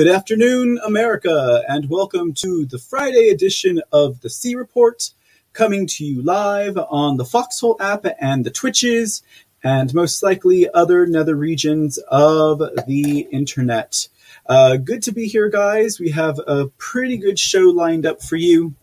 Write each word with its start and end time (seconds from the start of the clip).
Good 0.00 0.08
afternoon, 0.08 0.80
America, 0.82 1.62
and 1.68 1.90
welcome 1.90 2.32
to 2.36 2.64
the 2.64 2.78
Friday 2.78 3.28
edition 3.28 3.82
of 3.92 4.22
the 4.22 4.30
C 4.30 4.54
Report, 4.54 5.10
coming 5.52 5.86
to 5.88 6.06
you 6.06 6.22
live 6.22 6.78
on 6.78 7.18
the 7.18 7.24
Foxhole 7.26 7.76
app 7.78 8.06
and 8.18 8.46
the 8.46 8.50
Twitches, 8.50 9.22
and 9.62 9.92
most 9.92 10.22
likely 10.22 10.66
other 10.72 11.04
nether 11.04 11.34
regions 11.34 11.98
of 12.08 12.62
the 12.86 13.28
internet. 13.30 14.08
Uh, 14.46 14.78
good 14.78 15.02
to 15.02 15.12
be 15.12 15.26
here, 15.26 15.50
guys. 15.50 16.00
We 16.00 16.12
have 16.12 16.40
a 16.46 16.68
pretty 16.78 17.18
good 17.18 17.38
show 17.38 17.64
lined 17.64 18.06
up 18.06 18.22
for 18.22 18.36
you. 18.36 18.74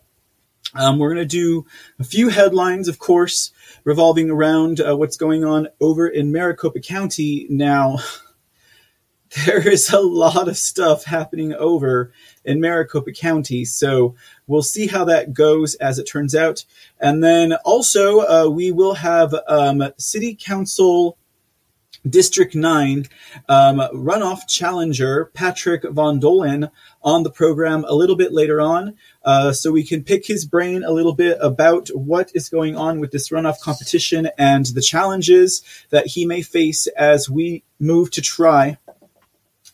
Um, 0.75 0.99
we're 0.99 1.15
going 1.15 1.27
to 1.27 1.35
do 1.35 1.65
a 1.97 2.03
few 2.03 2.29
headlines, 2.29 2.87
of 2.87 2.99
course, 2.99 3.51
revolving 3.83 4.29
around 4.29 4.81
uh, 4.81 4.95
what's 4.95 5.17
going 5.17 5.43
on 5.43 5.69
over 5.81 6.07
in 6.07 6.31
Maricopa 6.31 6.79
County 6.79 7.47
now. 7.49 7.97
there 9.45 9.67
is 9.67 9.91
a 9.91 9.99
lot 9.99 10.47
of 10.47 10.57
stuff 10.57 11.03
happening 11.03 11.53
over 11.53 12.11
in 12.45 12.61
Maricopa 12.61 13.11
County. 13.11 13.65
So 13.65 14.15
we'll 14.45 14.61
see 14.61 14.87
how 14.87 15.05
that 15.05 15.33
goes 15.33 15.75
as 15.75 15.99
it 15.99 16.05
turns 16.05 16.35
out. 16.35 16.63
And 16.99 17.23
then 17.23 17.53
also, 17.65 18.19
uh, 18.19 18.49
we 18.49 18.71
will 18.71 18.95
have 18.95 19.35
um, 19.47 19.83
City 19.97 20.37
Council 20.39 21.17
District 22.07 22.55
9 22.55 23.05
um, 23.49 23.79
runoff 23.93 24.47
challenger 24.47 25.25
Patrick 25.33 25.83
Von 25.83 26.21
Dohlen 26.21 26.71
on 27.01 27.23
the 27.23 27.31
program 27.31 27.83
a 27.85 27.93
little 27.93 28.15
bit 28.15 28.31
later 28.31 28.61
on. 28.61 28.95
Uh, 29.25 29.51
so 29.51 29.71
we 29.71 29.83
can 29.83 30.03
pick 30.03 30.25
his 30.25 30.45
brain 30.45 30.83
a 30.83 30.91
little 30.91 31.13
bit 31.13 31.37
about 31.41 31.89
what 31.89 32.31
is 32.33 32.47
going 32.47 32.77
on 32.77 33.01
with 33.01 33.11
this 33.11 33.29
runoff 33.29 33.59
competition 33.59 34.29
and 34.37 34.67
the 34.67 34.81
challenges 34.81 35.61
that 35.89 36.07
he 36.07 36.25
may 36.25 36.41
face 36.41 36.87
as 36.95 37.29
we 37.29 37.63
move 37.79 38.09
to 38.11 38.21
try 38.21 38.77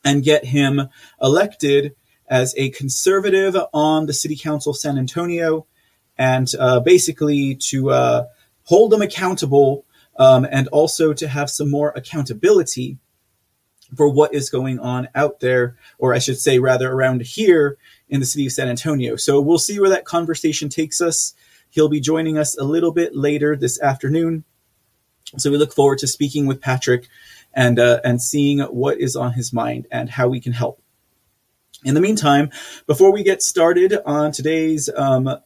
and 0.04 0.24
get 0.24 0.46
him 0.46 0.90
elected 1.22 1.96
as 2.28 2.54
a 2.58 2.70
conservative 2.72 3.56
on 3.74 4.06
the 4.06 4.14
city 4.14 4.36
council 4.36 4.72
of 4.72 4.78
San 4.78 4.98
Antonio, 4.98 5.66
and 6.18 6.48
uh, 6.60 6.80
basically 6.80 7.56
to 7.56 7.92
uh, 7.92 8.26
hold 8.64 8.92
them 8.92 9.02
accountable 9.02 9.86
um, 10.18 10.46
and 10.50 10.68
also 10.70 11.14
to 11.14 11.28
have 11.28 11.50
some 11.50 11.70
more 11.70 11.92
accountability 11.96 12.98
for 13.96 14.10
what 14.10 14.34
is 14.34 14.50
going 14.50 14.80
on 14.80 15.08
out 15.14 15.40
there, 15.40 15.76
or 15.98 16.14
I 16.14 16.20
should 16.20 16.40
say, 16.40 16.60
rather 16.60 16.92
around 16.92 17.22
here 17.22 17.78
in 18.10 18.20
the 18.20 18.26
city 18.26 18.46
of 18.46 18.52
San 18.52 18.70
Antonio. 18.70 19.16
So 19.16 19.40
we'll 19.40 19.60
see 19.60 19.80
where 19.80 19.90
that 19.90 20.06
conversation 20.06 20.70
takes 20.70 21.02
us. 21.02 21.36
He'll 21.70 21.90
be 21.90 22.00
joining 22.00 22.38
us 22.38 22.58
a 22.58 22.64
little 22.64 22.92
bit 22.92 23.16
later 23.16 23.56
this 23.56 23.82
afternoon. 23.82 24.44
So 25.38 25.52
we 25.52 25.58
look 25.58 25.74
forward 25.74 26.00
to 26.00 26.08
speaking 26.08 26.46
with 26.46 26.62
Patrick 26.62 27.08
and 27.54 27.80
uh, 27.80 28.00
and 28.04 28.22
seeing 28.22 28.60
what 28.60 29.00
is 29.00 29.16
on 29.16 29.34
his 29.34 29.54
mind 29.54 29.88
and 29.92 30.10
how 30.10 30.28
we 30.28 30.40
can 30.40 30.54
help. 30.54 30.82
In 31.86 31.96
the 31.96 32.02
meantime, 32.02 32.50
before 32.88 33.12
we 33.12 33.24
get 33.24 33.44
started 33.44 33.98
on 34.06 34.32
today's 34.32 34.90
um, 34.96 35.38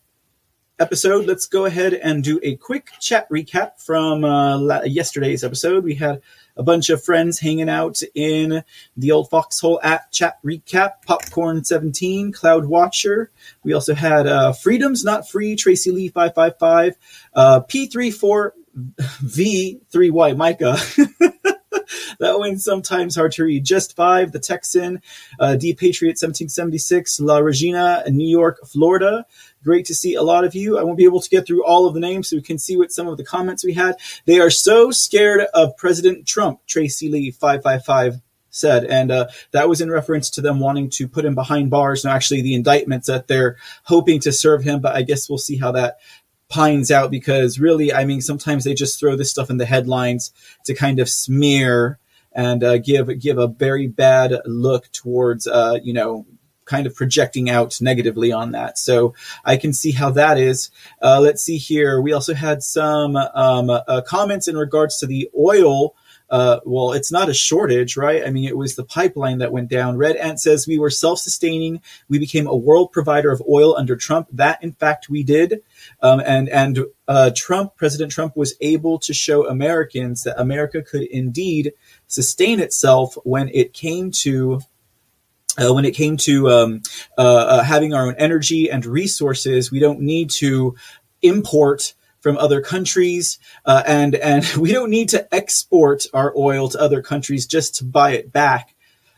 episode, 0.79 1.25
let's 1.25 1.47
go 1.47 1.66
ahead 1.66 1.95
and 1.95 2.23
do 2.23 2.40
a 2.44 2.56
quick 2.57 2.91
chat 3.00 3.28
recap 3.29 3.81
from 3.84 4.23
uh, 4.23 4.84
yesterday's 4.84 5.44
episode. 5.44 5.84
We 5.84 5.95
had 5.95 6.22
a 6.56 6.62
bunch 6.62 6.90
of 6.90 7.03
friends 7.03 7.40
hanging 7.40 7.69
out 7.69 8.01
in 8.13 8.63
the 8.95 9.12
old 9.12 9.31
Foxhole 9.31 9.79
at 9.81 10.12
chat 10.12 10.38
recap, 10.44 11.01
Popcorn 11.06 11.63
17, 11.63 12.31
Cloud 12.31 12.66
Watcher. 12.66 13.31
We 13.63 13.74
also 13.74 13.95
had 13.95 14.28
uh, 14.28 14.53
Freedoms 14.53 15.03
Not 15.03 15.28
Free, 15.28 15.56
Tracy 15.56 15.89
Lee 15.91 16.09
555, 16.09 16.95
uh, 17.34 17.62
P34V3Y 17.62 20.38
Micah. 20.38 20.78
that 22.19 22.39
one's 22.39 22.63
sometimes 22.63 23.15
hard 23.15 23.31
to 23.33 23.43
read. 23.43 23.63
Just 23.63 23.95
Five, 23.95 24.31
The 24.31 24.39
Texan, 24.39 25.01
uh, 25.39 25.55
D 25.55 25.73
Patriot 25.73 26.11
1776, 26.11 27.19
La 27.19 27.37
Regina, 27.37 28.03
New 28.09 28.27
York, 28.27 28.59
Florida. 28.65 29.25
Great 29.63 29.85
to 29.85 29.95
see 29.95 30.15
a 30.15 30.21
lot 30.21 30.45
of 30.45 30.55
you. 30.55 30.77
I 30.77 30.83
won't 30.83 30.97
be 30.97 31.03
able 31.03 31.21
to 31.21 31.29
get 31.29 31.45
through 31.45 31.65
all 31.65 31.87
of 31.87 31.93
the 31.93 31.99
names, 31.99 32.29
so 32.29 32.37
we 32.37 32.41
can 32.41 32.57
see 32.57 32.77
what 32.77 32.91
some 32.91 33.07
of 33.07 33.17
the 33.17 33.25
comments 33.25 33.65
we 33.65 33.73
had. 33.73 33.95
They 34.25 34.39
are 34.39 34.49
so 34.49 34.91
scared 34.91 35.41
of 35.53 35.75
President 35.77 36.25
Trump, 36.25 36.61
Tracy 36.67 37.09
Lee 37.09 37.31
555 37.31 38.21
said. 38.49 38.85
And 38.85 39.11
uh, 39.11 39.27
that 39.51 39.69
was 39.69 39.81
in 39.81 39.89
reference 39.89 40.29
to 40.31 40.41
them 40.41 40.59
wanting 40.59 40.89
to 40.91 41.07
put 41.07 41.25
him 41.25 41.35
behind 41.35 41.69
bars 41.69 42.03
and 42.03 42.13
actually 42.13 42.41
the 42.41 42.55
indictments 42.55 43.07
that 43.07 43.27
they're 43.27 43.57
hoping 43.83 44.19
to 44.21 44.31
serve 44.31 44.63
him. 44.63 44.81
But 44.81 44.95
I 44.95 45.03
guess 45.03 45.29
we'll 45.29 45.37
see 45.37 45.57
how 45.57 45.71
that 45.73 45.99
pines 46.49 46.91
out 46.91 47.11
because 47.11 47.59
really, 47.59 47.93
I 47.93 48.05
mean, 48.05 48.21
sometimes 48.21 48.63
they 48.63 48.73
just 48.73 48.99
throw 48.99 49.15
this 49.15 49.31
stuff 49.31 49.49
in 49.49 49.57
the 49.57 49.65
headlines 49.65 50.31
to 50.65 50.73
kind 50.73 50.99
of 50.99 51.09
smear 51.09 51.99
and 52.33 52.63
uh, 52.63 52.77
give 52.77 53.19
give 53.19 53.37
a 53.37 53.47
very 53.47 53.87
bad 53.87 54.33
look 54.45 54.91
towards 54.91 55.47
uh, 55.47 55.79
you 55.83 55.93
know 55.93 56.25
kind 56.65 56.85
of 56.85 56.95
projecting 56.95 57.49
out 57.49 57.81
negatively 57.81 58.31
on 58.31 58.51
that. 58.51 58.77
So 58.77 59.15
I 59.43 59.57
can 59.57 59.73
see 59.73 59.93
how 59.93 60.11
that 60.11 60.37
is. 60.37 60.69
Uh, 61.01 61.19
let's 61.21 61.41
see 61.41 61.57
here. 61.57 62.01
We 62.01 62.11
also 62.11 62.33
had 62.33 62.61
some 62.61 63.15
um, 63.15 63.69
uh, 63.69 64.01
comments 64.05 64.47
in 64.47 64.57
regards 64.57 64.99
to 64.99 65.07
the 65.07 65.29
oil 65.37 65.95
uh, 66.29 66.59
well, 66.65 66.91
it's 66.91 67.11
not 67.11 67.29
a 67.29 67.33
shortage, 67.33 67.95
right? 67.95 68.25
I 68.25 68.29
mean, 68.31 68.45
it 68.45 68.57
was 68.57 68.75
the 68.75 68.83
pipeline 68.83 69.38
that 69.38 69.51
went 69.51 69.69
down. 69.69 69.97
Red 69.97 70.15
Ant 70.17 70.39
says 70.39 70.67
we 70.67 70.77
were 70.77 70.89
self 70.89 71.19
sustaining. 71.19 71.81
We 72.09 72.19
became 72.19 72.47
a 72.47 72.55
world 72.55 72.91
provider 72.91 73.31
of 73.31 73.41
oil 73.49 73.75
under 73.77 73.95
Trump. 73.95 74.27
That, 74.33 74.61
in 74.61 74.73
fact, 74.73 75.09
we 75.09 75.23
did. 75.23 75.61
Um, 76.01 76.19
and 76.19 76.49
and 76.49 76.85
uh, 77.07 77.31
Trump, 77.35 77.75
President 77.77 78.11
Trump, 78.11 78.35
was 78.35 78.55
able 78.59 78.99
to 78.99 79.13
show 79.13 79.47
Americans 79.47 80.23
that 80.23 80.39
America 80.39 80.81
could 80.81 81.03
indeed 81.03 81.74
sustain 82.07 82.59
itself 82.59 83.18
when 83.24 83.50
it 83.50 83.74
came 83.74 84.12
to 84.12 84.59
uh, 85.57 85.74
when 85.74 85.85
it 85.85 85.95
came 85.95 86.18
to 86.18 86.50
um, 86.50 86.81
uh, 87.18 87.21
uh, 87.21 87.63
having 87.63 87.94
our 87.94 88.07
own 88.07 88.15
energy 88.18 88.69
and 88.69 88.85
resources, 88.85 89.71
we 89.71 89.79
don't 89.79 90.00
need 90.00 90.29
to 90.29 90.75
import 91.21 91.94
from 92.27 92.38
other 92.39 92.59
countries, 92.59 93.39
uh, 93.65 93.83
and 93.88 94.13
and 94.15 94.44
we 94.57 94.74
don't 94.74 94.89
need 94.89 95.07
to 95.07 95.33
export 95.33 96.06
our 96.13 96.33
oil 96.35 96.68
to 96.68 96.77
other 96.77 97.01
countries 97.01 97.47
just 97.47 97.75
to 97.75 97.85
buy 97.85 98.12
it 98.12 98.33
back. 98.33 98.75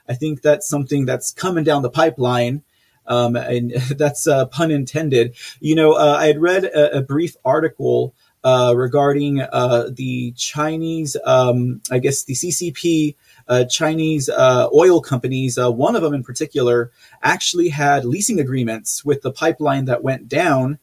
I 0.08 0.14
think 0.14 0.44
that's 0.44 0.70
something 0.70 1.06
that's 1.06 1.32
coming 1.32 1.64
down 1.64 1.82
the 1.82 1.90
pipeline. 1.90 2.62
Um, 3.08 3.36
and 3.36 3.72
that's 3.98 4.28
uh, 4.28 4.46
pun 4.46 4.70
intended. 4.70 5.36
You 5.60 5.74
know, 5.74 5.94
uh, 5.94 6.18
I 6.20 6.28
had 6.28 6.40
read 6.40 6.66
a, 6.66 6.98
a 6.98 7.02
brief 7.02 7.36
article 7.44 8.14
uh, 8.44 8.76
regarding 8.78 9.42
uh, 9.42 9.90
the 9.92 10.32
Chinese, 10.34 11.18
um, 11.26 11.82
I 11.90 11.98
guess 11.98 12.26
the 12.26 12.36
CCP 12.36 13.16
uh, 13.48 13.66
Chinese 13.66 14.30
uh, 14.30 14.68
oil 14.72 15.02
companies, 15.02 15.58
one 15.60 15.96
of 15.96 16.04
them 16.04 16.14
in 16.14 16.24
particular, 16.24 16.92
actually 17.24 17.70
had 17.70 18.06
leasing 18.06 18.40
agreements 18.40 19.04
with 19.04 19.24
the 19.24 19.32
pipeline 19.32 19.86
that 19.86 20.04
went 20.04 20.28
down 20.28 20.78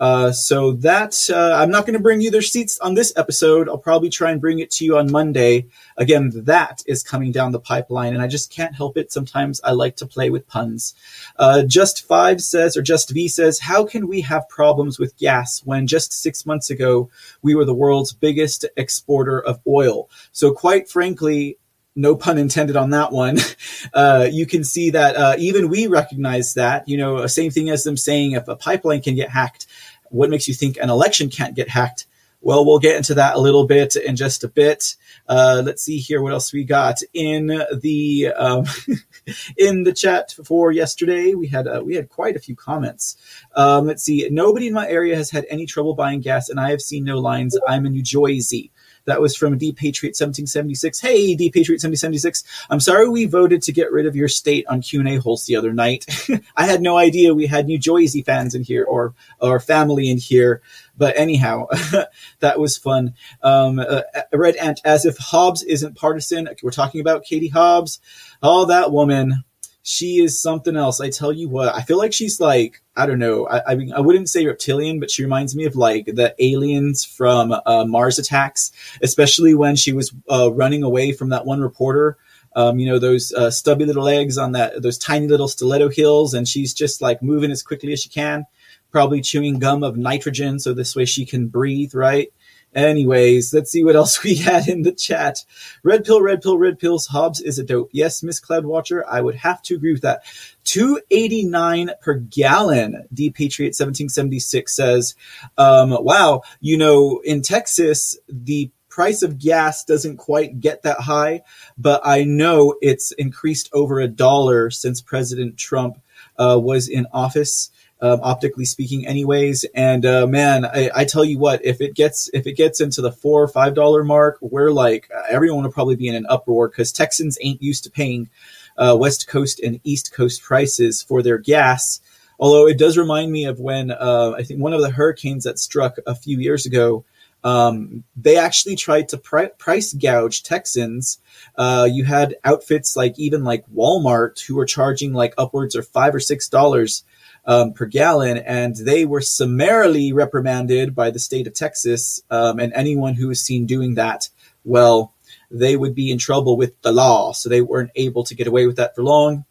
uh, 0.00 0.32
so 0.32 0.72
that 0.72 1.28
uh, 1.30 1.52
I'm 1.60 1.70
not 1.70 1.84
going 1.84 1.94
to 1.94 2.02
bring 2.02 2.22
you 2.22 2.30
their 2.30 2.42
seats 2.42 2.80
on 2.80 2.94
this 2.94 3.12
episode. 3.16 3.68
I'll 3.68 3.78
probably 3.78 4.08
try 4.08 4.30
and 4.30 4.40
bring 4.40 4.58
it 4.58 4.70
to 4.72 4.84
you 4.84 4.96
on 4.96 5.12
Monday. 5.12 5.66
Again, 5.96 6.32
that 6.34 6.82
is 6.86 7.02
coming 7.02 7.30
down 7.30 7.52
the 7.52 7.60
pipeline, 7.60 8.14
and 8.14 8.22
I 8.22 8.26
just 8.26 8.50
can't 8.50 8.74
help 8.74 8.96
it. 8.96 9.12
Sometimes 9.12 9.60
I 9.62 9.72
like 9.72 9.96
to 9.96 10.06
play 10.06 10.30
with 10.30 10.48
puns. 10.48 10.94
Uh, 11.36 11.62
just 11.62 12.06
Five 12.06 12.42
says, 12.42 12.76
or 12.76 12.82
Just 12.82 13.10
V 13.10 13.28
says, 13.28 13.60
how 13.60 13.84
can 13.84 14.08
we 14.08 14.22
have 14.22 14.48
problems 14.48 14.98
with 14.98 15.16
gas 15.18 15.60
when 15.64 15.86
just 15.86 16.12
six 16.12 16.46
months 16.46 16.70
ago 16.70 17.10
we 17.42 17.54
were 17.54 17.66
the 17.66 17.74
world's 17.74 18.12
biggest 18.12 18.64
exporter 18.76 19.38
of 19.38 19.60
oil? 19.66 20.08
So, 20.32 20.52
quite 20.52 20.88
frankly, 20.88 21.58
no 21.96 22.14
pun 22.14 22.38
intended 22.38 22.76
on 22.76 22.90
that 22.90 23.12
one. 23.12 23.38
Uh, 23.94 24.28
you 24.30 24.46
can 24.46 24.62
see 24.62 24.90
that 24.90 25.16
uh, 25.16 25.34
even 25.38 25.68
we 25.68 25.86
recognize 25.86 26.54
that. 26.54 26.86
You 26.86 26.98
know, 26.98 27.26
same 27.26 27.50
thing 27.50 27.70
as 27.70 27.82
them 27.82 27.96
saying 27.96 28.32
if 28.32 28.46
a 28.46 28.54
pipeline 28.54 29.00
can 29.00 29.14
get 29.14 29.30
hacked, 29.30 29.66
what 30.10 30.30
makes 30.30 30.46
you 30.46 30.54
think 30.54 30.76
an 30.76 30.90
election 30.90 31.30
can't 31.30 31.54
get 31.54 31.68
hacked? 31.68 32.06
Well, 32.42 32.64
we'll 32.64 32.78
get 32.78 32.96
into 32.96 33.14
that 33.14 33.36
a 33.36 33.40
little 33.40 33.66
bit 33.66 33.96
in 33.96 34.16
just 34.16 34.44
a 34.44 34.48
bit. 34.48 34.96
Uh, 35.28 35.62
let's 35.64 35.82
see 35.82 35.98
here 35.98 36.22
what 36.22 36.32
else 36.32 36.54
we 36.54 36.64
got 36.64 37.00
in 37.12 37.48
the 37.48 38.28
um, 38.34 38.64
in 39.58 39.82
the 39.82 39.92
chat 39.92 40.34
for 40.46 40.72
yesterday. 40.72 41.34
We 41.34 41.48
had 41.48 41.68
uh, 41.68 41.82
we 41.84 41.96
had 41.96 42.08
quite 42.08 42.36
a 42.36 42.40
few 42.40 42.56
comments. 42.56 43.16
Um, 43.54 43.86
let's 43.86 44.02
see. 44.02 44.26
Nobody 44.30 44.68
in 44.68 44.72
my 44.72 44.88
area 44.88 45.16
has 45.16 45.30
had 45.30 45.44
any 45.50 45.66
trouble 45.66 45.94
buying 45.94 46.20
gas, 46.20 46.48
and 46.48 46.58
I 46.58 46.70
have 46.70 46.80
seen 46.80 47.04
no 47.04 47.18
lines. 47.18 47.58
I'm 47.68 47.84
in 47.84 47.92
New 47.92 48.02
Jersey. 48.02 48.72
That 49.06 49.20
was 49.20 49.36
from 49.36 49.58
D 49.58 49.72
Patriot 49.72 50.10
1776. 50.10 51.00
Hey, 51.00 51.34
D 51.34 51.50
Patriot 51.50 51.82
1776. 51.82 52.44
I'm 52.70 52.80
sorry 52.80 53.08
we 53.08 53.24
voted 53.24 53.62
to 53.62 53.72
get 53.72 53.92
rid 53.92 54.06
of 54.06 54.16
your 54.16 54.28
state 54.28 54.66
on 54.68 54.82
Q&A 54.82 55.16
holes 55.16 55.46
the 55.46 55.56
other 55.56 55.72
night. 55.72 56.06
I 56.56 56.66
had 56.66 56.82
no 56.82 56.96
idea 56.96 57.34
we 57.34 57.46
had 57.46 57.66
New 57.66 57.78
Jersey 57.78 58.22
fans 58.22 58.54
in 58.54 58.62
here 58.62 58.84
or, 58.84 59.14
or 59.40 59.60
family 59.60 60.10
in 60.10 60.18
here. 60.18 60.62
But 60.96 61.16
anyhow, 61.16 61.66
that 62.40 62.60
was 62.60 62.76
fun. 62.76 63.14
Um, 63.42 63.78
uh, 63.78 64.02
Red 64.32 64.56
Ant, 64.56 64.80
as 64.84 65.06
if 65.06 65.16
Hobbs 65.16 65.62
isn't 65.62 65.96
partisan. 65.96 66.48
We're 66.62 66.70
talking 66.70 67.00
about 67.00 67.24
Katie 67.24 67.48
Hobbs. 67.48 68.00
Oh, 68.42 68.66
that 68.66 68.92
woman 68.92 69.44
she 69.82 70.18
is 70.18 70.40
something 70.40 70.76
else. 70.76 71.00
I 71.00 71.10
tell 71.10 71.32
you 71.32 71.48
what, 71.48 71.74
I 71.74 71.82
feel 71.82 71.98
like 71.98 72.12
she's 72.12 72.40
like 72.40 72.82
I 72.96 73.06
don't 73.06 73.18
know. 73.18 73.46
I, 73.48 73.72
I 73.72 73.74
mean, 73.76 73.92
I 73.94 74.00
wouldn't 74.00 74.28
say 74.28 74.44
reptilian, 74.44 75.00
but 75.00 75.10
she 75.10 75.22
reminds 75.22 75.56
me 75.56 75.64
of 75.64 75.74
like 75.74 76.04
the 76.06 76.34
aliens 76.38 77.04
from 77.04 77.54
uh, 77.64 77.84
Mars 77.86 78.18
Attacks, 78.18 78.72
especially 79.02 79.54
when 79.54 79.76
she 79.76 79.92
was 79.92 80.12
uh, 80.30 80.52
running 80.52 80.82
away 80.82 81.12
from 81.12 81.30
that 81.30 81.46
one 81.46 81.60
reporter 81.60 82.18
um, 82.56 82.78
you 82.78 82.86
know 82.86 82.98
those 82.98 83.32
uh, 83.32 83.50
stubby 83.50 83.84
little 83.84 84.02
legs 84.04 84.36
on 84.36 84.52
that 84.52 84.82
those 84.82 84.98
tiny 84.98 85.28
little 85.28 85.48
stiletto 85.48 85.88
heels, 85.88 86.34
and 86.34 86.48
she's 86.48 86.74
just 86.74 87.00
like 87.00 87.22
moving 87.22 87.50
as 87.50 87.62
quickly 87.62 87.92
as 87.92 88.00
she 88.02 88.08
can, 88.08 88.44
probably 88.90 89.20
chewing 89.20 89.58
gum 89.58 89.82
of 89.82 89.96
nitrogen 89.96 90.58
so 90.58 90.74
this 90.74 90.96
way 90.96 91.04
she 91.04 91.24
can 91.24 91.46
breathe, 91.46 91.94
right? 91.94 92.32
Anyways, 92.74 93.52
let's 93.52 93.70
see 93.70 93.82
what 93.82 93.96
else 93.96 94.22
we 94.24 94.36
had 94.36 94.68
in 94.68 94.82
the 94.82 94.92
chat. 94.92 95.44
Red 95.82 96.04
pill, 96.04 96.22
red 96.22 96.42
pill, 96.42 96.58
red 96.58 96.78
pills. 96.78 97.06
Hobbs 97.06 97.40
is 97.40 97.58
a 97.58 97.64
dope. 97.64 97.90
Yes, 97.92 98.22
Miss 98.22 98.40
Cloud 98.40 98.64
Watcher, 98.64 99.04
I 99.08 99.20
would 99.20 99.36
have 99.36 99.62
to 99.62 99.74
agree 99.74 99.92
with 99.92 100.02
that. 100.02 100.22
289 100.64 101.90
per 102.00 102.14
gallon. 102.14 103.06
D 103.12 103.30
Patriot 103.30 103.70
1776 103.70 104.74
says, 104.74 105.14
um, 105.58 105.90
wow, 106.04 106.42
you 106.60 106.76
know, 106.76 107.20
in 107.24 107.42
Texas, 107.42 108.18
the 108.28 108.70
price 108.88 109.22
of 109.22 109.38
gas 109.38 109.84
doesn't 109.84 110.16
quite 110.16 110.60
get 110.60 110.82
that 110.82 111.00
high, 111.00 111.42
but 111.78 112.00
I 112.04 112.24
know 112.24 112.74
it's 112.82 113.12
increased 113.12 113.70
over 113.72 114.00
a 114.00 114.08
dollar 114.08 114.70
since 114.70 115.00
President 115.00 115.56
Trump 115.56 116.00
uh, 116.36 116.58
was 116.60 116.88
in 116.88 117.06
office 117.12 117.70
um, 118.02 118.20
optically 118.22 118.64
speaking, 118.64 119.06
anyways. 119.06 119.64
And 119.74 120.06
uh, 120.06 120.26
man, 120.26 120.64
I, 120.64 120.90
I, 120.94 121.04
tell 121.04 121.24
you 121.24 121.38
what, 121.38 121.64
if 121.64 121.80
it 121.80 121.94
gets 121.94 122.30
if 122.32 122.46
it 122.46 122.52
gets 122.54 122.80
into 122.80 123.02
the 123.02 123.12
four 123.12 123.42
or 123.42 123.48
five 123.48 123.74
dollar 123.74 124.04
mark, 124.04 124.38
we're 124.40 124.72
like 124.72 125.10
everyone 125.28 125.64
will 125.64 125.72
probably 125.72 125.96
be 125.96 126.08
in 126.08 126.14
an 126.14 126.26
uproar 126.28 126.68
because 126.68 126.92
Texans 126.92 127.36
ain't 127.42 127.62
used 127.62 127.84
to 127.84 127.90
paying 127.90 128.30
uh, 128.78 128.96
West 128.98 129.28
Coast 129.28 129.60
and 129.60 129.80
East 129.84 130.12
Coast 130.12 130.42
prices 130.42 131.02
for 131.02 131.22
their 131.22 131.38
gas. 131.38 132.00
Although 132.38 132.66
it 132.66 132.78
does 132.78 132.96
remind 132.96 133.30
me 133.30 133.44
of 133.44 133.60
when 133.60 133.90
uh, 133.90 134.32
I 134.36 134.44
think 134.44 134.60
one 134.60 134.72
of 134.72 134.80
the 134.80 134.90
hurricanes 134.90 135.44
that 135.44 135.58
struck 135.58 135.96
a 136.06 136.14
few 136.14 136.38
years 136.38 136.66
ago. 136.66 137.04
Um, 137.42 138.04
they 138.16 138.36
actually 138.36 138.76
tried 138.76 139.08
to 139.08 139.16
pri- 139.16 139.48
price 139.56 139.94
gouge 139.94 140.42
Texans. 140.42 141.20
Uh, 141.56 141.88
you 141.90 142.04
had 142.04 142.36
outfits 142.44 142.96
like 142.96 143.18
even 143.18 143.44
like 143.44 143.64
Walmart 143.74 144.44
who 144.44 144.56
were 144.56 144.66
charging 144.66 145.14
like 145.14 145.32
upwards 145.38 145.74
of 145.74 145.88
five 145.88 146.14
or 146.14 146.20
six 146.20 146.50
dollars 146.50 147.02
um, 147.44 147.72
per 147.72 147.86
gallon, 147.86 148.38
and 148.38 148.76
they 148.76 149.04
were 149.04 149.20
summarily 149.20 150.12
reprimanded 150.12 150.94
by 150.94 151.10
the 151.10 151.18
state 151.18 151.46
of 151.46 151.54
Texas. 151.54 152.22
Um, 152.30 152.58
and 152.58 152.72
anyone 152.72 153.14
who 153.14 153.28
was 153.28 153.42
seen 153.42 153.66
doing 153.66 153.94
that, 153.94 154.28
well, 154.64 155.14
they 155.50 155.76
would 155.76 155.94
be 155.94 156.10
in 156.10 156.18
trouble 156.18 156.56
with 156.56 156.80
the 156.82 156.92
law. 156.92 157.32
So 157.32 157.48
they 157.48 157.60
weren't 157.60 157.90
able 157.94 158.24
to 158.24 158.34
get 158.34 158.46
away 158.46 158.66
with 158.66 158.76
that 158.76 158.94
for 158.94 159.02
long. 159.02 159.44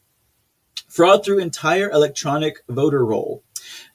Fraud 0.87 1.23
through 1.23 1.39
entire 1.39 1.89
electronic 1.89 2.63
voter 2.67 3.05
roll 3.05 3.43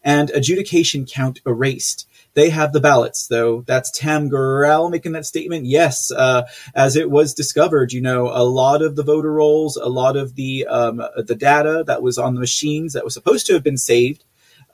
and 0.03 0.31
adjudication 0.31 1.07
count 1.07 1.41
erased. 1.47 2.09
They 2.35 2.51
have 2.51 2.73
the 2.73 2.81
ballots, 2.81 3.29
though. 3.29 3.63
That's 3.63 3.91
Tam 3.91 4.29
Gurrell 4.29 4.91
making 4.91 5.13
that 5.13 5.25
statement. 5.25 5.67
Yes, 5.67 6.11
uh, 6.11 6.43
as 6.75 6.97
it 6.97 7.09
was 7.09 7.33
discovered, 7.33 7.93
you 7.93 8.01
know, 8.01 8.29
a 8.29 8.43
lot 8.43 8.83
of 8.83 8.97
the 8.97 9.05
voter 9.05 9.33
rolls, 9.33 9.77
a 9.77 9.89
lot 9.89 10.17
of 10.17 10.35
the 10.35 10.67
um, 10.67 11.01
the 11.17 11.37
data 11.37 11.85
that 11.87 12.03
was 12.03 12.19
on 12.19 12.35
the 12.35 12.41
machines 12.41 12.93
that 12.93 13.05
was 13.05 13.15
supposed 13.15 13.47
to 13.47 13.53
have 13.53 13.63
been 13.63 13.79
saved 13.79 14.25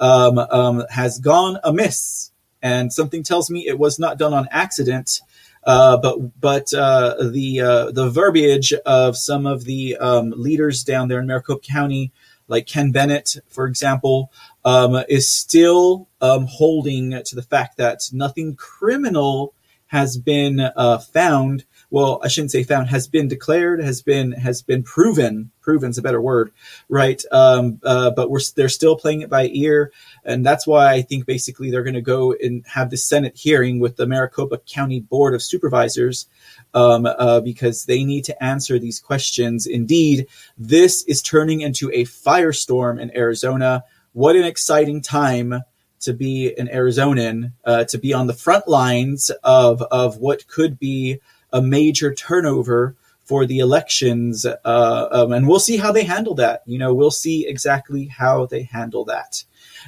um, 0.00 0.38
um, 0.38 0.84
has 0.88 1.18
gone 1.18 1.58
amiss, 1.62 2.32
and 2.62 2.92
something 2.92 3.22
tells 3.22 3.50
me 3.50 3.66
it 3.66 3.78
was 3.78 3.98
not 3.98 4.18
done 4.18 4.32
on 4.32 4.48
accident. 4.50 5.20
Uh, 5.62 5.98
but 5.98 6.40
but 6.40 6.72
uh, 6.72 7.16
the 7.30 7.60
uh, 7.60 7.90
the 7.90 8.08
verbiage 8.08 8.72
of 8.86 9.18
some 9.18 9.44
of 9.44 9.64
the 9.64 9.94
um, 9.98 10.32
leaders 10.34 10.82
down 10.82 11.08
there 11.08 11.20
in 11.20 11.26
Maricopa 11.26 11.60
County, 11.60 12.12
like 12.50 12.66
Ken 12.66 12.90
Bennett, 12.90 13.36
for 13.48 13.66
example, 13.66 14.30
um, 14.64 15.02
is 15.08 15.28
still 15.28 16.08
um, 16.20 16.46
holding 16.46 17.22
to 17.24 17.34
the 17.34 17.42
fact 17.42 17.78
that 17.78 18.10
nothing 18.12 18.56
criminal 18.56 19.54
has 19.86 20.18
been 20.18 20.60
uh, 20.60 20.98
found. 20.98 21.64
Well, 21.90 22.20
I 22.22 22.28
shouldn't 22.28 22.52
say 22.52 22.62
found. 22.62 22.88
Has 22.88 23.08
been 23.08 23.28
declared. 23.28 23.82
Has 23.82 24.00
been 24.00 24.32
has 24.32 24.62
been 24.62 24.82
proven. 24.82 25.50
Proven's 25.60 25.98
a 25.98 26.02
better 26.02 26.20
word, 26.20 26.52
right? 26.88 27.22
Um, 27.32 27.80
uh, 27.82 28.10
but 28.10 28.30
we're 28.30 28.40
they're 28.54 28.68
still 28.68 28.96
playing 28.96 29.22
it 29.22 29.30
by 29.30 29.48
ear, 29.52 29.92
and 30.24 30.46
that's 30.46 30.66
why 30.66 30.92
I 30.92 31.02
think 31.02 31.26
basically 31.26 31.70
they're 31.70 31.82
going 31.82 31.94
to 31.94 32.00
go 32.00 32.32
and 32.32 32.64
have 32.66 32.90
the 32.90 32.96
Senate 32.96 33.36
hearing 33.36 33.80
with 33.80 33.96
the 33.96 34.06
Maricopa 34.06 34.58
County 34.58 35.00
Board 35.00 35.34
of 35.34 35.42
Supervisors 35.42 36.26
um, 36.74 37.06
uh, 37.06 37.40
because 37.40 37.86
they 37.86 38.04
need 38.04 38.24
to 38.26 38.42
answer 38.42 38.78
these 38.78 39.00
questions. 39.00 39.66
Indeed, 39.66 40.28
this 40.56 41.02
is 41.04 41.22
turning 41.22 41.60
into 41.60 41.90
a 41.90 42.04
firestorm 42.04 43.00
in 43.00 43.16
Arizona 43.16 43.84
what 44.12 44.36
an 44.36 44.44
exciting 44.44 45.02
time 45.02 45.62
to 46.00 46.12
be 46.12 46.54
an 46.56 46.68
Arizonan, 46.68 47.52
uh, 47.64 47.84
to 47.84 47.98
be 47.98 48.12
on 48.12 48.26
the 48.26 48.34
front 48.34 48.66
lines 48.66 49.30
of 49.44 49.82
of 49.82 50.18
what 50.18 50.46
could 50.48 50.78
be 50.78 51.20
a 51.52 51.62
major 51.62 52.14
turnover 52.14 52.96
for 53.24 53.46
the 53.46 53.60
elections, 53.60 54.44
uh, 54.44 55.08
um, 55.12 55.32
and 55.32 55.46
we'll 55.46 55.60
see 55.60 55.76
how 55.76 55.92
they 55.92 56.02
handle 56.02 56.34
that. 56.34 56.62
You 56.66 56.78
know, 56.78 56.92
we'll 56.92 57.12
see 57.12 57.46
exactly 57.46 58.06
how 58.06 58.46
they 58.46 58.64
handle 58.64 59.04
that. 59.04 59.44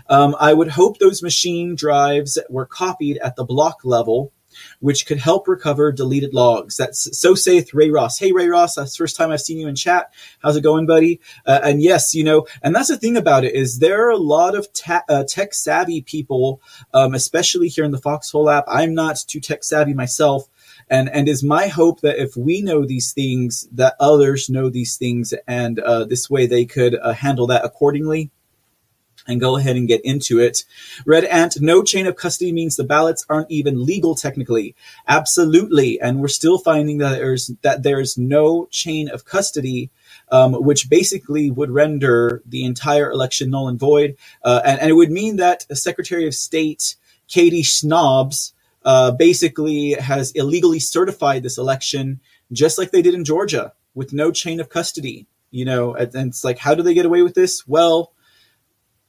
Um, 0.09 0.37
I 0.39 0.55
would 0.55 0.69
hope 0.69 0.99
those 0.99 1.23
machine 1.23 1.75
drives 1.75 2.39
were 2.49 2.67
copied 2.67 3.19
at 3.19 3.37
the 3.37 3.45
block 3.45 3.81
level 3.85 4.33
which 4.81 5.07
could 5.07 5.19
help 5.19 5.49
recover 5.49 5.93
deleted 5.93 6.35
logs. 6.35 6.77
That's 6.77 7.19
so 7.19 7.35
saith 7.35 7.73
Ray 7.75 7.91
Ross. 7.91 8.19
Hey, 8.19 8.33
Ray 8.33 8.49
Ross, 8.49 8.75
that's 8.75 8.93
the 8.93 9.03
first 9.03 9.17
time 9.17 9.31
I've 9.31 9.41
seen 9.41 9.59
you 9.59 9.69
in 9.69 9.75
chat. 9.75 10.13
How's 10.41 10.57
it 10.57 10.63
going, 10.63 10.87
buddy? 10.87 11.21
Uh, 11.47 11.61
and 11.63 11.83
yes, 11.83 12.15
you 12.15 12.25
know, 12.25 12.47
and 12.63 12.75
that's 12.75 12.89
the 12.89 12.97
thing 12.97 13.17
about 13.17 13.45
it 13.45 13.55
is 13.55 13.79
there 13.79 14.07
are 14.07 14.11
a 14.11 14.17
lot 14.17 14.55
of 14.55 14.73
ta- 14.73 15.05
uh, 15.09 15.25
tech 15.25 15.55
savvy 15.55 16.03
people, 16.03 16.61
um, 16.95 17.15
especially 17.15 17.69
here 17.69 17.85
in 17.85 17.91
the 17.91 17.99
Foxhole 17.99 18.51
app. 18.51 18.65
I'm 18.69 18.95
not 18.95 19.17
too 19.27 19.41
tech 19.41 19.65
savvy 19.65 19.95
myself. 19.95 20.49
And, 20.93 21.09
and 21.09 21.27
is 21.27 21.43
my 21.43 21.69
hope 21.69 22.03
that 22.03 22.21
if 22.23 22.37
we 22.37 22.61
know 22.61 22.85
these 22.85 23.13
things, 23.13 23.67
that 23.73 23.97
others 23.99 24.51
know 24.51 24.69
these 24.69 24.99
things, 24.99 25.33
and 25.49 25.79
uh, 25.79 26.05
this 26.05 26.29
way 26.29 26.47
they 26.47 26.67
could 26.67 26.95
uh, 26.95 27.15
handle 27.15 27.47
that 27.47 27.65
accordingly 27.65 28.31
and 29.27 29.41
go 29.41 29.57
ahead 29.57 29.77
and 29.77 29.89
get 29.89 30.05
into 30.05 30.39
it. 30.39 30.65
Red 31.07 31.25
Ant, 31.25 31.61
no 31.61 31.83
chain 31.83 32.07
of 32.07 32.17
custody 32.17 32.53
means 32.53 32.77
the 32.77 32.85
ballots 32.85 33.25
aren't 33.31 33.51
even 33.51 33.87
legal 33.87 34.15
technically. 34.15 34.75
Absolutely. 35.09 35.99
And 35.99 36.21
we're 36.21 36.29
still 36.29 36.59
finding 36.59 36.99
that 36.99 37.19
there's, 37.19 37.53
that 37.63 37.83
there's 37.83 38.19
no 38.19 38.67
chain 38.67 39.09
of 39.09 39.25
custody, 39.25 39.91
um, 40.31 40.53
which 40.53 40.91
basically 40.91 41.51
would 41.51 41.71
render 41.71 42.43
the 42.45 42.65
entire 42.65 43.11
election 43.11 43.51
null 43.51 43.69
and 43.69 43.79
void. 43.79 44.17
Uh, 44.45 44.61
and, 44.65 44.81
and, 44.81 44.91
it 44.91 44.95
would 44.95 45.11
mean 45.11 45.37
that 45.37 45.65
Secretary 45.77 46.27
of 46.27 46.35
State 46.35 46.97
Katie 47.29 47.63
Schnobbs, 47.63 48.53
uh, 48.85 49.13
basically 49.13 49.93
has 49.93 50.33
illegally 50.33 50.81
certified 50.81 51.43
this 51.43 51.59
election 51.59 52.21
just 52.53 52.79
like 52.79 52.91
they 52.91 53.03
did 53.03 53.15
in 53.15 53.25
Georgia 53.25 53.73
with 53.95 54.13
no 54.13 54.31
chain 54.31 54.61
of 54.61 54.69
custody. 54.69 55.27
You 55.51 55.67
know, 55.67 55.95
and 55.95 56.29
it's 56.29 56.45
like, 56.45 56.59
how 56.59 56.75
do 56.75 56.83
they 56.83 56.95
get 56.95 57.05
away 57.05 57.21
with 57.23 57.35
this? 57.35 57.69
Well, 57.69 58.13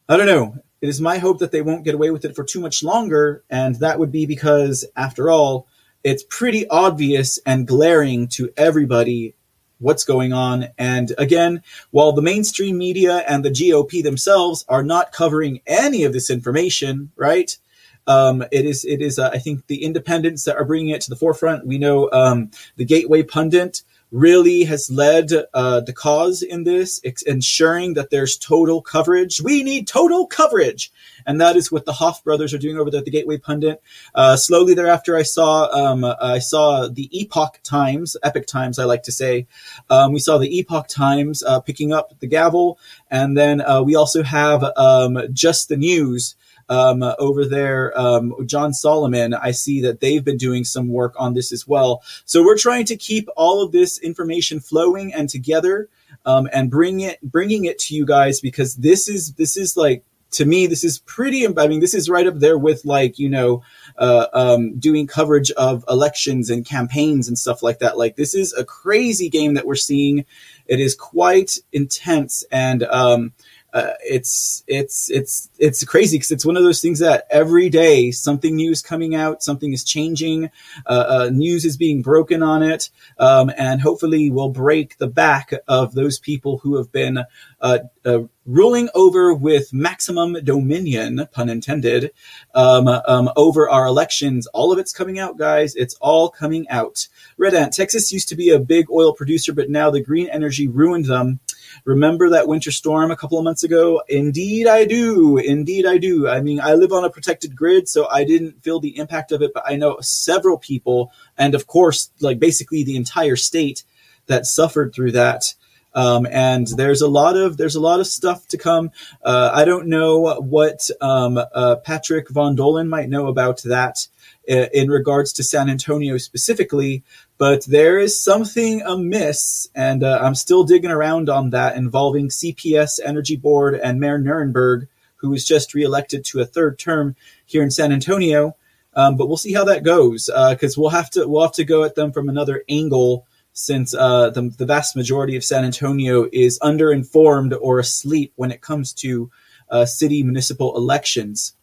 I 0.10 0.18
don't 0.18 0.26
know. 0.26 0.58
It 0.82 0.90
is 0.90 1.00
my 1.00 1.18
hope 1.18 1.40
that 1.40 1.54
they 1.54 1.62
won't 1.62 1.86
get 1.86 1.96
away 1.96 2.12
with 2.12 2.26
it 2.26 2.36
for 2.36 2.44
too 2.44 2.60
much 2.60 2.84
longer, 2.84 3.46
and 3.50 3.76
that 3.76 3.98
would 3.98 4.12
be 4.12 4.26
because, 4.26 4.84
after 4.98 5.32
all, 5.32 5.68
it's 6.04 6.26
pretty 6.30 6.68
obvious 6.68 7.40
and 7.46 7.66
glaring 7.66 8.28
to 8.30 8.52
everybody 8.58 9.36
what's 9.80 10.04
going 10.04 10.34
on. 10.34 10.68
And 10.78 11.14
again, 11.18 11.62
while 11.92 12.12
the 12.12 12.22
mainstream 12.22 12.78
media 12.78 13.24
and 13.28 13.44
the 13.46 13.50
GOP 13.50 14.04
themselves 14.04 14.66
are 14.68 14.84
not 14.84 15.12
covering 15.12 15.62
any 15.66 16.04
of 16.04 16.14
this 16.14 16.30
information, 16.30 17.12
right? 17.16 17.58
Um, 18.08 18.44
it 18.52 18.66
is, 18.66 18.86
it 18.86 19.02
is, 19.02 19.20
uh, 19.20 19.30
I 19.34 19.40
think, 19.40 19.68
the 19.68 19.84
independents 19.84 20.44
that 20.44 20.58
are 20.58 20.66
bringing 20.66 20.90
it 20.90 21.02
to 21.02 21.10
the 21.10 21.16
forefront. 21.16 21.66
We 21.68 21.78
know 21.78 22.10
um, 22.12 22.52
the 22.76 22.86
Gateway 22.86 23.24
Pundit 23.24 23.84
really 24.14 24.64
has 24.66 24.92
led 24.92 25.32
uh, 25.56 25.80
the 25.80 25.92
cause 25.92 26.44
in 26.44 26.64
this, 26.64 27.02
ex- 27.04 27.24
ensuring 27.24 27.96
that 27.96 28.12
there's 28.12 28.38
total 28.38 28.80
coverage. 28.80 29.42
We 29.42 29.64
need 29.64 29.88
total 29.88 30.28
coverage. 30.28 30.92
And 31.26 31.42
that 31.42 31.56
is 31.56 31.72
what 31.72 31.86
the 31.86 31.94
Hoft 31.94 32.24
brothers 32.24 32.54
are 32.54 32.60
doing 32.60 32.78
over 32.78 32.92
there 32.92 33.00
at 33.00 33.06
the 33.06 33.12
Gateway 33.12 33.40
Pundit. 33.40 33.82
Uh, 34.14 34.36
slowly 34.36 34.76
thereafter, 34.76 35.18
I 35.18 35.24
saw 35.24 35.66
um, 35.72 36.06
I 36.06 36.38
saw 36.40 36.88
the 36.88 37.10
Epoch 37.12 37.60
Times, 37.64 38.16
Epic 38.22 38.46
Times, 38.46 38.78
I 38.78 38.86
like 38.86 39.04
to 39.04 39.12
say. 39.12 39.48
Um, 39.90 40.14
we 40.14 40.20
saw 40.20 40.38
the 40.38 40.60
Epoch 40.60 40.88
Times 40.88 41.42
uh, 41.42 41.60
picking 41.62 41.92
up 41.92 42.20
the 42.20 42.28
gavel, 42.28 42.78
and 43.10 43.36
then 43.36 43.62
uh, 43.62 43.82
we 43.82 43.96
also 43.96 44.22
have 44.22 44.64
um, 44.78 45.18
Just 45.34 45.70
the 45.70 45.78
News 45.78 46.36
um, 46.74 47.04
over 47.20 47.46
there, 47.46 47.98
um, 48.00 48.34
John 48.48 48.74
Solomon, 48.74 49.36
I 49.36 49.52
see 49.52 49.82
that 49.82 50.00
they've 50.00 50.26
been 50.26 50.38
doing 50.38 50.64
some 50.64 50.88
work 50.90 51.14
on 51.18 51.36
this 51.36 51.52
as 51.52 51.68
well. 51.68 52.02
So 52.26 52.44
we're 52.44 52.58
trying 52.58 52.86
to 52.86 52.96
keep 52.96 53.30
all 53.36 53.62
of 53.62 53.72
this 53.72 54.00
information 54.00 54.60
flowing 54.60 55.14
and 55.14 55.30
together, 55.30 55.88
um, 56.26 56.50
and 56.52 56.72
bring 56.72 57.02
it, 57.02 57.22
bringing 57.22 57.66
it 57.66 57.78
to 57.80 57.96
you 57.96 58.06
guys 58.06 58.42
because 58.42 58.76
this 58.76 59.08
is 59.08 59.34
this 59.34 59.56
is 59.56 59.78
like 59.78 60.04
to 60.32 60.46
me 60.46 60.66
this 60.66 60.84
is 60.84 60.98
pretty. 61.00 61.46
I 61.46 61.68
mean, 61.68 61.80
this 61.80 61.94
is 61.94 62.10
right 62.10 62.26
up 62.26 62.40
there 62.40 62.58
with 62.58 62.86
like 62.86 63.20
you 63.20 63.30
know 63.30 63.62
uh, 64.00 64.26
um, 64.34 64.80
doing 64.80 65.06
coverage 65.06 65.52
of 65.52 65.86
elections 65.88 66.50
and 66.50 66.66
campaigns 66.66 67.28
and 67.28 67.38
stuff 67.38 67.62
like 67.62 67.80
that. 67.80 68.00
Like 68.00 68.16
this 68.16 68.34
is 68.34 68.52
a 68.54 68.66
crazy 68.66 69.30
game 69.30 69.54
that 69.54 69.68
we're 69.68 69.76
seeing. 69.76 70.26
It 70.66 70.80
is 70.80 70.96
quite 70.96 71.60
intense 71.72 72.44
and. 72.52 72.82
Um, 72.84 73.34
uh, 73.74 73.94
it's 74.02 74.64
it's 74.68 75.10
it's 75.10 75.50
it's 75.58 75.84
crazy 75.84 76.18
because 76.18 76.32
it's 76.32 76.46
one 76.46 76.56
of 76.56 76.64
those 76.64 76.80
things 76.80 77.00
that 77.00 77.26
every 77.32 77.70
day 77.70 78.12
something 78.12 78.56
new 78.56 78.72
is 78.72 78.84
coming 78.84 79.16
out, 79.16 79.42
something 79.42 79.74
is 79.74 79.84
changing, 79.84 80.50
uh, 80.86 81.06
uh, 81.26 81.30
news 81.34 81.66
is 81.66 81.76
being 81.76 82.04
broken 82.04 82.44
on 82.44 82.62
it, 82.62 82.92
um, 83.18 83.52
and 83.58 83.82
hopefully 83.82 84.30
we'll 84.30 84.50
break 84.50 84.98
the 85.00 85.08
back 85.08 85.52
of 85.68 85.96
those 85.96 86.20
people 86.20 86.60
who 86.60 86.78
have 86.78 86.92
been 86.92 87.24
uh, 87.62 87.80
uh, 88.06 88.20
ruling 88.46 88.90
over 88.94 89.34
with 89.34 89.74
maximum 89.74 90.34
dominion, 90.44 91.28
pun 91.32 91.50
intended, 91.50 92.12
um, 92.54 92.88
um, 92.88 93.30
over 93.36 93.70
our 93.70 93.86
elections. 93.86 94.48
All 94.48 94.72
of 94.72 94.80
it's 94.80 94.92
coming 94.92 95.18
out, 95.18 95.38
guys. 95.38 95.76
It's 95.76 95.96
all 95.96 96.30
coming 96.30 96.68
out. 96.70 97.08
Red 97.38 97.54
Ant, 97.54 97.74
Texas 97.74 98.12
used 98.12 98.30
to 98.30 98.36
be 98.36 98.50
a 98.50 98.60
big 98.60 98.92
oil 98.92 99.14
producer, 99.14 99.54
but 99.54 99.70
now 99.70 99.90
the 99.90 100.02
green 100.02 100.30
energy 100.30 100.68
ruined 100.68 101.06
them. 101.06 101.40
Remember 101.86 102.30
that 102.30 102.48
winter 102.48 102.72
storm 102.72 103.12
a 103.12 103.16
couple 103.16 103.38
of 103.38 103.44
months 103.44 103.64
ago? 103.64 104.02
Indeed, 104.08 104.68
I 104.68 104.86
do. 104.86 105.38
Indeed, 105.38 105.86
I 105.86 105.98
do. 105.98 106.28
I 106.28 106.42
mean, 106.42 106.60
I 106.60 106.74
live 106.74 106.92
on 106.92 107.06
a 107.06 107.10
protected 107.10 107.56
grid, 107.56 107.88
so 107.88 108.08
I 108.10 108.24
didn't 108.24 108.64
feel 108.64 108.80
the 108.80 108.98
impact 108.98 109.32
of 109.32 109.42
it, 109.42 109.52
but 109.54 109.64
I 109.66 109.76
know 109.76 109.98
several 110.02 110.58
people, 110.58 111.12
and 111.38 111.56
of 111.56 111.68
course, 111.68 112.12
like 112.20 112.40
basically 112.40 112.84
the 112.84 112.96
entire 112.96 113.36
state 113.36 113.84
that 114.28 114.46
suffered 114.46 114.94
through 114.94 115.12
that. 115.14 115.54
Um, 115.96 116.26
and 116.32 116.68
there's 116.68 117.02
a 117.02 117.08
lot 117.08 117.38
of 117.38 117.58
there's 117.58 117.76
a 117.76 117.82
lot 117.82 118.00
of 118.00 118.08
stuff 118.08 118.48
to 118.48 118.58
come. 118.58 118.92
Uh, 119.24 119.52
I 119.54 119.64
don't 119.64 119.88
know 119.88 120.36
what 120.40 120.90
um, 121.02 121.38
uh, 121.38 121.76
Patrick 121.78 122.30
von 122.30 122.58
Dohlen 122.58 122.88
might 122.88 123.10
know 123.10 123.28
about 123.28 123.62
that 123.64 124.08
uh, 124.50 124.68
in 124.74 124.90
regards 124.90 125.34
to 125.34 125.44
San 125.44 125.70
Antonio 125.70 126.18
specifically, 126.18 127.04
but 127.44 127.66
there 127.66 128.00
is 128.00 128.24
something 128.24 128.84
amiss, 128.84 129.68
and 129.76 130.02
uh, 130.02 130.18
I'm 130.22 130.34
still 130.34 130.64
digging 130.64 130.92
around 130.92 131.28
on 131.28 131.50
that 131.50 131.76
involving 131.76 132.30
CPS 132.30 133.02
Energy 133.04 133.36
Board 133.36 133.76
and 133.76 134.00
Mayor 134.00 134.18
Nirenberg, 134.18 134.88
who 135.18 135.30
was 135.30 135.44
just 135.44 135.74
reelected 135.74 136.24
to 136.24 136.40
a 136.40 136.46
third 136.46 136.80
term 136.80 137.18
here 137.46 137.62
in 137.62 137.70
San 137.70 137.92
Antonio. 137.92 138.56
Um, 138.94 139.18
but 139.18 139.28
we'll 139.28 139.36
see 139.36 139.52
how 139.52 139.66
that 139.66 139.84
goes 139.84 140.28
because 140.28 140.78
uh, 140.78 140.80
we'll 140.80 140.92
have 140.92 141.10
to 141.10 141.28
we'll 141.28 141.42
have 141.42 141.52
to 141.56 141.66
go 141.66 141.84
at 141.84 141.96
them 141.96 142.14
from 142.14 142.30
another 142.30 142.64
angle 142.70 143.28
since 143.52 143.94
uh, 143.94 144.30
the, 144.30 144.44
the 144.44 144.66
vast 144.66 144.96
majority 144.96 145.36
of 145.36 145.44
San 145.44 145.66
Antonio 145.66 146.30
is 146.32 146.58
underinformed 146.60 147.54
or 147.62 147.78
asleep 147.78 148.32
when 148.38 148.54
it 148.54 148.62
comes 148.62 148.94
to 148.94 149.30
uh, 149.70 149.86
city 149.86 150.24
municipal 150.24 150.78
elections. 150.78 151.58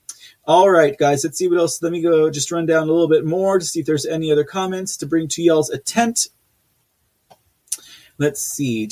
All 0.51 0.69
right, 0.69 0.99
guys, 0.99 1.23
let's 1.23 1.39
see 1.39 1.47
what 1.47 1.61
else. 1.61 1.81
Let 1.81 1.93
me 1.93 2.03
go 2.03 2.29
just 2.29 2.51
run 2.51 2.67
down 2.67 2.89
a 2.89 2.93
little 2.93 3.07
bit 3.07 3.25
more 3.25 3.61
to 3.61 3.65
see 3.65 3.79
if 3.79 3.87
there's 3.87 4.05
any 4.05 4.33
other 4.33 4.43
comments 4.43 4.97
to 4.97 5.07
bring 5.07 5.29
to 5.29 5.43
y'all's 5.43 5.71
attent. 5.71 6.27
Let's 8.19 8.43
see. 8.43 8.89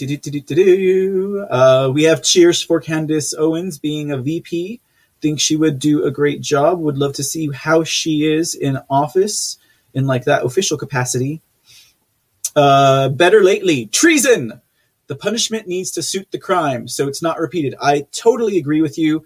Uh, 1.50 1.91
we 1.93 2.05
have 2.05 2.23
cheers 2.23 2.62
for 2.62 2.81
Candace 2.81 3.35
Owens 3.35 3.77
being 3.77 4.12
a 4.12 4.19
VP. 4.19 4.81
Think 5.21 5.41
she 5.41 5.57
would 5.57 5.81
do 5.81 6.05
a 6.05 6.12
great 6.12 6.43
job. 6.43 6.79
Would 6.79 6.97
love 6.97 7.15
to 7.15 7.25
see 7.25 7.50
how 7.50 7.83
she 7.83 8.33
is 8.33 8.55
in 8.55 8.79
office 8.88 9.59
in 9.95 10.07
like 10.07 10.27
that 10.27 10.45
official 10.45 10.79
capacity. 10.79 11.43
Uh, 12.55 13.09
better 13.09 13.43
lately, 13.43 13.87
treason. 13.87 14.62
The 15.09 15.17
punishment 15.17 15.67
needs 15.67 15.91
to 15.91 16.05
suit 16.05 16.31
the 16.31 16.38
crime, 16.38 16.87
so 16.87 17.09
it's 17.09 17.21
not 17.21 17.41
repeated. 17.41 17.75
I 17.83 18.07
totally 18.12 18.59
agree 18.59 18.81
with 18.81 18.97
you. 18.97 19.25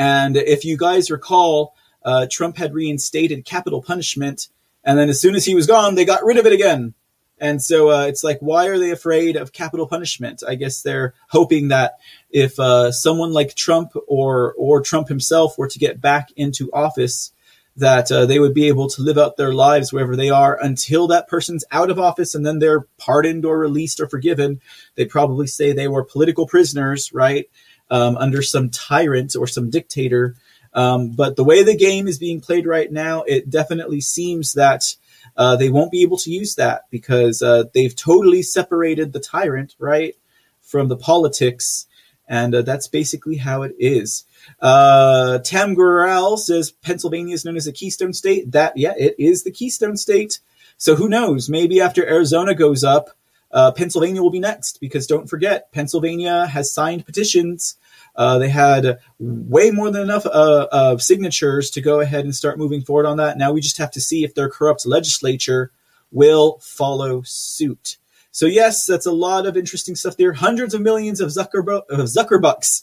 And 0.00 0.38
if 0.38 0.64
you 0.64 0.78
guys 0.78 1.10
recall, 1.10 1.74
uh, 2.02 2.26
Trump 2.30 2.56
had 2.56 2.72
reinstated 2.72 3.44
capital 3.44 3.82
punishment, 3.82 4.48
and 4.82 4.98
then 4.98 5.10
as 5.10 5.20
soon 5.20 5.34
as 5.34 5.44
he 5.44 5.54
was 5.54 5.66
gone, 5.66 5.94
they 5.94 6.06
got 6.06 6.24
rid 6.24 6.38
of 6.38 6.46
it 6.46 6.54
again. 6.54 6.94
And 7.38 7.62
so 7.62 7.90
uh, 7.90 8.06
it's 8.06 8.24
like, 8.24 8.38
why 8.40 8.68
are 8.68 8.78
they 8.78 8.92
afraid 8.92 9.36
of 9.36 9.52
capital 9.52 9.86
punishment? 9.86 10.42
I 10.48 10.54
guess 10.54 10.80
they're 10.80 11.12
hoping 11.28 11.68
that 11.68 11.98
if 12.30 12.58
uh, 12.58 12.92
someone 12.92 13.34
like 13.34 13.54
Trump 13.54 13.92
or 14.08 14.54
or 14.56 14.80
Trump 14.80 15.08
himself 15.08 15.58
were 15.58 15.68
to 15.68 15.78
get 15.78 16.00
back 16.00 16.30
into 16.34 16.70
office, 16.72 17.34
that 17.76 18.10
uh, 18.10 18.24
they 18.24 18.38
would 18.38 18.54
be 18.54 18.68
able 18.68 18.88
to 18.88 19.02
live 19.02 19.18
out 19.18 19.36
their 19.36 19.52
lives 19.52 19.92
wherever 19.92 20.16
they 20.16 20.30
are 20.30 20.58
until 20.62 21.08
that 21.08 21.28
person's 21.28 21.64
out 21.70 21.90
of 21.90 21.98
office 21.98 22.34
and 22.34 22.46
then 22.46 22.58
they're 22.58 22.86
pardoned 22.96 23.44
or 23.44 23.58
released 23.58 24.00
or 24.00 24.08
forgiven. 24.08 24.62
They'd 24.94 25.10
probably 25.10 25.46
say 25.46 25.72
they 25.72 25.88
were 25.88 26.04
political 26.04 26.46
prisoners, 26.46 27.12
right? 27.12 27.50
Um, 27.90 28.16
under 28.16 28.42
some 28.42 28.70
tyrant 28.70 29.36
or 29.36 29.46
some 29.46 29.70
dictator. 29.70 30.36
Um, 30.72 31.10
but 31.10 31.36
the 31.36 31.44
way 31.44 31.62
the 31.62 31.76
game 31.76 32.06
is 32.06 32.18
being 32.18 32.40
played 32.40 32.66
right 32.66 32.90
now, 32.90 33.22
it 33.22 33.50
definitely 33.50 34.00
seems 34.00 34.54
that 34.54 34.94
uh, 35.36 35.56
they 35.56 35.68
won't 35.68 35.90
be 35.90 36.02
able 36.02 36.18
to 36.18 36.30
use 36.30 36.54
that 36.54 36.86
because 36.90 37.42
uh, 37.42 37.64
they've 37.74 37.94
totally 37.94 38.42
separated 38.42 39.12
the 39.12 39.20
tyrant, 39.20 39.74
right, 39.78 40.14
from 40.62 40.88
the 40.88 40.96
politics. 40.96 41.86
And 42.28 42.54
uh, 42.54 42.62
that's 42.62 42.86
basically 42.86 43.36
how 43.36 43.62
it 43.62 43.74
is. 43.78 44.24
Uh, 44.60 45.38
Tam 45.40 45.74
Gural 45.74 46.38
says 46.38 46.70
Pennsylvania 46.70 47.34
is 47.34 47.44
known 47.44 47.56
as 47.56 47.66
a 47.66 47.72
Keystone 47.72 48.12
State. 48.12 48.52
That, 48.52 48.76
yeah, 48.76 48.94
it 48.96 49.16
is 49.18 49.42
the 49.42 49.50
Keystone 49.50 49.96
State. 49.96 50.38
So 50.78 50.94
who 50.94 51.08
knows? 51.08 51.48
Maybe 51.48 51.80
after 51.80 52.06
Arizona 52.06 52.54
goes 52.54 52.84
up, 52.84 53.10
uh, 53.50 53.72
Pennsylvania 53.72 54.22
will 54.22 54.30
be 54.30 54.40
next 54.40 54.80
because 54.80 55.06
don't 55.06 55.28
forget, 55.28 55.72
Pennsylvania 55.72 56.46
has 56.46 56.72
signed 56.72 57.04
petitions. 57.04 57.76
Uh, 58.20 58.38
they 58.38 58.50
had 58.50 58.98
way 59.18 59.70
more 59.70 59.90
than 59.90 60.02
enough 60.02 60.26
uh, 60.26 60.98
signatures 60.98 61.70
to 61.70 61.80
go 61.80 62.00
ahead 62.00 62.22
and 62.22 62.34
start 62.34 62.58
moving 62.58 62.82
forward 62.82 63.06
on 63.06 63.16
that. 63.16 63.38
Now 63.38 63.50
we 63.50 63.62
just 63.62 63.78
have 63.78 63.90
to 63.92 64.00
see 64.00 64.24
if 64.24 64.34
their 64.34 64.50
corrupt 64.50 64.84
legislature 64.84 65.72
will 66.12 66.58
follow 66.60 67.22
suit. 67.22 67.96
So 68.30 68.44
yes, 68.44 68.84
that's 68.84 69.06
a 69.06 69.10
lot 69.10 69.46
of 69.46 69.56
interesting 69.56 69.96
stuff 69.96 70.18
there. 70.18 70.34
Hundreds 70.34 70.74
of 70.74 70.82
millions 70.82 71.22
of 71.22 71.30
Zuckerbu- 71.30 71.88
of 71.88 72.00
Zuckerbucks 72.00 72.82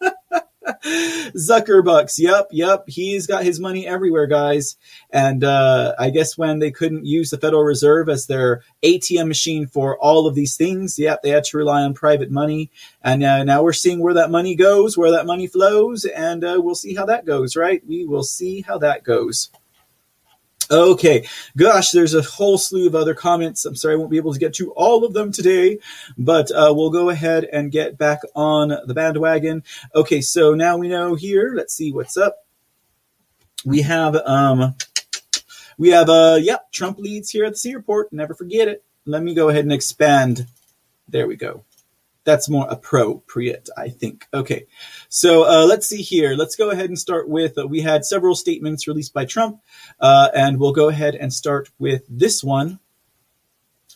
Zuckerbucks. 0.86 2.16
Yep, 2.18 2.48
yep. 2.52 2.84
He's 2.88 3.28
got 3.28 3.44
his 3.44 3.60
money 3.60 3.88
everywhere, 3.88 4.28
guys. 4.28 4.78
And 5.12 5.44
uh, 5.44 5.94
I 6.00 6.10
guess 6.10 6.38
when 6.38 6.60
they 6.60 6.72
couldn't 6.72 7.06
use 7.06 7.30
the 7.30 7.38
Federal 7.38 7.64
Reserve 7.64 8.10
as 8.10 8.28
their 8.28 8.64
ATM 8.84 9.28
machine 9.28 9.68
for 9.68 9.98
all 9.98 10.28
of 10.28 10.36
these 10.36 10.58
things, 10.58 10.98
yep, 10.98 11.22
they 11.22 11.30
had 11.30 11.44
to 11.46 11.58
rely 11.58 11.84
on 11.84 11.94
private 11.94 12.32
money. 12.32 12.72
And 13.04 13.24
uh, 13.24 13.44
now 13.44 13.64
we're 13.64 13.74
seeing 13.74 14.00
where 14.00 14.16
that 14.16 14.32
money 14.32 14.56
goes, 14.56 14.98
where 14.98 15.12
that 15.12 15.26
money 15.26 15.48
flows, 15.48 16.06
and 16.06 16.44
uh, 16.44 16.60
we'll 16.60 16.76
see 16.76 16.96
how 16.96 17.06
that 17.06 17.26
goes, 17.26 17.56
right? 17.56 17.86
We 17.88 18.06
will 18.06 18.24
see 18.24 18.62
how 18.62 18.80
that 18.80 19.04
goes. 19.04 19.52
Okay, 20.72 21.28
gosh, 21.56 21.92
there's 21.92 22.16
a 22.16 22.24
whole 22.24 22.58
slew 22.58 22.88
of 22.88 22.96
other 22.96 23.14
comments. 23.14 23.66
I'm 23.66 23.76
sorry 23.76 23.94
I 23.94 23.98
won't 23.98 24.10
be 24.10 24.18
able 24.18 24.34
to 24.34 24.40
get 24.40 24.56
to 24.56 24.72
all 24.72 25.06
of 25.06 25.14
them 25.14 25.32
today, 25.32 25.78
but 26.18 26.50
uh, 26.52 26.74
we'll 26.76 26.90
go 26.90 27.10
ahead 27.10 27.48
and 27.54 27.72
get 27.72 28.00
back 28.00 28.22
on 28.36 28.70
the 28.70 28.94
bandwagon. 28.94 29.64
Okay, 29.94 30.22
so 30.22 30.56
now 30.56 30.78
we 30.78 30.88
know 30.88 31.14
here. 31.14 31.54
Let's 31.56 31.76
see 31.76 31.92
what's 31.92 32.18
up. 32.18 32.38
We 33.64 33.82
have, 33.82 34.16
um, 34.16 34.76
we 35.78 35.90
have, 35.90 36.10
uh, 36.10 36.40
yep, 36.42 36.72
Trump 36.72 36.98
leads 36.98 37.30
here 37.30 37.46
at 37.46 37.54
the 37.54 37.58
C 37.60 37.76
report. 37.76 38.12
Never 38.12 38.34
forget 38.34 38.68
it. 38.68 38.84
Let 39.06 39.22
me 39.22 39.36
go 39.36 39.50
ahead 39.50 39.66
and 39.66 39.74
expand. 39.74 40.48
There 41.08 41.28
we 41.28 41.36
go 41.36 41.64
that's 42.26 42.50
more 42.50 42.68
appropriate, 42.70 43.70
I 43.78 43.90
think. 43.90 44.28
Okay, 44.34 44.66
so 45.08 45.44
uh, 45.44 45.66
let's 45.66 45.88
see 45.88 46.02
here. 46.02 46.36
Let's 46.36 46.56
go 46.56 46.72
ahead 46.72 46.90
and 46.90 47.00
start 47.00 47.30
with 47.30 47.58
uh, 47.58 47.68
we 47.68 47.82
had 47.82 48.04
several 48.04 48.36
statements 48.36 48.88
released 48.88 49.14
by 49.14 49.26
Trump, 49.26 49.62
uh, 50.00 50.30
and 50.36 50.60
we'll 50.60 50.74
go 50.74 50.90
ahead 50.90 51.16
and 51.16 51.32
start 51.32 51.70
with 51.80 52.04
this 52.10 52.44
one. 52.44 52.80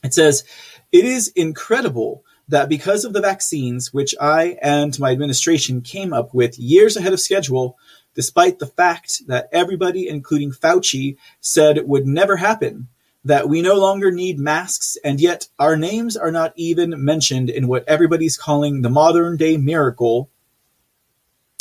It 0.04 0.14
says, 0.14 0.46
It 0.92 1.04
is 1.04 1.28
incredible 1.30 2.24
that 2.48 2.70
because 2.70 3.04
of 3.04 3.14
the 3.14 3.22
vaccines, 3.22 3.94
which 3.94 4.16
I 4.20 4.58
and 4.62 4.98
my 5.00 5.12
administration 5.12 5.82
came 5.82 6.14
up 6.14 6.34
with 6.34 6.58
years 6.58 6.96
ahead 6.96 7.14
of 7.14 7.20
schedule, 7.20 7.78
despite 8.16 8.60
the 8.60 8.68
fact 8.68 9.28
that 9.28 9.50
everybody, 9.52 10.08
including 10.08 10.52
Fauci, 10.52 11.18
said 11.42 11.78
it 11.78 11.88
would 11.88 12.08
never 12.08 12.38
happen 12.38 12.88
that 13.24 13.50
we 13.50 13.62
no 13.62 13.76
longer 13.76 14.12
need 14.12 14.40
masks, 14.40 14.98
and 15.04 15.20
yet 15.20 15.48
our 15.60 15.76
names 15.76 16.16
are 16.16 16.32
not 16.32 16.54
even 16.56 17.04
mentioned 17.04 17.50
in 17.50 17.68
what 17.68 17.88
everybody's 17.88 18.38
calling 18.38 18.82
the 18.82 18.90
modern 18.90 19.38
day 19.38 19.58
miracle 19.58 20.30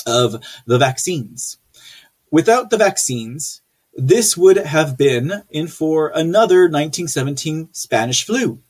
of 0.07 0.43
the 0.67 0.79
vaccines. 0.79 1.59
Without 2.31 2.71
the 2.71 2.77
vaccines, 2.77 3.63
this 3.95 4.37
would 4.37 4.57
have 4.57 4.97
been 4.97 5.43
in 5.51 5.67
for 5.67 6.13
another 6.15 6.63
1917 6.63 7.71
Spanish 7.73 8.25
flu, 8.25 8.61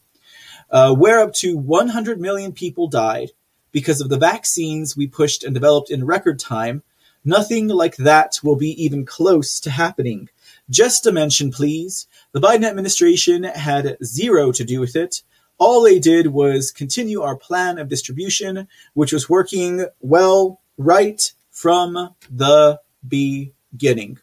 uh, 0.70 0.94
where 0.94 1.20
up 1.20 1.34
to 1.34 1.56
100 1.56 2.20
million 2.20 2.52
people 2.52 2.88
died 2.88 3.30
because 3.70 4.00
of 4.00 4.08
the 4.08 4.18
vaccines 4.18 4.96
we 4.96 5.06
pushed 5.06 5.44
and 5.44 5.52
developed 5.54 5.90
in 5.90 6.06
record 6.06 6.38
time. 6.38 6.82
Nothing 7.24 7.68
like 7.68 7.96
that 7.96 8.38
will 8.42 8.56
be 8.56 8.82
even 8.82 9.04
close 9.04 9.60
to 9.60 9.70
happening. 9.70 10.30
Just 10.70 11.04
to 11.04 11.12
mention, 11.12 11.50
please, 11.50 12.06
the 12.38 12.46
Biden 12.46 12.64
administration 12.64 13.42
had 13.42 13.96
zero 14.04 14.52
to 14.52 14.64
do 14.64 14.78
with 14.78 14.94
it. 14.94 15.22
All 15.58 15.82
they 15.82 15.98
did 15.98 16.28
was 16.28 16.70
continue 16.70 17.22
our 17.22 17.34
plan 17.34 17.78
of 17.78 17.88
distribution, 17.88 18.68
which 18.94 19.12
was 19.12 19.28
working 19.28 19.86
well 20.00 20.60
right 20.76 21.32
from 21.50 22.14
the 22.30 22.80
beginning. 23.06 24.18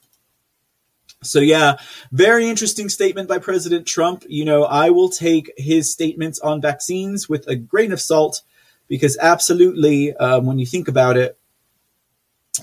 So 1.24 1.40
yeah, 1.40 1.76
very 2.14 2.48
interesting 2.48 2.88
statement 2.88 3.28
by 3.28 3.40
President 3.40 3.86
Trump. 3.86 4.24
You 4.30 4.46
know, 4.46 4.64
I 4.64 4.92
will 4.92 5.10
take 5.10 5.52
his 5.58 5.92
statements 5.92 6.40
on 6.40 6.62
vaccines 6.62 7.28
with 7.28 7.46
a 7.50 7.58
grain 7.58 7.92
of 7.92 8.00
salt 8.00 8.44
because 8.88 9.18
absolutely, 9.18 10.16
um, 10.16 10.46
when 10.46 10.58
you 10.58 10.66
think 10.66 10.88
about 10.88 11.18
it, 11.18 11.38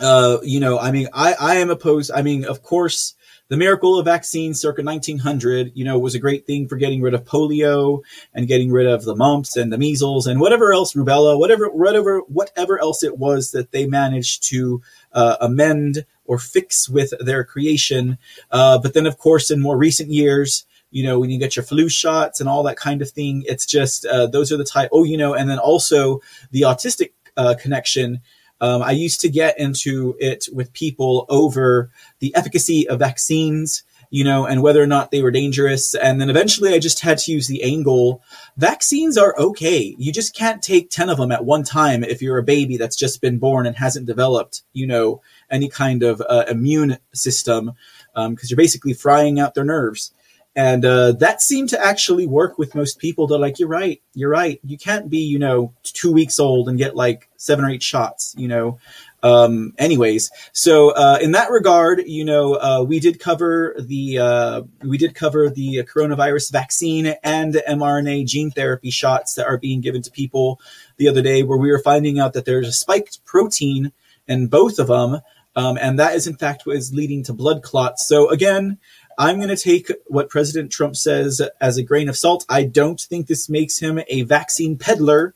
uh, 0.00 0.38
you 0.42 0.60
know, 0.60 0.78
I 0.78 0.92
mean, 0.92 1.08
I, 1.12 1.34
I 1.38 1.56
am 1.56 1.68
opposed. 1.68 2.10
I 2.10 2.22
mean, 2.22 2.46
of 2.46 2.62
course, 2.62 3.14
the 3.52 3.58
miracle 3.58 3.98
of 3.98 4.06
vaccines 4.06 4.58
circa 4.58 4.82
1900, 4.82 5.72
you 5.74 5.84
know, 5.84 5.98
was 5.98 6.14
a 6.14 6.18
great 6.18 6.46
thing 6.46 6.66
for 6.66 6.76
getting 6.76 7.02
rid 7.02 7.12
of 7.12 7.26
polio 7.26 8.00
and 8.32 8.48
getting 8.48 8.72
rid 8.72 8.86
of 8.86 9.04
the 9.04 9.14
mumps 9.14 9.58
and 9.58 9.70
the 9.70 9.76
measles 9.76 10.26
and 10.26 10.40
whatever 10.40 10.72
else, 10.72 10.94
rubella, 10.94 11.38
whatever, 11.38 11.68
whatever, 11.68 12.20
whatever 12.28 12.80
else 12.80 13.02
it 13.02 13.18
was 13.18 13.50
that 13.50 13.70
they 13.70 13.84
managed 13.84 14.42
to 14.42 14.80
uh, 15.12 15.36
amend 15.38 16.06
or 16.24 16.38
fix 16.38 16.88
with 16.88 17.12
their 17.20 17.44
creation. 17.44 18.16
Uh, 18.50 18.78
but 18.78 18.94
then, 18.94 19.04
of 19.04 19.18
course, 19.18 19.50
in 19.50 19.60
more 19.60 19.76
recent 19.76 20.08
years, 20.08 20.64
you 20.90 21.02
know, 21.02 21.20
when 21.20 21.28
you 21.28 21.38
get 21.38 21.54
your 21.54 21.62
flu 21.62 21.90
shots 21.90 22.40
and 22.40 22.48
all 22.48 22.62
that 22.62 22.78
kind 22.78 23.02
of 23.02 23.10
thing, 23.10 23.44
it's 23.46 23.66
just 23.66 24.06
uh, 24.06 24.26
those 24.26 24.50
are 24.50 24.56
the 24.56 24.64
type. 24.64 24.88
Oh, 24.94 25.04
you 25.04 25.18
know, 25.18 25.34
and 25.34 25.50
then 25.50 25.58
also 25.58 26.22
the 26.52 26.62
autistic 26.62 27.10
uh, 27.36 27.54
connection 27.60 28.22
um, 28.62 28.80
I 28.80 28.92
used 28.92 29.20
to 29.22 29.28
get 29.28 29.58
into 29.58 30.16
it 30.20 30.46
with 30.52 30.72
people 30.72 31.26
over 31.28 31.90
the 32.20 32.32
efficacy 32.36 32.88
of 32.88 33.00
vaccines, 33.00 33.82
you 34.08 34.22
know, 34.22 34.46
and 34.46 34.62
whether 34.62 34.80
or 34.80 34.86
not 34.86 35.10
they 35.10 35.20
were 35.20 35.32
dangerous. 35.32 35.96
And 35.96 36.20
then 36.20 36.30
eventually 36.30 36.72
I 36.72 36.78
just 36.78 37.00
had 37.00 37.18
to 37.18 37.32
use 37.32 37.48
the 37.48 37.64
angle. 37.64 38.22
Vaccines 38.56 39.18
are 39.18 39.34
okay. 39.36 39.96
You 39.98 40.12
just 40.12 40.36
can't 40.36 40.62
take 40.62 40.90
10 40.90 41.10
of 41.10 41.18
them 41.18 41.32
at 41.32 41.44
one 41.44 41.64
time 41.64 42.04
if 42.04 42.22
you're 42.22 42.38
a 42.38 42.44
baby 42.44 42.76
that's 42.76 42.94
just 42.94 43.20
been 43.20 43.38
born 43.38 43.66
and 43.66 43.74
hasn't 43.74 44.06
developed, 44.06 44.62
you 44.72 44.86
know, 44.86 45.22
any 45.50 45.68
kind 45.68 46.04
of 46.04 46.22
uh, 46.28 46.44
immune 46.48 46.98
system, 47.12 47.72
because 48.14 48.26
um, 48.26 48.36
you're 48.48 48.56
basically 48.56 48.94
frying 48.94 49.40
out 49.40 49.54
their 49.54 49.64
nerves. 49.64 50.12
And 50.54 50.84
uh, 50.84 51.12
that 51.12 51.40
seemed 51.40 51.70
to 51.70 51.82
actually 51.82 52.26
work 52.26 52.58
with 52.58 52.74
most 52.74 52.98
people. 52.98 53.26
They're 53.26 53.38
like, 53.38 53.58
you're 53.58 53.68
right, 53.68 54.02
you're 54.12 54.28
right. 54.28 54.60
You 54.62 54.76
can't 54.76 55.08
be, 55.08 55.20
you 55.20 55.38
know, 55.38 55.72
two 55.82 56.12
weeks 56.12 56.38
old 56.38 56.68
and 56.68 56.76
get 56.76 56.94
like 56.94 57.30
seven 57.36 57.64
or 57.64 57.70
eight 57.70 57.82
shots, 57.82 58.34
you 58.36 58.48
know. 58.48 58.78
Um, 59.22 59.72
anyways, 59.78 60.30
so 60.52 60.90
uh, 60.90 61.18
in 61.22 61.32
that 61.32 61.50
regard, 61.50 62.02
you 62.06 62.24
know, 62.24 62.54
uh, 62.54 62.82
we 62.82 62.98
did 62.98 63.20
cover 63.20 63.74
the 63.78 64.18
uh, 64.18 64.62
we 64.82 64.98
did 64.98 65.14
cover 65.14 65.48
the 65.48 65.84
coronavirus 65.84 66.50
vaccine 66.50 67.14
and 67.22 67.54
mRNA 67.54 68.26
gene 68.26 68.50
therapy 68.50 68.90
shots 68.90 69.34
that 69.34 69.46
are 69.46 69.58
being 69.58 69.80
given 69.80 70.02
to 70.02 70.10
people 70.10 70.60
the 70.96 71.08
other 71.08 71.22
day, 71.22 71.44
where 71.44 71.58
we 71.58 71.70
were 71.70 71.78
finding 71.78 72.18
out 72.18 72.32
that 72.32 72.44
there's 72.44 72.66
a 72.66 72.72
spiked 72.72 73.24
protein 73.24 73.92
in 74.26 74.48
both 74.48 74.80
of 74.80 74.88
them, 74.88 75.20
um, 75.54 75.78
and 75.80 76.00
that 76.00 76.16
is 76.16 76.26
in 76.26 76.34
fact 76.36 76.66
what 76.66 76.76
is 76.76 76.92
leading 76.92 77.22
to 77.22 77.32
blood 77.32 77.62
clots. 77.62 78.08
So 78.08 78.28
again, 78.28 78.78
I'm 79.18 79.36
going 79.36 79.48
to 79.48 79.56
take 79.56 79.90
what 80.06 80.28
President 80.28 80.70
Trump 80.70 80.96
says 80.96 81.40
as 81.60 81.76
a 81.76 81.82
grain 81.82 82.08
of 82.08 82.16
salt. 82.16 82.44
I 82.48 82.64
don't 82.64 83.00
think 83.00 83.26
this 83.26 83.48
makes 83.48 83.78
him 83.78 84.00
a 84.08 84.22
vaccine 84.22 84.76
peddler. 84.76 85.34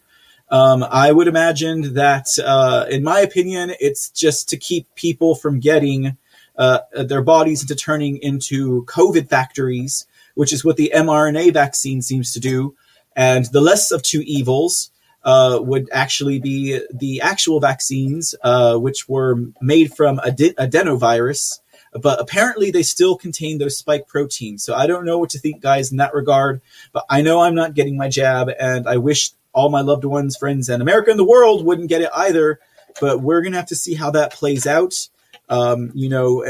Um, 0.49 0.85
I 0.89 1.13
would 1.13 1.29
imagine 1.29 1.95
that, 1.95 2.29
uh, 2.45 2.87
in 2.89 3.03
my 3.03 3.21
opinion, 3.21 3.73
it's 3.81 4.11
just 4.11 4.49
to 4.51 4.57
keep 4.57 4.95
people 4.95 5.35
from 5.35 5.61
getting 5.61 6.17
uh, 6.57 6.79
their 6.93 7.23
bodies 7.23 7.63
into 7.63 7.75
turning 7.75 8.19
into 8.19 8.85
COVID 8.85 9.29
factories, 9.29 10.07
which 10.35 10.53
is 10.53 10.65
what 10.65 10.77
the 10.77 10.93
mRNA 10.95 11.53
vaccine 11.53 12.01
seems 12.01 12.33
to 12.33 12.41
do. 12.41 12.75
And 13.15 13.47
the 13.47 13.61
less 13.61 13.91
of 13.91 14.03
two 14.03 14.23
evils 14.25 14.91
uh, 15.25 15.59
would 15.61 15.89
actually 15.93 16.39
be 16.39 16.81
the 16.93 17.21
actual 17.21 17.59
vaccines, 17.59 18.35
uh, 18.45 18.77
which 18.77 19.09
were 19.09 19.37
made 19.61 19.93
from 19.93 20.19
adenovirus 20.19 21.59
but 22.01 22.21
apparently 22.21 22.71
they 22.71 22.83
still 22.83 23.17
contain 23.17 23.59
those 23.59 23.79
spike 23.79 24.07
proteins. 24.07 24.65
So 24.65 24.75
I 24.75 24.87
don't 24.87 25.05
know 25.05 25.19
what 25.19 25.31
to 25.31 25.39
think, 25.39 25.61
guys, 25.61 25.91
in 25.91 25.99
that 25.99 26.15
regard. 26.15 26.61
But 26.93 27.05
I 27.09 27.23
know 27.23 27.41
I'm 27.41 27.55
not 27.55 27.75
getting 27.75 27.97
my 27.97 28.09
jab, 28.09 28.51
and 28.59 28.89
I 28.89 28.97
wish 28.97 29.33
all 29.53 29.69
my 29.69 29.81
loved 29.81 30.05
ones, 30.05 30.37
friends, 30.37 30.69
and 30.69 30.83
America 30.83 31.11
and 31.11 31.19
the 31.19 31.25
world 31.25 31.65
wouldn't 31.65 31.89
get 31.89 32.03
it 32.03 32.11
either. 32.15 32.61
But 33.01 33.21
we're 33.21 33.43
gonna 33.43 33.57
have 33.57 33.67
to 33.67 33.77
see 33.77 33.95
how 33.95 34.11
that 34.13 34.33
plays 34.33 34.67
out. 34.67 35.09
Um, 35.49 35.93
you 35.95 36.09
know, 36.09 36.45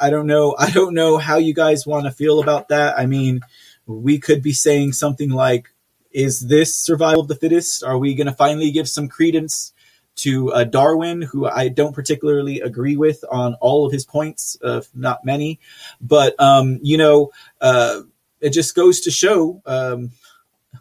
I 0.00 0.10
don't 0.10 0.26
know. 0.26 0.56
I 0.58 0.70
don't 0.70 0.94
know 0.94 1.18
how 1.18 1.36
you 1.36 1.54
guys 1.54 1.86
want 1.86 2.04
to 2.04 2.10
feel 2.10 2.40
about 2.40 2.68
that. 2.68 2.98
I 2.98 3.06
mean, 3.06 3.40
we 3.86 4.18
could 4.18 4.42
be 4.42 4.52
saying 4.52 4.92
something 4.92 5.30
like, 5.30 5.68
"Is 6.10 6.40
this 6.40 6.76
survival 6.76 7.22
of 7.22 7.28
the 7.28 7.34
fittest? 7.34 7.84
Are 7.84 7.98
we 7.98 8.14
to 8.16 8.32
finally 8.32 8.70
give 8.70 8.88
some 8.88 9.08
credence 9.08 9.72
to 10.16 10.52
uh, 10.52 10.64
Darwin, 10.64 11.22
who 11.22 11.46
I 11.46 11.68
don't 11.68 11.94
particularly 11.94 12.60
agree 12.60 12.96
with 12.96 13.24
on 13.30 13.54
all 13.54 13.86
of 13.86 13.92
his 13.92 14.04
points, 14.04 14.56
uh, 14.62 14.82
not 14.94 15.24
many, 15.24 15.58
but 16.00 16.38
um, 16.40 16.78
you 16.82 16.96
know, 16.96 17.32
uh, 17.60 18.02
it 18.40 18.50
just 18.50 18.74
goes 18.74 19.00
to 19.02 19.10
show. 19.10 19.62
Um, 19.64 20.10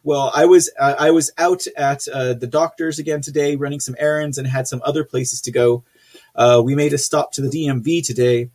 well, 0.03 0.31
I 0.33 0.45
was 0.45 0.69
I 0.79 1.11
was 1.11 1.31
out 1.37 1.67
at 1.77 2.07
uh, 2.07 2.33
the 2.33 2.47
doctor's 2.47 2.97
again 2.97 3.21
today, 3.21 3.55
running 3.55 3.79
some 3.79 3.95
errands, 3.99 4.37
and 4.37 4.47
had 4.47 4.67
some 4.67 4.81
other 4.83 5.03
places 5.03 5.41
to 5.41 5.51
go. 5.51 5.83
Uh, 6.35 6.61
we 6.63 6.75
made 6.75 6.93
a 6.93 6.97
stop 6.97 7.31
to 7.33 7.41
the 7.41 7.49
DMV 7.49 8.05
today, 8.05 8.49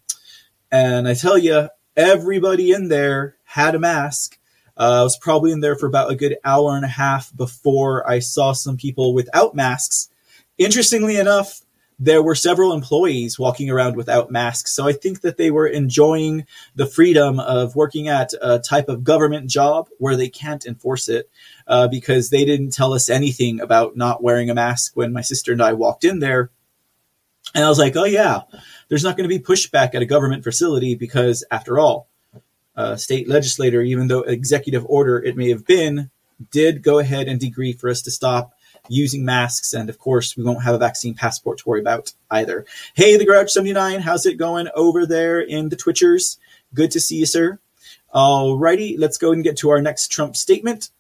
and 0.72 1.06
I 1.06 1.14
tell 1.14 1.38
you, 1.38 1.68
everybody 1.96 2.72
in 2.72 2.88
there 2.88 3.36
had 3.44 3.74
a 3.74 3.78
mask. 3.78 4.38
Uh, 4.76 5.00
I 5.00 5.02
was 5.02 5.16
probably 5.16 5.52
in 5.52 5.60
there 5.60 5.76
for 5.76 5.86
about 5.86 6.10
a 6.10 6.16
good 6.16 6.36
hour 6.44 6.76
and 6.76 6.84
a 6.84 6.88
half 6.88 7.34
before 7.34 8.08
I 8.08 8.18
saw 8.18 8.52
some 8.52 8.76
people 8.76 9.14
without 9.14 9.54
masks 9.54 10.10
Interestingly 10.59 11.16
enough, 11.16 11.62
there 11.99 12.23
were 12.23 12.35
several 12.35 12.73
employees 12.73 13.38
walking 13.38 13.71
around 13.71 13.97
without 13.97 14.31
masks. 14.31 14.73
So 14.73 14.87
I 14.87 14.92
think 14.92 15.23
that 15.23 15.38
they 15.38 15.51
were 15.51 15.66
enjoying 15.66 16.47
the 16.75 16.87
freedom 16.87 17.40
of 17.40 17.75
working 17.75 18.09
at 18.09 18.33
a 18.42 18.59
type 18.59 18.88
of 18.88 19.05
government 19.05 19.49
job 19.49 19.88
where 19.99 20.16
they 20.16 20.29
can't 20.29 20.66
enforce 20.66 21.09
it 21.09 21.31
uh, 21.66 21.88
because 21.88 22.29
they 22.29 22.45
didn't 22.45 22.75
tell 22.75 22.92
us 22.92 23.09
anything 23.09 23.61
about 23.61 23.97
not 23.97 24.23
wearing 24.23 24.51
a 24.51 24.55
mask 24.55 24.92
when 24.95 25.12
my 25.12 25.23
sister 25.23 25.53
and 25.53 25.62
I 25.62 25.73
walked 25.73 26.05
in 26.05 26.19
there. 26.21 26.51
And 27.55 27.64
I 27.64 27.69
was 27.69 27.79
like, 27.79 27.97
oh, 27.97 28.05
yeah, 28.05 28.42
there's 28.88 29.05
not 29.05 29.16
going 29.16 29.29
to 29.29 29.35
be 29.35 29.42
pushback 29.42 29.95
at 29.95 30.03
a 30.03 30.07
government 30.07 30.45
facility 30.45 30.95
because, 30.95 31.45
after 31.51 31.79
all, 31.79 32.09
a 32.75 32.99
state 32.99 33.29
legislator, 33.29 33.81
even 33.81 34.09
though 34.09 34.21
executive 34.21 34.85
order 34.87 35.19
it 35.19 35.37
may 35.37 35.49
have 35.49 35.64
been, 35.64 36.11
did 36.51 36.83
go 36.83 36.99
ahead 36.99 37.29
and 37.29 37.40
decree 37.40 37.73
for 37.73 37.88
us 37.88 38.03
to 38.03 38.11
stop 38.11 38.53
using 38.88 39.25
masks. 39.25 39.72
And 39.72 39.88
of 39.88 39.99
course, 39.99 40.37
we 40.37 40.44
won't 40.44 40.62
have 40.62 40.75
a 40.75 40.79
vaccine 40.79 41.14
passport 41.14 41.59
to 41.59 41.68
worry 41.68 41.81
about 41.81 42.12
either. 42.31 42.66
Hey, 42.94 43.16
the 43.16 43.27
Grouch 43.27 43.51
79, 43.51 44.01
how's 44.01 44.27
it 44.27 44.35
going 44.35 44.68
over 44.75 45.07
there 45.07 45.40
in 45.40 45.68
the 45.68 45.77
Twitchers? 45.77 46.38
Good 46.75 46.90
to 46.92 47.01
see 47.01 47.16
you, 47.16 47.27
sir. 47.27 47.59
Alrighty, 48.14 48.96
let's 48.99 49.18
go 49.18 49.33
and 49.33 49.44
get 49.44 49.59
to 49.59 49.70
our 49.70 49.83
next 49.83 50.09
Trump 50.09 50.37
statement. 50.37 50.90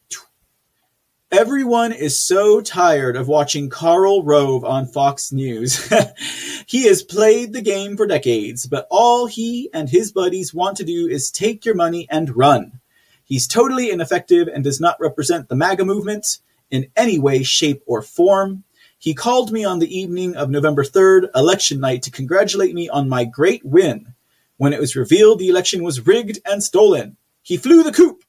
Everyone 1.32 1.90
is 1.90 2.16
so 2.16 2.60
tired 2.60 3.16
of 3.16 3.26
watching 3.26 3.68
Karl 3.68 4.22
Rove 4.22 4.64
on 4.64 4.86
Fox 4.86 5.32
News. 5.32 5.92
he 6.66 6.84
has 6.84 7.02
played 7.02 7.52
the 7.52 7.62
game 7.62 7.96
for 7.96 8.06
decades, 8.06 8.66
but 8.66 8.86
all 8.90 9.26
he 9.26 9.68
and 9.74 9.88
his 9.88 10.12
buddies 10.12 10.54
want 10.54 10.76
to 10.76 10.84
do 10.84 11.08
is 11.08 11.32
take 11.32 11.64
your 11.64 11.74
money 11.74 12.06
and 12.10 12.36
run. 12.36 12.80
He's 13.24 13.48
totally 13.48 13.90
ineffective 13.90 14.46
and 14.46 14.62
does 14.62 14.80
not 14.80 15.00
represent 15.00 15.48
the 15.48 15.56
MAGA 15.56 15.84
movement 15.84 16.38
in 16.70 16.86
any 16.96 17.18
way, 17.18 17.42
shape, 17.42 17.82
or 17.86 18.02
form. 18.02 18.64
He 18.98 19.14
called 19.14 19.52
me 19.52 19.64
on 19.64 19.78
the 19.78 19.98
evening 19.98 20.36
of 20.36 20.50
November 20.50 20.82
3rd, 20.82 21.28
election 21.34 21.80
night, 21.80 22.02
to 22.02 22.10
congratulate 22.10 22.74
me 22.74 22.88
on 22.88 23.08
my 23.08 23.24
great 23.24 23.64
win. 23.64 24.14
When 24.56 24.72
it 24.72 24.80
was 24.80 24.96
revealed 24.96 25.38
the 25.38 25.48
election 25.48 25.82
was 25.82 26.06
rigged 26.06 26.40
and 26.46 26.62
stolen, 26.62 27.16
he 27.42 27.56
flew 27.56 27.82
the 27.82 27.92
coop. 27.92 28.24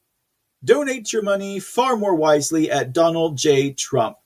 Donate 0.62 1.12
your 1.12 1.22
money 1.22 1.60
far 1.60 1.96
more 1.96 2.14
wisely 2.14 2.70
at 2.70 2.92
Donald 2.92 3.38
J. 3.38 3.72
Trump. 3.72 4.18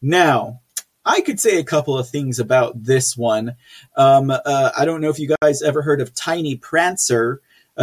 Now, 0.00 0.60
I 1.04 1.22
could 1.22 1.40
say 1.40 1.58
a 1.58 1.64
couple 1.64 1.98
of 1.98 2.08
things 2.08 2.38
about 2.38 2.84
this 2.84 3.16
one. 3.16 3.56
Um, 3.96 4.30
uh, 4.30 4.70
I 4.76 4.84
don't 4.84 5.00
know 5.00 5.08
if 5.08 5.18
you 5.18 5.34
guys 5.40 5.62
ever 5.62 5.82
heard 5.82 6.00
of 6.00 6.14
Tiny 6.14 6.56
Prancer. 6.56 7.40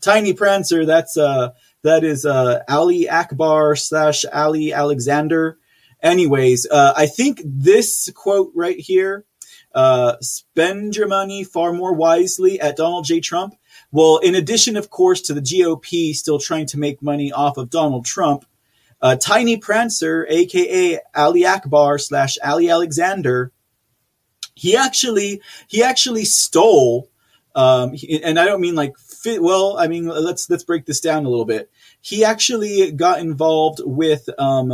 Tiny 0.00 0.32
Prancer, 0.32 0.84
that's 0.84 1.16
uh, 1.16 1.50
that 1.82 2.04
is 2.04 2.26
uh, 2.26 2.62
Ali 2.68 3.08
Akbar 3.08 3.76
slash 3.76 4.24
Ali 4.32 4.72
Alexander. 4.72 5.58
Anyways, 6.02 6.66
uh, 6.70 6.94
I 6.96 7.06
think 7.06 7.42
this 7.44 8.10
quote 8.14 8.52
right 8.54 8.78
here, 8.78 9.24
uh, 9.74 10.16
spend 10.20 10.96
your 10.96 11.06
money 11.06 11.44
far 11.44 11.72
more 11.72 11.94
wisely 11.94 12.60
at 12.60 12.76
Donald 12.76 13.04
J. 13.04 13.20
Trump. 13.20 13.54
Well, 13.92 14.18
in 14.18 14.34
addition, 14.34 14.76
of 14.76 14.90
course, 14.90 15.20
to 15.22 15.34
the 15.34 15.40
GOP 15.40 16.14
still 16.14 16.38
trying 16.38 16.66
to 16.66 16.78
make 16.78 17.02
money 17.02 17.32
off 17.32 17.56
of 17.56 17.70
Donald 17.70 18.04
Trump, 18.04 18.44
uh, 19.02 19.16
Tiny 19.16 19.56
Prancer, 19.56 20.26
aka 20.28 21.00
Ali 21.14 21.46
Akbar 21.46 21.98
slash 21.98 22.38
Ali 22.42 22.68
Alexander, 22.70 23.52
he 24.54 24.76
actually 24.76 25.40
he 25.68 25.82
actually 25.82 26.24
stole, 26.24 27.08
um, 27.54 27.94
and 28.22 28.38
I 28.38 28.44
don't 28.44 28.60
mean 28.60 28.74
like 28.74 28.98
fit, 29.20 29.42
well, 29.42 29.76
I 29.78 29.88
mean, 29.88 30.06
let's 30.06 30.48
let's 30.48 30.64
break 30.64 30.86
this 30.86 31.00
down 31.00 31.26
a 31.26 31.28
little 31.28 31.44
bit. 31.44 31.70
He 32.00 32.24
actually 32.24 32.90
got 32.92 33.20
involved 33.20 33.80
with 33.84 34.28
um, 34.38 34.70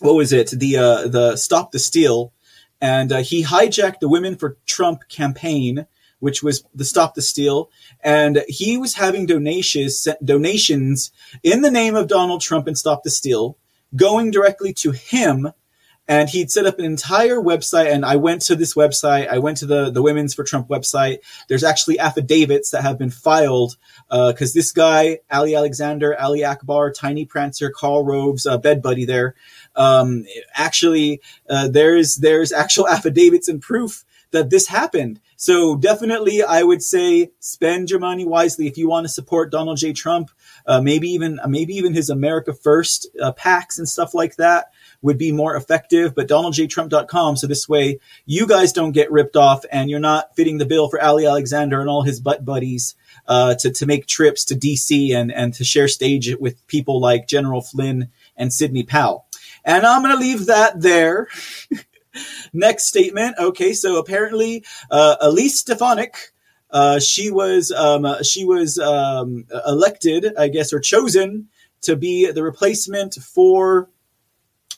what 0.00 0.14
was 0.14 0.32
it? 0.32 0.50
The 0.50 0.76
uh, 0.76 1.08
the 1.08 1.36
Stop 1.36 1.72
the 1.72 1.78
Steal, 1.78 2.32
and 2.80 3.12
uh, 3.12 3.18
he 3.18 3.44
hijacked 3.44 4.00
the 4.00 4.08
Women 4.08 4.36
for 4.36 4.56
Trump 4.66 5.08
campaign, 5.08 5.86
which 6.18 6.42
was 6.42 6.64
the 6.74 6.84
Stop 6.84 7.14
the 7.14 7.22
Steal, 7.22 7.70
and 8.00 8.42
he 8.48 8.78
was 8.78 8.94
having 8.94 9.26
donations 9.26 10.08
donations 10.24 11.12
in 11.42 11.60
the 11.60 11.70
name 11.70 11.94
of 11.94 12.08
Donald 12.08 12.40
Trump 12.40 12.66
and 12.66 12.78
Stop 12.78 13.02
the 13.02 13.10
Steal. 13.10 13.58
going 13.94 14.30
directly 14.30 14.72
to 14.74 14.92
him 14.92 15.52
and 16.08 16.28
he'd 16.28 16.50
set 16.50 16.66
up 16.66 16.78
an 16.78 16.84
entire 16.84 17.36
website 17.36 17.92
and 17.92 18.04
i 18.04 18.16
went 18.16 18.42
to 18.42 18.56
this 18.56 18.74
website. 18.74 19.28
I 19.28 19.38
went 19.38 19.58
to 19.58 19.66
the, 19.66 19.90
the 19.90 20.02
women's 20.02 20.34
for 20.34 20.44
trump 20.44 20.68
website. 20.68 21.18
There's 21.48 21.64
actually 21.64 21.98
affidavits 21.98 22.70
that 22.70 22.82
have 22.82 22.98
been 22.98 23.10
filed 23.10 23.76
because 24.08 24.50
uh, 24.52 24.58
this 24.58 24.72
guy 24.72 25.20
ali 25.30 25.54
alexander 25.54 26.18
ali 26.18 26.44
akbar 26.44 26.92
tiny 26.92 27.24
prancer 27.24 27.70
karl 27.70 28.04
rove's 28.04 28.46
uh, 28.46 28.58
bed 28.58 28.82
buddy 28.82 29.04
there 29.04 29.34
um, 29.74 30.24
actually 30.54 31.20
uh, 31.48 31.68
there's 31.68 32.16
there's 32.16 32.52
actual 32.52 32.88
affidavits 32.96 33.48
and 33.48 33.60
proof 33.60 34.04
that 34.32 34.50
this 34.50 34.66
happened. 34.66 35.20
So 35.36 35.76
definitely 35.76 36.42
i 36.42 36.62
would 36.62 36.82
say 36.82 37.30
spend 37.40 37.90
your 37.90 38.00
money 38.00 38.24
wisely. 38.24 38.66
If 38.66 38.78
you 38.78 38.88
want 38.88 39.04
to 39.04 39.12
support 39.12 39.50
donald 39.50 39.78
j. 39.78 39.92
Trump 39.92 40.30
uh, 40.66 40.80
maybe 40.80 41.08
even 41.08 41.38
maybe 41.46 41.74
even 41.74 41.94
his 41.94 42.10
america 42.10 42.52
first 42.54 43.08
uh, 43.22 43.32
PACs 43.32 43.78
and 43.78 43.88
stuff 43.88 44.14
like 44.14 44.36
that 44.36 44.72
would 45.02 45.18
be 45.18 45.32
more 45.32 45.56
effective, 45.56 46.14
but 46.14 46.28
donaldjtrump.com. 46.28 47.36
So 47.36 47.46
this 47.46 47.68
way 47.68 48.00
you 48.24 48.46
guys 48.46 48.72
don't 48.72 48.92
get 48.92 49.10
ripped 49.10 49.36
off 49.36 49.64
and 49.70 49.90
you're 49.90 50.00
not 50.00 50.34
fitting 50.36 50.58
the 50.58 50.66
bill 50.66 50.88
for 50.88 51.00
Ali 51.00 51.26
Alexander 51.26 51.80
and 51.80 51.88
all 51.88 52.02
his 52.02 52.20
butt 52.20 52.44
buddies. 52.44 52.94
Uh, 53.28 53.56
to, 53.56 53.72
to 53.72 53.86
make 53.86 54.06
trips 54.06 54.44
to 54.44 54.54
DC 54.54 55.12
and, 55.12 55.32
and 55.32 55.52
to 55.52 55.64
share 55.64 55.88
stage 55.88 56.32
with 56.38 56.64
people 56.68 57.00
like 57.00 57.26
General 57.26 57.60
Flynn 57.60 58.08
and 58.36 58.52
Sidney 58.52 58.84
Powell. 58.84 59.26
And 59.64 59.84
I'm 59.84 60.02
going 60.02 60.14
to 60.14 60.20
leave 60.20 60.46
that 60.46 60.80
there. 60.80 61.26
Next 62.52 62.84
statement. 62.84 63.36
Okay, 63.38 63.72
so 63.72 63.98
apparently, 63.98 64.64
uh, 64.90 65.16
Elise 65.20 65.58
Stefanik, 65.58 66.32
uh, 66.70 67.00
she 67.00 67.30
was 67.30 67.72
um, 67.72 68.06
she 68.22 68.44
was 68.44 68.78
um, 68.78 69.44
elected, 69.66 70.32
I 70.38 70.48
guess, 70.48 70.72
or 70.72 70.80
chosen 70.80 71.48
to 71.82 71.96
be 71.96 72.30
the 72.30 72.42
replacement 72.42 73.14
for 73.14 73.90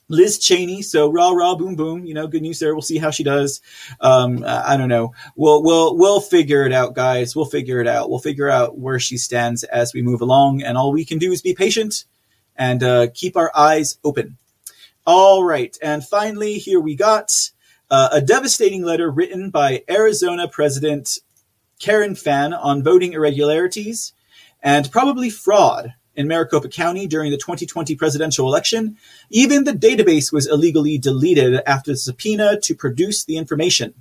Liz 0.09 0.38
Cheney, 0.38 0.83
so 0.83 1.11
rah 1.11 1.31
rah 1.31 1.55
boom 1.55 1.77
boom, 1.77 2.05
you 2.05 2.14
know, 2.14 2.27
good 2.27 2.42
news 2.42 2.59
there. 2.59 2.75
We'll 2.75 2.83
see 2.83 2.99
how 2.99 3.11
she 3.11 3.25
does. 3.25 3.61
Um, 4.01 4.42
I 4.47 4.77
don't 4.77 4.88
know. 4.88 5.12
We'll 5.37 5.62
we'll 5.62 5.97
we'll 5.97 6.21
figure 6.21 6.64
it 6.64 6.73
out, 6.73 6.94
guys. 6.94 7.37
We'll 7.37 7.44
figure 7.44 7.81
it 7.81 7.87
out. 7.87 8.09
We'll 8.09 8.18
figure 8.18 8.49
out 8.49 8.79
where 8.79 8.99
she 8.99 9.18
stands 9.18 9.64
as 9.64 9.92
we 9.92 10.03
move 10.03 10.23
along, 10.23 10.62
and 10.62 10.79
all 10.79 10.92
we 10.92 11.05
can 11.05 11.18
do 11.18 11.31
is 11.33 11.42
be 11.42 11.55
patient 11.55 12.05
and 12.57 12.83
uh, 12.83 13.09
keep 13.12 13.37
our 13.37 13.53
eyes 13.55 13.99
open. 14.03 14.38
All 15.07 15.44
right, 15.44 15.77
and 15.83 16.05
finally, 16.05 16.55
here 16.55 16.81
we 16.81 16.94
got 16.94 17.51
uh, 17.90 18.09
a 18.12 18.21
devastating 18.21 18.85
letter 18.85 19.11
written 19.11 19.51
by 19.51 19.85
Arizona 19.90 20.49
President 20.49 21.18
Karen 21.79 22.14
Fann 22.14 22.53
on 22.53 22.83
voting 22.83 23.12
irregularities 23.12 24.12
and 24.62 24.90
probably 24.90 25.31
fraud 25.31 25.94
in 26.18 26.28
Maricopa 26.28 26.68
County 26.68 27.07
during 27.07 27.31
the 27.31 27.38
2020 27.38 27.94
presidential 27.94 28.48
election. 28.48 28.98
Even 29.31 29.64
the 29.64 29.72
database 29.72 30.33
was 30.33 30.48
illegally 30.48 30.98
deleted 30.98 31.62
after 31.64 31.92
the 31.92 31.96
subpoena 31.96 32.61
to 32.61 32.74
produce 32.74 33.24
the 33.24 33.37
information. 33.38 33.94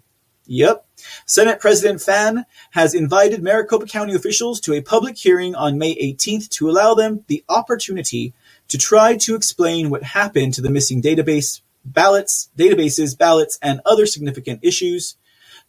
Yep. 0.47 0.85
Senate 1.25 1.59
President 1.59 2.01
Fann 2.01 2.45
has 2.71 2.95
invited 2.95 3.43
Maricopa 3.43 3.85
County 3.85 4.15
officials 4.15 4.59
to 4.61 4.73
a 4.73 4.81
public 4.81 5.15
hearing 5.17 5.53
on 5.53 5.77
May 5.77 5.95
18th 5.95 6.49
to 6.49 6.69
allow 6.69 6.95
them 6.95 7.23
the 7.27 7.43
opportunity 7.49 8.33
to 8.69 8.77
try 8.77 9.15
to 9.17 9.35
explain 9.35 9.89
what 9.89 10.03
happened 10.03 10.55
to 10.55 10.61
the 10.61 10.71
missing 10.71 11.01
database 11.01 11.61
ballots, 11.85 12.49
databases, 12.57 13.17
ballots, 13.17 13.59
and 13.61 13.79
other 13.85 14.05
significant 14.05 14.59
issues. 14.63 15.15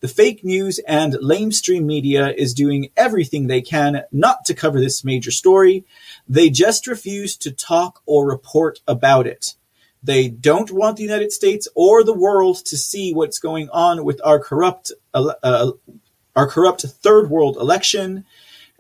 The 0.01 0.09
fake 0.09 0.45
news 0.45 0.79
and 0.87 1.15
lamestream 1.15 1.85
media 1.85 2.31
is 2.31 2.55
doing 2.55 2.91
everything 2.97 3.47
they 3.47 3.61
can 3.61 4.05
not 4.13 4.45
to 4.45 4.55
cover 4.55 4.79
this 4.79 5.05
major 5.05 5.33
story, 5.33 5.85
they 6.29 6.51
just 6.51 6.87
refuse 6.87 7.37
to 7.39 7.51
talk 7.51 8.01
or 8.07 8.29
report 8.29 8.81
about 8.87 9.27
it. 9.27 9.55
They 10.01 10.29
don't 10.29 10.71
want 10.71 10.97
the 10.97 11.03
United 11.03 11.33
States 11.33 11.67
or 11.75 12.05
the 12.05 12.15
world 12.15 12.59
to 12.67 12.77
see 12.77 13.13
what's 13.13 13.41
going 13.41 13.69
on 13.71 14.05
with 14.05 14.21
our 14.25 14.39
corrupt, 14.39 14.93
uh, 15.13 15.73
our 16.37 16.47
corrupt 16.47 16.83
third 16.83 17.29
world 17.29 17.57
election. 17.57 18.25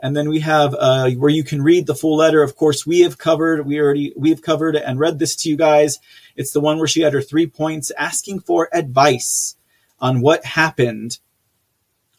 And 0.00 0.16
then 0.16 0.28
we 0.28 0.38
have 0.40 0.76
uh, 0.78 1.11
where 1.11 1.31
you 1.31 1.42
can 1.42 1.62
read 1.62 1.88
the 1.88 1.96
full 1.96 2.16
letter. 2.16 2.44
Of 2.44 2.54
course, 2.54 2.87
we 2.87 3.00
have 3.00 3.18
covered, 3.18 3.66
we 3.66 3.81
already 3.81 4.12
we 4.16 4.31
have 4.31 4.42
covered 4.42 4.76
and 4.76 5.00
read 5.00 5.18
this 5.18 5.35
to 5.37 5.48
you 5.48 5.57
guys. 5.57 5.98
It's 6.37 6.52
the 6.52 6.61
one 6.61 6.78
where 6.78 6.87
she 6.87 7.00
had 7.00 7.12
her 7.12 7.20
three 7.20 7.48
points 7.48 7.90
asking 7.98 8.40
for 8.40 8.68
advice 8.72 9.57
on 10.00 10.20
what 10.20 10.44
happened 10.44 11.18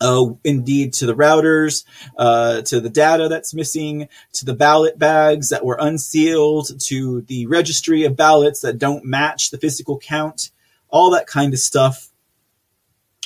uh, 0.02 0.28
indeed 0.44 0.94
to 0.94 1.06
the 1.06 1.16
routers, 1.16 1.84
uh, 2.18 2.62
to 2.62 2.80
the 2.80 2.90
data 2.90 3.28
that's 3.28 3.54
missing, 3.54 4.08
to 4.34 4.46
the 4.46 4.54
ballot 4.54 4.98
bags 4.98 5.50
that 5.50 5.66
were 5.66 5.78
unsealed, 5.80 6.80
to 6.80 7.22
the 7.22 7.46
registry 7.48 8.04
of 8.04 8.16
ballots 8.16 8.62
that 8.62 8.78
don't 8.78 9.04
match 9.04 9.50
the 9.50 9.58
physical 9.58 10.00
count, 10.00 10.52
all 10.90 11.12
that 11.12 11.28
kind 11.28 11.54
of 11.54 11.60
stuff. 11.60 12.09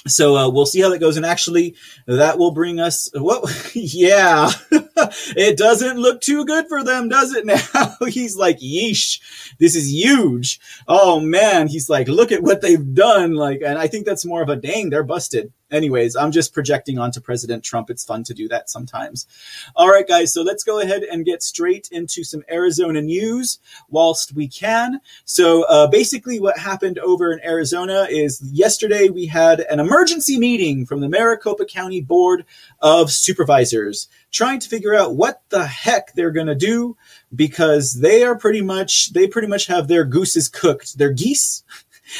So 0.07 0.35
uh, 0.35 0.49
we'll 0.49 0.65
see 0.65 0.81
how 0.81 0.89
that 0.89 0.99
goes, 0.99 1.17
and 1.17 1.25
actually, 1.25 1.75
that 2.07 2.37
will 2.37 2.51
bring 2.51 2.79
us. 2.79 3.09
What? 3.13 3.71
yeah, 3.73 4.49
it 4.71 5.57
doesn't 5.57 5.97
look 5.97 6.21
too 6.21 6.45
good 6.45 6.67
for 6.67 6.83
them, 6.83 7.09
does 7.09 7.33
it? 7.33 7.45
Now 7.45 7.95
he's 8.07 8.35
like, 8.35 8.59
"Yeesh, 8.59 9.19
this 9.59 9.75
is 9.75 9.93
huge." 9.93 10.59
Oh 10.87 11.19
man, 11.19 11.67
he's 11.67 11.89
like, 11.89 12.07
"Look 12.07 12.31
at 12.31 12.43
what 12.43 12.61
they've 12.61 12.93
done!" 12.93 13.35
Like, 13.35 13.61
and 13.65 13.77
I 13.77 13.87
think 13.87 14.05
that's 14.05 14.25
more 14.25 14.41
of 14.41 14.49
a 14.49 14.55
dang, 14.55 14.89
they're 14.89 15.03
busted 15.03 15.53
anyways, 15.73 16.15
I'm 16.15 16.31
just 16.31 16.53
projecting 16.53 16.99
onto 16.99 17.19
President 17.19 17.63
Trump. 17.63 17.89
It's 17.89 18.05
fun 18.05 18.23
to 18.25 18.33
do 18.33 18.47
that 18.49 18.69
sometimes. 18.69 19.27
All 19.75 19.89
right, 19.89 20.07
guys. 20.07 20.33
So 20.33 20.41
let's 20.41 20.63
go 20.63 20.79
ahead 20.79 21.03
and 21.03 21.25
get 21.25 21.43
straight 21.43 21.89
into 21.91 22.23
some 22.23 22.43
Arizona 22.49 23.01
news 23.01 23.59
whilst 23.89 24.33
we 24.33 24.47
can. 24.47 25.01
So 25.25 25.63
uh, 25.63 25.87
basically, 25.87 26.39
what 26.39 26.57
happened 26.57 26.99
over 26.99 27.33
in 27.33 27.43
Arizona 27.43 28.07
is 28.09 28.41
yesterday 28.41 29.09
we 29.09 29.25
had 29.25 29.61
an 29.61 29.79
emergency 29.79 30.37
meeting 30.37 30.85
from 30.85 31.01
the 31.01 31.09
Maricopa 31.09 31.65
County 31.65 32.01
Board 32.01 32.45
of 32.79 33.11
Supervisors 33.11 34.07
trying 34.33 34.59
to 34.59 34.67
figure 34.67 34.95
out 34.95 35.15
what 35.15 35.41
the 35.49 35.65
heck 35.65 36.13
they're 36.13 36.31
going 36.31 36.47
to 36.47 36.55
do 36.55 36.97
because 37.33 37.93
they 37.93 38.23
are 38.23 38.37
pretty 38.37 38.61
much 38.61 39.13
they 39.13 39.27
pretty 39.27 39.47
much 39.47 39.67
have 39.67 39.87
their 39.87 40.03
gooses 40.03 40.49
cooked 40.49 40.97
their 40.97 41.11
geese 41.11 41.63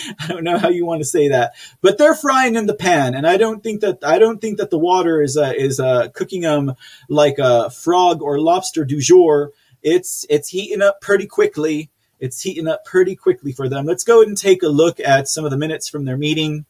I 0.20 0.28
don't 0.28 0.44
know 0.44 0.58
how 0.58 0.70
you 0.70 0.86
want 0.86 1.02
to 1.02 1.08
say 1.08 1.30
that, 1.30 1.54
but 1.82 1.98
they're 1.98 2.16
frying 2.16 2.56
in 2.56 2.66
the 2.66 2.74
pan, 2.74 3.16
and 3.16 3.28
I 3.28 3.38
don't 3.38 3.64
think 3.64 3.82
that 3.82 4.00
I 4.04 4.20
don't 4.20 4.40
think 4.40 4.58
that 4.58 4.70
the 4.70 4.80
water 4.80 5.22
is 5.22 5.38
uh, 5.38 5.54
is 5.56 5.80
uh, 5.80 6.10
cooking 6.10 6.42
them 6.42 6.76
like 7.10 7.38
a 7.40 7.70
frog 7.70 8.22
or 8.22 8.40
lobster 8.40 8.86
du 8.86 9.00
jour. 9.00 9.52
It's 9.82 10.26
it's 10.30 10.50
heating 10.50 10.82
up 10.82 11.02
pretty 11.02 11.28
quickly. 11.28 11.90
It's 12.20 12.42
heating 12.42 12.68
up 12.68 12.86
pretty 12.86 13.16
quickly 13.16 13.52
for 13.52 13.68
them. 13.68 13.86
Let's 13.86 14.06
go 14.06 14.22
and 14.22 14.38
take 14.38 14.64
a 14.64 14.70
look 14.70 15.00
at 15.00 15.28
some 15.28 15.44
of 15.44 15.52
the 15.52 15.58
minutes 15.58 15.90
from 15.90 16.06
their 16.06 16.18
meeting. 16.18 16.66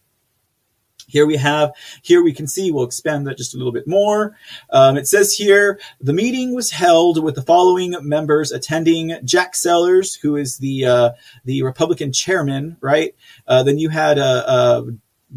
Here 1.14 1.28
we 1.28 1.38
have, 1.38 1.74
here 2.02 2.24
we 2.24 2.34
can 2.34 2.48
see, 2.48 2.72
we'll 2.72 2.86
expand 2.86 3.28
that 3.28 3.38
just 3.38 3.54
a 3.54 3.58
little 3.58 3.72
bit 3.72 3.88
more. 3.88 4.36
Um, 4.72 4.98
it 4.98 5.08
says 5.08 5.32
here, 5.32 5.80
the 6.02 6.12
meeting 6.12 6.56
was 6.56 6.72
held 6.72 7.24
with 7.24 7.36
the 7.36 7.44
following 7.44 7.96
members 8.02 8.52
attending 8.52 9.16
Jack 9.24 9.54
Sellers, 9.54 10.16
who 10.16 10.36
is 10.38 10.58
the, 10.58 10.86
uh, 10.86 11.10
the 11.46 11.62
Republican 11.62 12.12
chairman, 12.12 12.78
right? 12.82 13.14
Uh, 13.46 13.62
then 13.62 13.78
you 13.78 13.90
had, 13.90 14.18
uh, 14.18 14.44
uh 14.48 14.84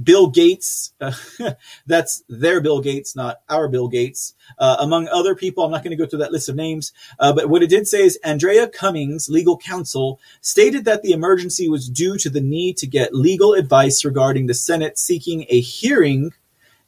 Bill 0.03 0.29
Gates. 0.29 0.93
Uh, 1.01 1.13
that's 1.87 2.23
their 2.29 2.61
Bill 2.61 2.81
Gates, 2.81 3.17
not 3.17 3.41
our 3.49 3.69
Bill 3.69 3.89
Gates. 3.89 4.35
Uh, 4.59 4.77
among 4.81 5.09
other 5.09 5.35
people, 5.35 5.65
I'm 5.65 5.71
not 5.71 5.83
going 5.83 5.97
to 5.97 6.03
go 6.03 6.07
through 6.09 6.21
that 6.21 6.33
list 6.33 6.49
of 6.49 6.57
names, 6.57 6.93
uh, 7.19 7.33
but 7.33 7.49
what 7.49 7.63
it 7.63 7.71
did 7.71 7.89
say 7.89 8.03
is 8.05 8.19
Andrea 8.25 8.69
Cummings, 8.69 9.29
legal 9.29 9.57
counsel, 9.57 10.21
stated 10.41 10.85
that 10.85 11.03
the 11.03 11.13
emergency 11.13 11.69
was 11.69 11.89
due 11.89 12.17
to 12.19 12.31
the 12.31 12.41
need 12.41 12.77
to 12.79 12.87
get 12.87 13.15
legal 13.15 13.55
advice 13.55 14.05
regarding 14.05 14.47
the 14.47 14.55
Senate 14.55 14.99
seeking 14.99 15.47
a 15.49 15.61
hearing 15.61 16.33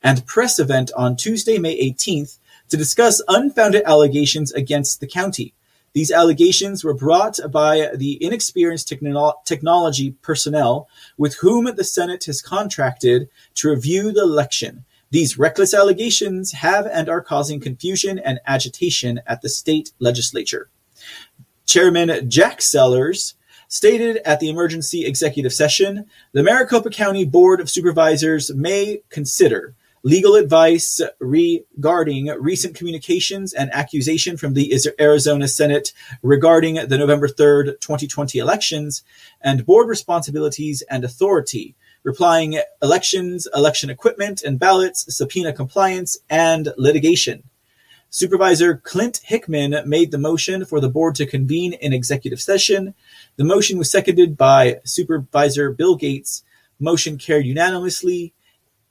and 0.02 0.26
press 0.26 0.58
event 0.58 0.90
on 0.96 1.16
Tuesday, 1.16 1.58
May 1.58 1.90
18th 1.90 2.38
to 2.68 2.76
discuss 2.76 3.22
unfounded 3.28 3.82
allegations 3.84 4.52
against 4.52 5.00
the 5.00 5.06
county. 5.06 5.54
These 5.98 6.12
allegations 6.12 6.84
were 6.84 6.94
brought 6.94 7.40
by 7.50 7.90
the 7.92 8.22
inexperienced 8.22 8.88
technolo- 8.88 9.44
technology 9.44 10.12
personnel 10.22 10.88
with 11.16 11.34
whom 11.38 11.64
the 11.74 11.82
Senate 11.82 12.26
has 12.26 12.40
contracted 12.40 13.28
to 13.54 13.70
review 13.70 14.12
the 14.12 14.22
election. 14.22 14.84
These 15.10 15.40
reckless 15.40 15.74
allegations 15.74 16.52
have 16.52 16.86
and 16.86 17.08
are 17.08 17.20
causing 17.20 17.58
confusion 17.58 18.20
and 18.20 18.38
agitation 18.46 19.20
at 19.26 19.42
the 19.42 19.48
state 19.48 19.90
legislature. 19.98 20.70
Chairman 21.66 22.30
Jack 22.30 22.62
Sellers 22.62 23.34
stated 23.66 24.18
at 24.18 24.38
the 24.38 24.50
emergency 24.50 25.04
executive 25.04 25.52
session 25.52 26.06
the 26.30 26.44
Maricopa 26.44 26.90
County 26.90 27.24
Board 27.24 27.60
of 27.60 27.68
Supervisors 27.68 28.54
may 28.54 29.02
consider 29.10 29.74
legal 30.02 30.34
advice 30.34 31.00
regarding 31.18 32.26
recent 32.38 32.74
communications 32.74 33.52
and 33.52 33.70
accusation 33.72 34.36
from 34.36 34.54
the 34.54 34.74
Arizona 35.00 35.48
Senate 35.48 35.92
regarding 36.22 36.74
the 36.74 36.98
November 36.98 37.28
3rd, 37.28 37.80
2020 37.80 38.38
elections, 38.38 39.02
and 39.40 39.66
board 39.66 39.88
responsibilities 39.88 40.82
and 40.90 41.04
authority, 41.04 41.74
replying 42.02 42.60
elections, 42.82 43.48
election 43.54 43.90
equipment 43.90 44.42
and 44.42 44.58
ballots, 44.58 45.14
subpoena 45.14 45.52
compliance, 45.52 46.16
and 46.30 46.72
litigation. 46.76 47.42
Supervisor 48.10 48.76
Clint 48.76 49.20
Hickman 49.22 49.74
made 49.84 50.12
the 50.12 50.18
motion 50.18 50.64
for 50.64 50.80
the 50.80 50.88
board 50.88 51.14
to 51.16 51.26
convene 51.26 51.74
an 51.74 51.92
executive 51.92 52.40
session. 52.40 52.94
The 53.36 53.44
motion 53.44 53.76
was 53.76 53.90
seconded 53.90 54.34
by 54.36 54.80
Supervisor 54.84 55.70
Bill 55.70 55.94
Gates. 55.94 56.42
Motion 56.80 57.18
carried 57.18 57.44
unanimously. 57.44 58.32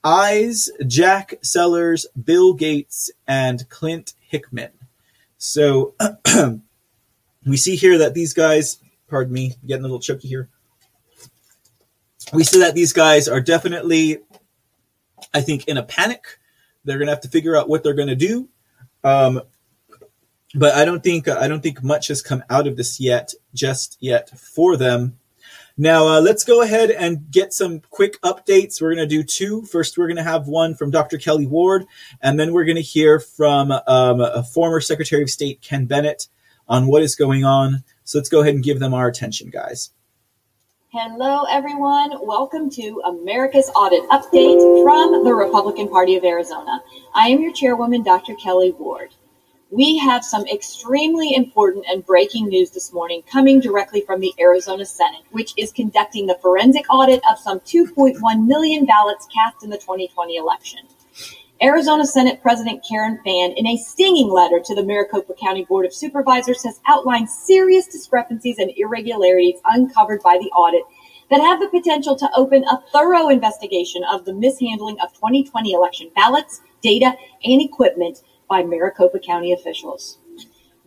Ayes, 0.04 0.70
Jack 0.86 1.36
Sellers, 1.42 2.06
Bill 2.24 2.54
Gates, 2.54 3.12
and 3.28 3.68
Clint 3.70 4.14
Hickman. 4.20 4.72
So 5.38 5.96
we 7.46 7.58
see 7.58 7.76
here 7.76 7.98
that 7.98 8.14
these 8.14 8.34
guys, 8.34 8.80
pardon 9.10 9.34
me, 9.34 9.56
getting 9.66 9.84
a 9.84 9.88
little 9.88 10.00
choky 10.00 10.28
here. 10.28 10.50
We 12.34 12.44
see 12.44 12.60
that 12.60 12.76
these 12.76 12.94
guys 12.94 13.28
are 13.28 13.40
definitely, 13.40 14.20
I 15.34 15.42
think, 15.42 15.68
in 15.68 15.78
a 15.78 15.84
panic. 15.84 16.26
They're 16.84 16.98
to 17.08 17.14
have 17.14 17.22
to 17.22 17.30
figure 17.30 17.56
out 17.56 17.70
what 17.70 17.84
they're 17.84 17.94
to 18.10 18.16
do. 18.16 18.50
Um, 19.04 19.42
but 20.56 20.76
I 20.76 20.86
don't 20.86 21.04
think 21.04 21.28
I 21.28 21.48
don't 21.48 21.62
think 21.62 21.84
much 21.84 22.08
has 22.08 22.22
come 22.22 22.44
out 22.50 22.68
of 22.68 22.78
this 22.78 23.00
yet, 23.00 23.34
just 23.54 23.98
yet 24.00 24.30
for 24.38 24.78
them. 24.78 25.20
Now 25.80 26.08
uh, 26.08 26.22
let's 26.22 26.44
go 26.44 26.64
ahead 26.64 26.90
and 26.90 27.30
get 27.30 27.54
some 27.54 27.82
quick 27.92 28.20
updates. 28.22 28.82
We're 28.82 28.96
going 28.96 29.08
to 29.08 29.16
do 29.16 29.22
two. 29.22 29.62
First, 29.66 29.96
we're 29.96 30.08
going 30.08 30.18
to 30.18 30.24
have 30.24 30.48
one 30.48 30.74
from 30.74 30.90
Dr. 30.90 31.20
Kelli 31.20 31.48
Ward, 31.48 31.86
and 32.20 32.40
then 32.40 32.52
we're 32.52 32.66
going 32.66 32.78
to 32.78 32.82
hear 32.82 33.20
from 33.20 33.72
um, 33.72 34.20
a 34.20 34.42
former 34.42 34.82
Secretary 34.82 35.22
of 35.22 35.30
State 35.30 35.62
Ken 35.62 35.86
Bennett 35.86 36.30
on 36.68 36.88
what 36.88 37.04
is 37.04 37.16
going 37.16 37.46
on. 37.46 37.84
So 38.06 38.18
let's 38.18 38.28
go 38.28 38.42
ahead 38.42 38.56
and 38.56 38.64
give 38.64 38.80
them 38.80 38.96
our 38.96 39.08
attention, 39.08 39.52
guys. 39.52 39.92
Hello, 40.92 41.44
everyone. 41.44 42.26
Welcome 42.26 42.72
to 42.72 43.00
America's 43.06 43.70
Audit 43.76 44.02
Update 44.10 44.84
from 44.84 45.24
the 45.24 45.34
Republican 45.36 45.90
Party 45.90 46.16
of 46.16 46.24
Arizona. 46.24 46.82
I 47.14 47.28
am 47.28 47.40
your 47.40 47.54
chairwoman, 47.54 48.02
Dr. 48.02 48.34
Kelli 48.34 48.76
Ward. 48.80 49.14
We 49.70 49.98
have 49.98 50.24
some 50.24 50.48
extremely 50.48 51.36
important 51.36 51.86
and 51.90 52.06
breaking 52.06 52.48
news 52.48 52.72
this 52.72 52.94
morning 52.94 53.22
coming 53.30 53.60
directly 53.60 54.00
from 54.00 54.22
the 54.22 54.34
Arizona 54.40 54.86
Senate, 54.86 55.24
which 55.32 55.54
is 55.58 55.74
conducting 55.74 56.26
the 56.26 56.40
forensic 56.42 56.86
audit 56.90 57.22
of 57.30 57.38
some 57.38 57.60
2.1 57.60 58.48
million 58.48 58.86
ballots 58.86 59.28
cast 59.28 59.66
in 59.66 59.70
the 59.70 59.78
2020 59.78 60.38
election. 60.38 60.80
Arizona 61.62 62.06
Senate 62.06 62.42
President 62.42 62.86
Karen 62.88 63.20
Fann, 63.26 63.52
in 63.58 63.68
a 63.68 63.76
stinging 63.76 64.30
letter 64.30 64.62
to 64.64 64.74
the 64.74 64.86
Maricopa 64.86 65.34
County 65.34 65.66
Board 65.66 65.86
of 65.86 65.94
Supervisors, 65.94 66.64
has 66.64 66.80
outlined 66.88 67.30
serious 67.30 67.88
discrepancies 67.88 68.60
and 68.60 68.72
irregularities 68.78 69.60
uncovered 69.66 70.24
by 70.24 70.38
the 70.40 70.50
audit 70.52 70.84
that 71.30 71.42
have 71.42 71.60
the 71.60 71.68
potential 71.68 72.16
to 72.16 72.30
open 72.38 72.64
a 72.64 72.82
thorough 72.94 73.28
investigation 73.28 74.02
of 74.10 74.24
the 74.24 74.34
mishandling 74.34 74.98
of 75.02 75.12
2020 75.12 75.74
election 75.74 76.10
ballots, 76.16 76.62
data, 76.82 77.14
and 77.44 77.62
equipment 77.62 78.22
by 78.48 78.64
Maricopa 78.64 79.20
County 79.20 79.54
officials. 79.54 80.20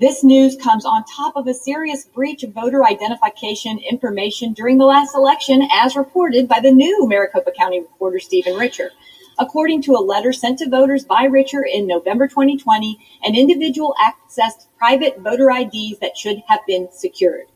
This 0.01 0.25
news 0.25 0.57
comes 0.57 0.87
on 0.87 1.05
top 1.05 1.37
of 1.37 1.47
a 1.47 1.53
serious 1.53 2.07
breach 2.07 2.43
of 2.43 2.55
voter 2.55 2.87
identification 2.87 3.79
information 3.79 4.55
during 4.55 4.79
the 4.79 4.87
last 4.87 5.15
election, 5.15 5.69
as 5.73 5.95
reported 5.95 6.49
by 6.49 6.59
the 6.61 6.71
new 6.71 7.07
Maricopa 7.07 7.51
County 7.53 7.81
reporter 7.81 8.19
Stephen 8.19 8.57
Richer. 8.57 8.93
According 9.39 9.83
to 9.83 9.93
a 9.93 10.01
letter 10.05 10.33
sent 10.33 10.59
to 10.61 10.71
voters 10.71 11.05
by 11.05 11.25
Richer 11.25 11.63
in 11.65 11.87
November 11.87 12.29
2020, 12.29 12.99
an 13.25 13.35
individual 13.35 13.95
accessed 14.03 14.69
private 14.79 15.19
voter 15.21 15.51
IDs 15.51 15.99
that 16.01 16.17
should 16.17 16.43
have 16.49 16.61
been 16.67 16.89
secured. 16.91 17.47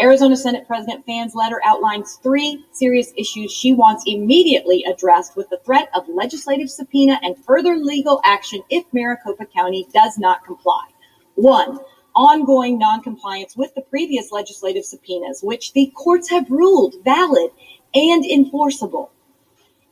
Arizona 0.00 0.34
Senate 0.34 0.66
President 0.66 1.04
Fann's 1.04 1.34
letter 1.34 1.60
outlines 1.62 2.18
three 2.22 2.64
serious 2.72 3.12
issues 3.18 3.52
she 3.52 3.74
wants 3.74 4.04
immediately 4.06 4.82
addressed 4.84 5.36
with 5.36 5.50
the 5.50 5.58
threat 5.58 5.90
of 5.94 6.08
legislative 6.08 6.70
subpoena 6.70 7.20
and 7.22 7.36
further 7.44 7.76
legal 7.76 8.18
action 8.24 8.62
if 8.70 8.86
Maricopa 8.94 9.44
County 9.44 9.86
does 9.92 10.16
not 10.16 10.42
comply. 10.42 10.86
One, 11.34 11.80
ongoing 12.16 12.78
noncompliance 12.78 13.58
with 13.58 13.74
the 13.74 13.82
previous 13.82 14.32
legislative 14.32 14.86
subpoenas, 14.86 15.42
which 15.42 15.74
the 15.74 15.92
courts 15.94 16.30
have 16.30 16.50
ruled 16.50 16.94
valid 17.04 17.50
and 17.94 18.24
enforceable. 18.24 19.12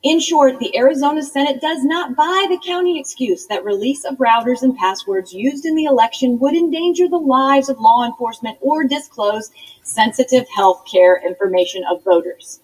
In 0.05 0.21
short, 0.21 0.61
the 0.61 0.77
Arizona 0.77 1.25
Senate 1.25 1.61
does 1.61 1.83
not 1.83 2.15
buy 2.15 2.47
the 2.49 2.61
county 2.65 3.01
excuse 3.01 3.47
that 3.47 3.65
release 3.65 4.05
of 4.05 4.17
routers 4.19 4.63
and 4.63 4.77
passwords 4.77 5.33
used 5.33 5.67
in 5.67 5.75
the 5.75 5.87
election 5.87 6.39
would 6.39 6.55
endanger 6.55 7.09
the 7.09 7.19
lives 7.19 7.69
of 7.69 7.81
law 7.81 8.07
enforcement 8.07 8.59
or 8.61 8.85
disclose 8.85 9.51
sensitive 9.83 10.47
health 10.55 10.85
care 10.91 11.21
information 11.27 11.83
of 11.91 12.05
voters. 12.05 12.61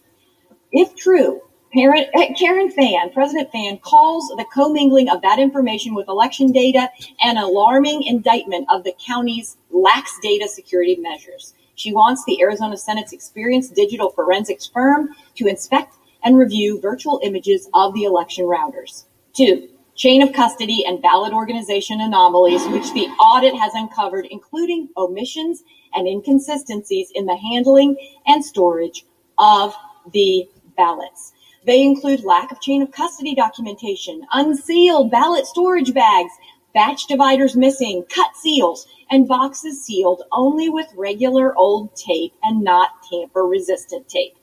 If 0.70 0.94
true, 0.94 1.40
Parent, 1.72 2.06
eh, 2.14 2.32
Karen 2.34 2.70
Fann, 2.70 3.10
President 3.10 3.50
Fann, 3.50 3.78
calls 3.78 4.28
the 4.28 4.46
commingling 4.52 5.08
of 5.10 5.20
that 5.22 5.40
information 5.40 5.92
with 5.92 6.06
election 6.06 6.52
data 6.52 6.88
an 7.20 7.36
alarming 7.36 8.04
indictment 8.04 8.68
of 8.70 8.84
the 8.84 8.94
county's 9.04 9.56
lax 9.72 10.16
data 10.22 10.46
security 10.46 10.94
measures. 10.94 11.54
She 11.74 11.92
wants 11.92 12.24
the 12.24 12.40
Arizona 12.40 12.76
Senate's 12.76 13.12
experienced 13.12 13.74
digital 13.74 14.10
forensics 14.10 14.68
firm 14.68 15.08
to 15.34 15.48
inspect 15.48 15.96
and 16.24 16.36
review 16.36 16.80
virtual 16.80 17.20
images 17.22 17.68
of 17.74 17.94
the 17.94 18.04
election 18.04 18.46
routers. 18.46 19.04
Two, 19.34 19.68
chain 19.94 20.22
of 20.22 20.32
custody 20.32 20.84
and 20.86 21.02
ballot 21.02 21.32
organization 21.32 22.00
anomalies, 22.00 22.66
which 22.68 22.92
the 22.92 23.06
audit 23.20 23.54
has 23.54 23.72
uncovered, 23.74 24.26
including 24.30 24.88
omissions 24.96 25.62
and 25.94 26.08
inconsistencies 26.08 27.12
in 27.14 27.26
the 27.26 27.36
handling 27.36 27.96
and 28.26 28.44
storage 28.44 29.04
of 29.38 29.74
the 30.12 30.48
ballots. 30.76 31.32
They 31.66 31.82
include 31.82 32.24
lack 32.24 32.52
of 32.52 32.60
chain 32.60 32.82
of 32.82 32.90
custody 32.90 33.34
documentation, 33.34 34.26
unsealed 34.32 35.10
ballot 35.10 35.46
storage 35.46 35.94
bags, 35.94 36.32
batch 36.74 37.06
dividers 37.06 37.56
missing, 37.56 38.04
cut 38.10 38.36
seals, 38.36 38.86
and 39.10 39.28
boxes 39.28 39.82
sealed 39.82 40.22
only 40.32 40.68
with 40.68 40.86
regular 40.96 41.56
old 41.56 41.94
tape 41.94 42.32
and 42.42 42.62
not 42.62 42.90
tamper 43.08 43.44
resistant 43.44 44.08
tape 44.08 44.34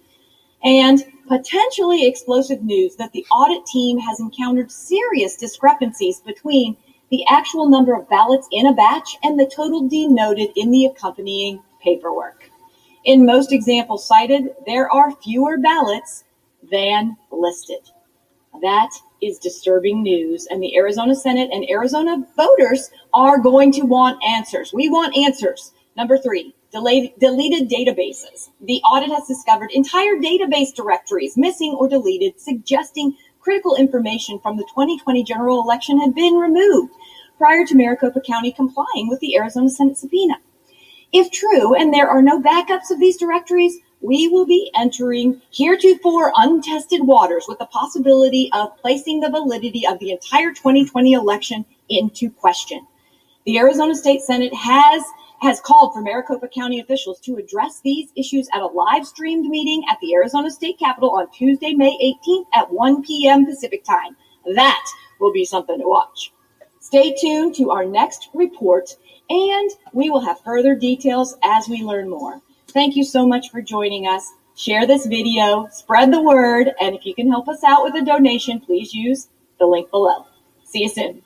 and 0.63 1.03
potentially 1.27 2.05
explosive 2.05 2.63
news 2.63 2.95
that 2.97 3.11
the 3.13 3.25
audit 3.31 3.65
team 3.65 3.97
has 3.99 4.19
encountered 4.19 4.71
serious 4.71 5.35
discrepancies 5.35 6.19
between 6.19 6.77
the 7.09 7.25
actual 7.27 7.67
number 7.69 7.93
of 7.93 8.09
ballots 8.09 8.47
in 8.51 8.67
a 8.67 8.73
batch 8.73 9.17
and 9.23 9.39
the 9.39 9.45
total 9.53 9.87
denoted 9.87 10.49
in 10.55 10.71
the 10.71 10.85
accompanying 10.85 11.61
paperwork. 11.81 12.49
In 13.03 13.25
most 13.25 13.51
examples 13.51 14.07
cited, 14.07 14.49
there 14.65 14.89
are 14.89 15.11
fewer 15.23 15.57
ballots 15.57 16.23
than 16.71 17.17
listed. 17.31 17.89
That 18.61 18.91
is 19.21 19.39
disturbing 19.39 20.03
news, 20.03 20.47
and 20.49 20.61
the 20.61 20.75
Arizona 20.75 21.15
Senate 21.15 21.49
and 21.51 21.67
Arizona 21.69 22.25
voters 22.35 22.91
are 23.13 23.39
going 23.39 23.71
to 23.73 23.81
want 23.83 24.23
answers. 24.23 24.73
We 24.73 24.89
want 24.89 25.17
answers. 25.17 25.73
Number 25.97 26.17
three, 26.17 26.53
deleted 26.71 27.69
databases. 27.69 28.49
The 28.61 28.81
audit 28.81 29.11
has 29.11 29.27
discovered 29.27 29.71
entire 29.71 30.15
database 30.15 30.73
directories 30.73 31.37
missing 31.37 31.75
or 31.77 31.87
deleted, 31.87 32.39
suggesting 32.39 33.17
critical 33.39 33.75
information 33.75 34.39
from 34.39 34.57
the 34.57 34.63
2020 34.63 35.23
general 35.23 35.61
election 35.61 35.99
had 35.99 36.15
been 36.15 36.35
removed 36.35 36.93
prior 37.37 37.65
to 37.65 37.75
Maricopa 37.75 38.21
County 38.21 38.51
complying 38.51 39.09
with 39.09 39.19
the 39.19 39.35
Arizona 39.35 39.69
Senate 39.69 39.97
subpoena. 39.97 40.35
If 41.11 41.31
true, 41.31 41.75
and 41.75 41.93
there 41.93 42.07
are 42.07 42.21
no 42.21 42.41
backups 42.41 42.91
of 42.91 42.99
these 42.99 43.17
directories, 43.17 43.79
we 43.99 44.27
will 44.27 44.45
be 44.45 44.71
entering 44.75 45.41
heretofore 45.51 46.31
untested 46.35 47.01
waters 47.03 47.45
with 47.47 47.59
the 47.59 47.65
possibility 47.65 48.49
of 48.53 48.77
placing 48.77 49.19
the 49.19 49.29
validity 49.29 49.85
of 49.85 49.99
the 49.99 50.11
entire 50.11 50.53
2020 50.53 51.13
election 51.13 51.65
into 51.89 52.29
question. 52.29 52.87
The 53.45 53.57
Arizona 53.57 53.95
State 53.95 54.21
Senate 54.21 54.53
has 54.53 55.03
has 55.41 55.59
called 55.59 55.93
for 55.93 56.01
Maricopa 56.01 56.47
County 56.47 56.79
officials 56.79 57.19
to 57.21 57.37
address 57.37 57.81
these 57.81 58.11
issues 58.15 58.47
at 58.53 58.61
a 58.61 58.67
live 58.67 59.07
streamed 59.07 59.49
meeting 59.49 59.83
at 59.89 59.97
the 59.99 60.13
Arizona 60.13 60.51
State 60.51 60.77
Capitol 60.77 61.11
on 61.11 61.31
Tuesday, 61.31 61.73
May 61.73 62.15
18th 62.27 62.45
at 62.53 62.71
1 62.71 63.01
p.m. 63.03 63.45
Pacific 63.45 63.83
time. 63.83 64.15
That 64.55 64.85
will 65.19 65.33
be 65.33 65.43
something 65.43 65.79
to 65.79 65.87
watch. 65.87 66.31
Stay 66.79 67.15
tuned 67.19 67.55
to 67.55 67.71
our 67.71 67.85
next 67.85 68.29
report, 68.35 68.95
and 69.29 69.71
we 69.93 70.11
will 70.11 70.21
have 70.21 70.41
further 70.41 70.75
details 70.75 71.35
as 71.43 71.67
we 71.67 71.81
learn 71.81 72.07
more. 72.07 72.39
Thank 72.67 72.95
you 72.95 73.03
so 73.03 73.27
much 73.27 73.49
for 73.49 73.61
joining 73.61 74.05
us. 74.05 74.31
Share 74.55 74.85
this 74.85 75.07
video, 75.07 75.67
spread 75.71 76.13
the 76.13 76.21
word, 76.21 76.71
and 76.79 76.95
if 76.95 77.05
you 77.05 77.15
can 77.15 77.29
help 77.29 77.47
us 77.47 77.63
out 77.63 77.83
with 77.83 77.95
a 77.95 78.05
donation, 78.05 78.59
please 78.59 78.93
use 78.93 79.27
the 79.59 79.65
link 79.65 79.89
below. 79.89 80.27
See 80.65 80.83
you 80.83 80.89
soon. 80.89 81.23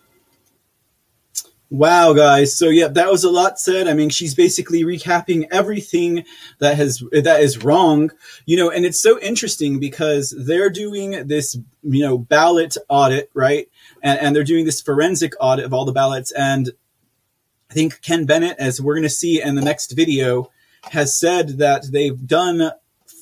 Wow, 1.76 2.14
guys. 2.14 2.56
So 2.56 2.70
yeah, 2.70 2.88
that 2.88 3.12
was 3.12 3.26
a 3.26 3.30
lot 3.30 3.60
said. 3.60 3.90
I 3.90 3.94
mean, 3.96 4.10
she's 4.10 4.34
basically 4.34 4.84
recapping 4.84 5.46
everything 5.52 6.24
that 6.60 6.78
has 6.78 7.04
that 7.12 7.42
is 7.42 7.66
wrong, 7.66 8.12
you 8.46 8.56
know, 8.56 8.72
and 8.72 8.86
it's 8.86 9.02
so 9.02 9.20
interesting 9.20 9.78
because 9.78 10.34
they're 10.38 10.70
doing 10.70 11.28
this, 11.28 11.58
you 11.84 12.02
know, 12.02 12.18
ballot 12.18 12.78
audit, 12.88 13.30
right? 13.34 13.68
And, 14.02 14.18
and 14.22 14.34
they're 14.34 14.46
doing 14.46 14.64
this 14.64 14.80
forensic 14.80 15.34
audit 15.42 15.66
of 15.66 15.74
all 15.74 15.84
the 15.84 15.92
ballots. 15.92 16.32
And 16.32 16.70
I 17.70 17.74
think 17.74 18.02
Ken 18.02 18.26
Bennett, 18.26 18.56
as 18.58 18.80
we're 18.80 18.96
going 18.96 19.04
to 19.04 19.10
see 19.10 19.42
in 19.42 19.56
the 19.56 19.62
next 19.62 19.92
video, 19.98 20.50
has 20.84 21.20
said 21.20 21.58
that 21.58 21.88
they've 21.92 22.26
done 22.26 22.72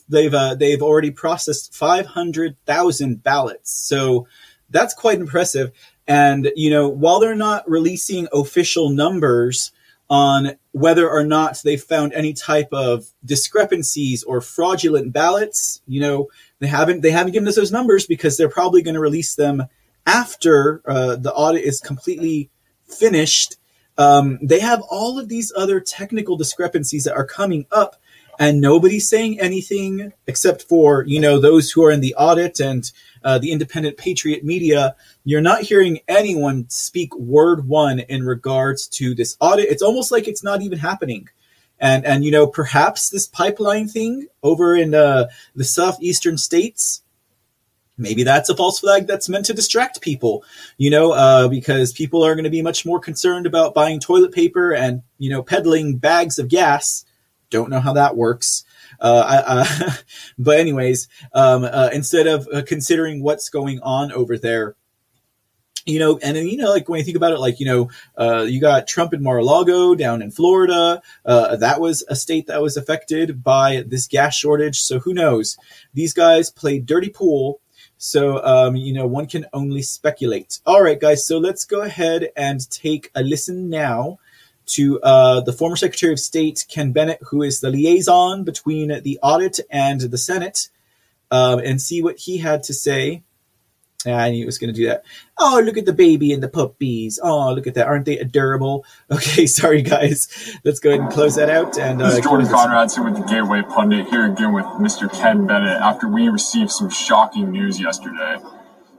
they've 0.07 0.33
uh, 0.33 0.53
they've 0.53 0.83
already 0.83 1.09
processed 1.09 1.73
500,000 1.73 3.23
ballots. 3.23 3.71
So 3.71 4.27
that's 4.69 4.93
quite 4.93 5.19
impressive. 5.19 5.71
And, 6.07 6.51
you 6.55 6.69
know, 6.69 6.89
while 6.89 7.19
they're 7.19 7.35
not 7.35 7.69
releasing 7.69 8.27
official 8.33 8.89
numbers 8.89 9.71
on 10.09 10.55
whether 10.71 11.09
or 11.09 11.23
not 11.23 11.61
they 11.63 11.77
found 11.77 12.13
any 12.13 12.33
type 12.33 12.67
of 12.71 13.05
discrepancies 13.23 14.23
or 14.23 14.41
fraudulent 14.41 15.13
ballots, 15.13 15.81
you 15.87 16.01
know, 16.01 16.27
they 16.59 16.67
haven't 16.67 17.01
they 17.01 17.11
haven't 17.11 17.33
given 17.33 17.47
us 17.47 17.55
those 17.55 17.71
numbers 17.71 18.05
because 18.05 18.37
they're 18.37 18.49
probably 18.49 18.81
going 18.81 18.95
to 18.95 18.99
release 18.99 19.35
them 19.35 19.63
after 20.05 20.81
uh, 20.85 21.15
the 21.15 21.33
audit 21.33 21.63
is 21.63 21.79
completely 21.79 22.49
finished. 22.85 23.55
Um, 23.97 24.39
they 24.41 24.59
have 24.59 24.81
all 24.89 25.19
of 25.19 25.29
these 25.29 25.53
other 25.55 25.79
technical 25.79 26.35
discrepancies 26.35 27.05
that 27.05 27.15
are 27.15 27.25
coming 27.25 27.65
up 27.71 27.95
and 28.39 28.61
nobody's 28.61 29.09
saying 29.09 29.39
anything 29.39 30.11
except 30.27 30.63
for 30.63 31.03
you 31.07 31.19
know 31.19 31.39
those 31.39 31.71
who 31.71 31.83
are 31.83 31.91
in 31.91 32.01
the 32.01 32.15
audit 32.15 32.59
and 32.59 32.91
uh, 33.23 33.37
the 33.37 33.51
independent 33.51 33.97
patriot 33.97 34.43
media. 34.43 34.95
You're 35.23 35.41
not 35.41 35.61
hearing 35.61 35.99
anyone 36.07 36.69
speak 36.69 37.15
word 37.15 37.67
one 37.67 37.99
in 37.99 38.23
regards 38.23 38.87
to 38.89 39.15
this 39.15 39.37
audit. 39.39 39.69
It's 39.69 39.83
almost 39.83 40.11
like 40.11 40.27
it's 40.27 40.43
not 40.43 40.61
even 40.61 40.79
happening. 40.79 41.29
And 41.79 42.05
and 42.05 42.23
you 42.23 42.31
know 42.31 42.47
perhaps 42.47 43.09
this 43.09 43.27
pipeline 43.27 43.87
thing 43.87 44.27
over 44.41 44.75
in 44.75 44.93
uh, 44.93 45.27
the 45.55 45.63
southeastern 45.63 46.37
states 46.37 47.01
maybe 47.97 48.23
that's 48.23 48.49
a 48.49 48.55
false 48.55 48.79
flag 48.79 49.05
that's 49.05 49.29
meant 49.29 49.45
to 49.45 49.53
distract 49.53 50.01
people 50.01 50.43
you 50.77 50.89
know 50.89 51.11
uh, 51.11 51.47
because 51.47 51.93
people 51.93 52.23
are 52.23 52.33
going 52.35 52.43
to 52.43 52.49
be 52.49 52.61
much 52.61 52.85
more 52.85 52.99
concerned 52.99 53.45
about 53.45 53.75
buying 53.75 53.99
toilet 53.99 54.31
paper 54.31 54.73
and 54.73 55.03
you 55.19 55.29
know 55.29 55.43
peddling 55.43 55.97
bags 55.97 56.39
of 56.39 56.47
gas 56.47 57.05
don't 57.53 57.69
know 57.69 57.79
how 57.79 57.93
that 57.93 58.17
works. 58.17 58.65
Uh, 58.99 59.23
I, 59.25 59.61
uh, 59.61 59.91
but 60.37 60.59
anyways, 60.59 61.07
um, 61.33 61.63
uh, 61.63 61.89
instead 61.93 62.27
of 62.27 62.47
uh, 62.51 62.63
considering 62.65 63.23
what's 63.23 63.49
going 63.49 63.79
on 63.81 64.11
over 64.11 64.37
there, 64.37 64.75
you 65.85 65.99
know, 65.99 66.17
and 66.23 66.35
then, 66.37 66.47
you 66.47 66.57
know, 66.57 66.69
like 66.69 66.87
when 66.87 66.99
you 66.99 67.03
think 67.03 67.17
about 67.17 67.33
it, 67.33 67.39
like, 67.39 67.59
you 67.59 67.65
know, 67.65 67.89
uh, 68.17 68.43
you 68.43 68.61
got 68.61 68.87
Trump 68.87 69.13
in 69.13 69.21
Mar-a-Lago 69.21 69.95
down 69.95 70.21
in 70.21 70.31
Florida. 70.31 71.01
Uh, 71.25 71.57
that 71.57 71.81
was 71.81 72.05
a 72.07 72.15
state 72.15 72.47
that 72.47 72.61
was 72.61 72.77
affected 72.77 73.43
by 73.43 73.83
this 73.85 74.07
gas 74.07 74.33
shortage. 74.33 74.81
So 74.81 74.99
who 74.99 75.13
knows? 75.13 75.57
These 75.93 76.13
guys 76.13 76.49
played 76.49 76.85
dirty 76.85 77.09
pool. 77.09 77.59
So, 77.97 78.43
um, 78.45 78.77
you 78.77 78.93
know, 78.93 79.05
one 79.07 79.27
can 79.27 79.45
only 79.53 79.81
speculate. 79.81 80.59
All 80.65 80.81
right, 80.81 80.99
guys. 80.99 81.27
So 81.27 81.37
let's 81.37 81.65
go 81.65 81.81
ahead 81.81 82.29
and 82.35 82.69
take 82.71 83.11
a 83.13 83.21
listen 83.21 83.69
now 83.69 84.19
to 84.65 84.99
uh, 85.01 85.41
the 85.41 85.53
former 85.53 85.75
Secretary 85.75 86.13
of 86.13 86.19
State 86.19 86.65
Ken 86.69 86.91
Bennett, 86.91 87.19
who 87.29 87.41
is 87.41 87.59
the 87.59 87.69
liaison 87.69 88.43
between 88.43 89.01
the 89.03 89.19
audit 89.21 89.59
and 89.69 90.01
the 90.01 90.17
Senate, 90.17 90.69
um, 91.31 91.59
and 91.59 91.81
see 91.81 92.01
what 92.01 92.17
he 92.17 92.37
had 92.37 92.63
to 92.63 92.73
say. 92.73 93.23
I 94.05 94.31
knew 94.31 94.39
he 94.39 94.45
was 94.45 94.57
going 94.57 94.73
to 94.73 94.77
do 94.77 94.87
that. 94.87 95.03
Oh, 95.39 95.61
look 95.63 95.77
at 95.77 95.85
the 95.85 95.93
baby 95.93 96.33
and 96.33 96.43
the 96.43 96.49
puppies. 96.49 97.19
Oh, 97.23 97.53
look 97.53 97.67
at 97.67 97.75
that. 97.75 97.87
Aren't 97.87 98.05
they 98.05 98.17
adorable? 98.17 98.85
Okay, 99.11 99.45
sorry, 99.45 99.81
guys. 99.81 100.57
Let's 100.65 100.79
go 100.79 100.89
ahead 100.89 101.01
and 101.01 101.11
close 101.11 101.35
that 101.35 101.49
out. 101.49 101.77
And 101.77 102.01
uh, 102.01 102.07
this 102.07 102.17
is 102.17 102.23
Jordan 102.23 102.47
Conradson 102.47 103.05
with 103.05 103.15
the 103.15 103.23
Gateway 103.31 103.61
Pundit 103.61 104.07
here 104.07 104.25
again 104.25 104.53
with 104.53 104.65
Mr. 104.65 105.11
Ken 105.13 105.45
Bennett 105.45 105.77
after 105.81 106.07
we 106.07 106.27
received 106.29 106.71
some 106.71 106.89
shocking 106.89 107.51
news 107.51 107.79
yesterday. 107.79 108.37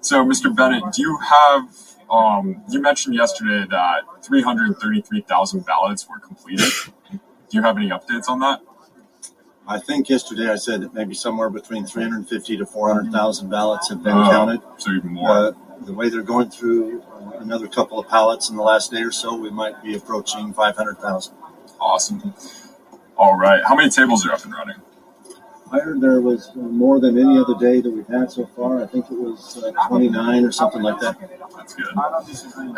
So, 0.01 0.25
Mr. 0.25 0.55
Bennett, 0.55 0.85
do 0.93 1.03
you 1.03 1.19
have 1.19 1.69
um, 2.15 2.63
you 2.71 2.81
mentioned 2.81 3.15
yesterday 3.15 3.67
that 3.71 4.03
333,000 4.23 5.67
ballots 5.67 6.09
were 6.09 6.19
completed. 6.19 6.71
Do 7.11 7.19
you 7.51 7.63
have 7.63 7.77
any 7.77 7.89
updates 7.89 8.29
on 8.29 8.39
that? 8.41 8.61
I 9.67 9.79
think 9.79 10.09
yesterday 10.09 10.49
I 10.51 10.57
said 10.57 10.83
that 10.83 10.95
maybe 10.95 11.15
somewhere 11.15 11.51
between 11.51 11.87
350 11.87 12.59
to 12.59 12.67
400,000 12.67 13.49
ballots 13.49 13.89
have 13.89 14.03
been 14.03 14.17
uh, 14.17 14.31
counted. 14.31 14.61
So 14.77 14.93
even 14.93 15.15
more. 15.15 15.31
Uh, 15.31 15.53
the 15.85 15.93
way 15.93 16.09
they're 16.09 16.23
going 16.23 16.51
through 16.51 17.03
another 17.39 17.67
couple 17.67 17.99
of 17.99 18.09
ballots 18.09 18.49
in 18.49 18.57
the 18.57 18.63
last 18.63 18.91
day 18.91 19.03
or 19.03 19.11
so, 19.11 19.35
we 19.37 19.51
might 19.51 19.83
be 19.83 19.97
approaching 19.97 20.53
500,000. 20.53 21.35
Awesome. 21.81 22.35
All 23.17 23.37
right. 23.37 23.63
How 23.65 23.75
many 23.75 23.91
tables 23.91 24.25
are 24.27 24.33
up 24.33 24.45
and 24.45 24.53
running? 24.53 24.77
I 25.73 25.81
heard 25.81 26.01
there 26.01 26.21
was 26.21 26.51
uh, 26.51 26.59
more 26.59 27.01
than 27.01 27.19
any 27.19 27.39
other 27.39 27.55
day 27.59 27.81
that 27.81 27.91
we've 27.91 28.07
had 28.07 28.31
so 28.31 28.47
far. 28.47 28.83
I 28.83 28.87
think 28.87 29.07
it 29.11 29.19
was 29.19 29.63
uh, 29.63 29.73
29 29.89 30.45
or 30.45 30.53
something 30.53 30.83
like 30.83 31.01
that. 31.01 31.19
That's 31.57 31.75
good. 31.75 31.87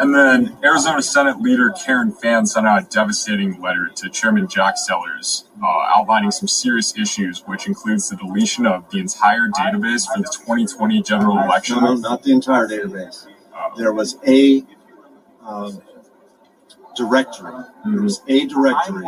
And 0.01 0.15
then 0.15 0.57
Arizona 0.63 1.03
Senate 1.03 1.41
Leader 1.41 1.75
Karen 1.85 2.13
Fann 2.13 2.47
sent 2.47 2.67
out 2.67 2.83
a 2.83 2.87
devastating 2.87 3.61
letter 3.61 3.91
to 3.97 4.09
Chairman 4.09 4.47
Jack 4.49 4.79
Sellers 4.79 5.45
uh, 5.63 5.67
outlining 5.97 6.31
some 6.31 6.49
serious 6.49 6.97
issues, 6.97 7.43
which 7.47 7.67
includes 7.67 8.09
the 8.09 8.17
deletion 8.17 8.67
of 8.67 8.89
the 8.91 9.01
entire 9.01 9.49
database 9.49 10.07
for 10.07 10.23
the 10.23 10.33
2020 10.33 11.03
general 11.03 11.39
election. 11.39 11.77
No, 11.77 11.95
no 11.95 12.01
not 12.01 12.23
the 12.23 12.33
entire 12.33 12.69
database. 12.69 13.27
There 13.77 13.93
was 13.93 14.17
a 14.27 14.65
um, 15.43 15.83
directory. 16.97 17.53
There 17.85 18.03
was 18.03 18.23
a 18.29 18.47
directory 18.47 19.07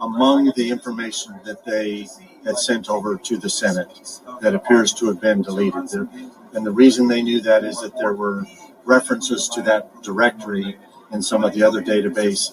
among 0.00 0.52
the 0.56 0.70
information 0.70 1.38
that 1.44 1.64
they 1.64 2.08
had 2.44 2.58
sent 2.58 2.88
over 2.90 3.16
to 3.16 3.36
the 3.36 3.50
Senate 3.50 4.20
that 4.40 4.54
appears 4.54 4.92
to 4.94 5.06
have 5.06 5.20
been 5.20 5.42
deleted. 5.42 6.08
And 6.52 6.64
the 6.64 6.70
reason 6.70 7.08
they 7.08 7.22
knew 7.22 7.40
that 7.40 7.64
is 7.64 7.80
that 7.80 7.96
there 7.96 8.12
were 8.12 8.44
references 8.84 9.48
to 9.50 9.62
that 9.62 10.02
directory 10.02 10.76
in 11.12 11.22
some 11.22 11.44
of 11.44 11.52
the 11.54 11.62
other 11.62 11.82
database 11.82 12.52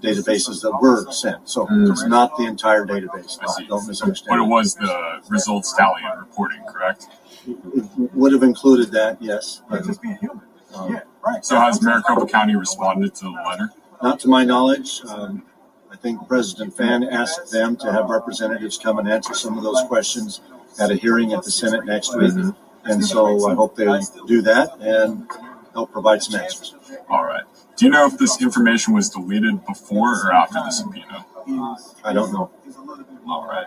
databases 0.00 0.60
that 0.62 0.76
were 0.80 1.10
sent. 1.12 1.48
So 1.48 1.66
mm. 1.66 1.90
it's 1.90 2.04
not 2.04 2.36
the 2.36 2.44
entire 2.44 2.84
database. 2.84 3.38
Don't 3.68 3.86
misunderstand. 3.86 4.28
But 4.28 4.38
it 4.40 4.48
was 4.48 4.74
the 4.74 5.20
results 5.28 5.74
tally 5.74 6.02
and 6.04 6.20
reporting, 6.20 6.62
correct? 6.68 7.06
It 7.46 8.12
would 8.14 8.32
have 8.32 8.42
included 8.42 8.90
that, 8.92 9.20
yes. 9.20 9.62
But, 9.68 9.82
um, 10.74 11.00
so 11.42 11.56
has 11.58 11.82
Maricopa 11.82 12.26
County 12.26 12.56
responded 12.56 13.14
to 13.16 13.24
the 13.24 13.30
letter? 13.30 13.70
Not 14.02 14.18
to 14.20 14.28
my 14.28 14.44
knowledge. 14.44 15.00
Um, 15.08 15.44
I 15.46 15.51
think 16.02 16.26
President 16.28 16.76
Fann 16.76 17.04
asked 17.04 17.50
them 17.52 17.76
to 17.76 17.92
have 17.92 18.10
representatives 18.10 18.76
come 18.76 18.98
and 18.98 19.08
answer 19.08 19.34
some 19.34 19.56
of 19.56 19.62
those 19.62 19.80
questions 19.86 20.40
at 20.80 20.90
a 20.90 20.94
hearing 20.94 21.32
at 21.32 21.44
the 21.44 21.50
Senate 21.50 21.84
next 21.84 22.16
week. 22.16 22.32
And 22.84 23.04
so 23.04 23.48
I 23.48 23.54
hope 23.54 23.76
they 23.76 23.86
do 24.26 24.42
that 24.42 24.76
and 24.80 25.30
help 25.72 25.92
provide 25.92 26.22
some 26.22 26.40
answers. 26.40 26.74
All 27.08 27.24
right. 27.24 27.44
Do 27.76 27.86
you 27.86 27.90
know 27.90 28.06
if 28.06 28.18
this 28.18 28.42
information 28.42 28.94
was 28.94 29.08
deleted 29.08 29.64
before 29.64 30.26
or 30.26 30.32
after 30.32 30.54
the 30.54 30.70
subpoena? 30.70 31.24
I 32.04 32.12
don't 32.12 32.32
know. 32.32 32.50
All 33.26 33.46
right. 33.46 33.66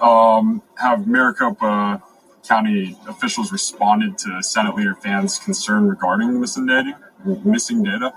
Um, 0.00 0.62
have 0.76 1.06
Maricopa 1.06 2.02
County 2.46 2.98
officials 3.08 3.52
responded 3.52 4.18
to 4.18 4.42
Senate 4.42 4.74
Leader 4.74 4.94
Fann's 4.94 5.38
concern 5.38 5.88
regarding 5.88 6.40
missing 6.40 6.66
data? 6.66 6.98
Missing 7.44 7.84
data? 7.84 8.14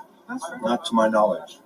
Not 0.62 0.86
to 0.86 0.94
my 0.94 1.08
knowledge. 1.08 1.60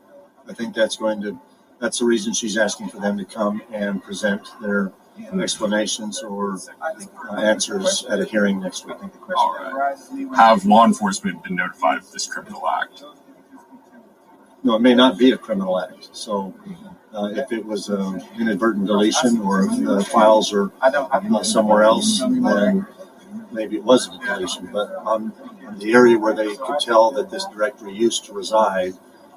I 0.48 0.54
think 0.54 0.76
that's 0.76 0.98
going 0.98 1.22
to, 1.22 1.40
that's 1.82 1.98
the 2.00 2.06
reason 2.06 2.32
she's 2.32 2.58
asking 2.58 2.90
for 2.90 3.00
them 3.00 3.18
to 3.18 3.26
come 3.26 3.62
and 3.74 4.02
present 4.04 4.48
their 4.62 4.94
explanations 5.42 6.22
or 6.22 6.58
uh, 6.82 7.36
answers 7.36 8.06
at 8.06 8.20
a 8.20 8.26
hearing 8.26 8.60
next 8.60 8.86
week. 8.86 8.98
All 9.36 9.74
right. 9.74 9.98
Have 10.36 10.64
law 10.66 10.86
enforcement 10.86 11.44
been 11.44 11.56
notified 11.56 11.98
of 11.98 12.12
this 12.12 12.28
criminal 12.28 12.68
act? 12.70 13.04
No, 14.64 14.76
it 14.76 14.82
may 14.82 14.94
not 14.94 15.18
be 15.18 15.32
a 15.32 15.38
criminal 15.38 15.82
act. 15.82 16.16
So 16.16 16.54
uh, 17.14 17.30
if 17.34 17.52
it 17.52 17.66
was 17.66 17.90
an 17.90 18.22
inadvertent 18.40 18.86
deletion 18.86 19.42
or 19.42 19.66
the 19.66 20.06
files 20.06 20.54
are 20.54 20.72
somewhere 21.44 21.82
else, 21.82 22.20
then 22.20 22.86
maybe 23.52 23.78
it 23.78 23.84
wasn't 23.84 24.24
a 24.24 24.26
deletion. 24.26 24.70
But 24.72 24.94
on, 24.98 25.34
on 25.66 25.80
the 25.80 25.94
area 25.94 26.18
where 26.18 26.36
they 26.36 26.56
could 26.56 26.80
tell 26.80 27.10
that 27.12 27.32
this 27.32 27.46
directory 27.52 27.94
used 27.94 28.26
to 28.26 28.34
reside, 28.34 28.94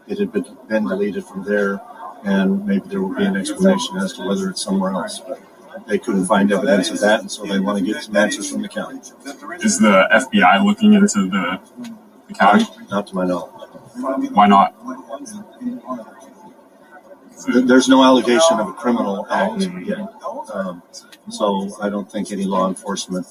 it 0.07 0.19
had 0.19 0.31
been, 0.31 0.45
been 0.69 0.87
deleted 0.87 1.25
from 1.25 1.43
there, 1.45 1.81
and 2.25 2.67
maybe 2.67 2.89
there 2.89 3.01
will 3.01 3.15
be 3.15 3.25
an 3.25 3.37
explanation 3.37 3.97
as 3.99 4.13
to 4.15 4.27
whether 4.27 4.49
it's 4.51 4.63
somewhere 4.63 4.93
else. 4.93 5.21
But 5.21 5.41
they 5.87 5.99
couldn't 5.99 6.27
find 6.27 6.51
evidence 6.53 6.91
of 6.91 7.01
that, 7.01 7.21
and 7.21 7.31
so 7.31 7.45
they 7.45 7.59
want 7.59 7.79
to 7.79 7.85
get 7.85 8.03
some 8.03 8.17
answers 8.17 8.51
from 8.51 8.63
the 8.63 8.69
county. 8.69 8.99
Is 9.63 9.79
the 9.79 10.09
FBI 10.13 10.65
looking 10.65 10.95
into 10.95 11.29
the, 11.29 11.61
the 12.29 12.35
county? 12.35 12.65
Not 12.91 13.07
to 13.09 13.15
my 13.15 13.25
knowledge. 13.25 13.51
Why 14.33 14.47
not? 14.47 14.75
There's 17.47 17.89
no 17.89 18.03
allegation 18.03 18.59
of 18.59 18.69
a 18.69 18.73
criminal 18.73 19.27
act 19.31 19.63
yet. 19.85 20.09
Um, 20.53 20.83
so 21.31 21.77
I 21.81 21.89
don't 21.89 22.11
think 22.11 22.33
any 22.33 22.45
law 22.45 22.69
enforcement 22.69 23.27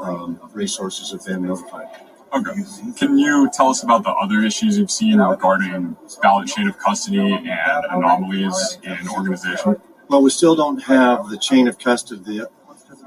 um, 0.00 0.40
resources 0.52 1.12
have 1.12 1.24
been 1.24 1.46
notified. 1.46 1.88
Okay. 2.32 2.62
Can 2.96 3.18
you 3.18 3.48
tell 3.52 3.68
us 3.68 3.82
about 3.82 4.02
the 4.02 4.10
other 4.10 4.42
issues 4.42 4.78
you've 4.78 4.90
seen 4.90 5.18
regarding 5.18 5.96
ballot 6.20 6.48
chain 6.48 6.68
of 6.68 6.78
custody 6.78 7.32
and 7.32 7.84
anomalies 7.90 8.78
in 8.82 9.08
organization? 9.08 9.76
Well, 10.08 10.22
we 10.22 10.30
still 10.30 10.54
don't 10.54 10.82
have 10.82 11.28
the 11.30 11.38
chain 11.38 11.66
of 11.68 11.78
custody, 11.78 12.42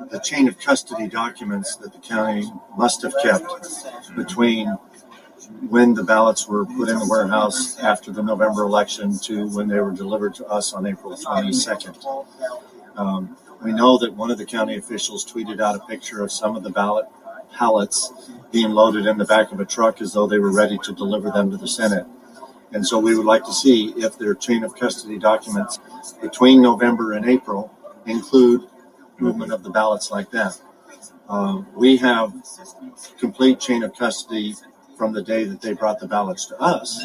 the, 0.10 0.20
chain 0.20 0.48
of 0.48 0.60
custody 0.60 1.08
documents 1.08 1.76
that 1.78 1.94
the 1.94 2.00
county 2.00 2.52
must 2.78 3.02
have 3.04 3.14
kept 3.22 3.46
between 4.16 4.78
when 5.70 5.94
the 5.94 6.04
ballots 6.04 6.48
were 6.48 6.66
put 6.66 6.90
in 6.90 7.00
the 7.00 7.08
warehouse 7.10 7.80
after 7.80 8.12
the 8.12 8.22
November 8.22 8.64
election 8.64 9.18
to 9.20 9.48
when 9.50 9.68
they 9.68 9.80
were 9.80 9.92
delivered 9.92 10.34
to 10.36 10.46
us 10.48 10.74
on 10.74 10.86
April 10.86 11.16
22nd. 11.16 12.26
Um, 12.96 13.38
we 13.64 13.72
know 13.74 13.98
that 13.98 14.14
one 14.14 14.32
of 14.32 14.38
the 14.38 14.46
county 14.46 14.78
officials 14.78 15.26
tweeted 15.26 15.60
out 15.60 15.76
a 15.76 15.80
picture 15.80 16.24
of 16.24 16.32
some 16.32 16.56
of 16.56 16.64
the 16.64 16.70
ballot 16.70 17.06
pallets 17.54 18.12
being 18.52 18.72
loaded 18.72 19.06
in 19.06 19.18
the 19.18 19.26
back 19.26 19.52
of 19.52 19.60
a 19.60 19.66
truck 19.66 20.02
as 20.02 20.14
though 20.14 20.28
they 20.28 20.40
were 20.40 20.52
ready 20.52 20.78
to 20.84 20.94
deliver 20.94 21.30
them 21.32 21.52
to 21.52 21.58
the 21.58 21.68
Senate. 21.68 22.06
And 22.72 22.86
so 22.86 23.00
we 23.00 23.16
would 23.16 23.26
like 23.26 23.46
to 23.46 23.54
see 23.54 23.94
if 23.98 24.18
their 24.18 24.36
chain 24.36 24.64
of 24.64 24.76
custody 24.76 25.18
documents 25.18 25.80
between 26.22 26.62
November 26.62 27.14
and 27.14 27.26
April 27.26 27.74
include 28.06 28.68
movement 29.18 29.52
of 29.52 29.64
the 29.64 29.70
ballots 29.70 30.12
like 30.12 30.32
that. 30.32 30.60
Um, 31.28 31.68
we 31.76 31.98
have 31.98 32.34
complete 33.20 33.60
chain 33.60 33.84
of 33.84 33.96
custody 33.96 34.56
from 34.98 35.14
the 35.14 35.22
day 35.22 35.44
that 35.46 35.62
they 35.62 35.74
brought 35.74 36.00
the 36.00 36.08
ballots 36.08 36.46
to 36.48 36.60
us, 36.60 37.00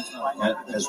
as 0.73 0.87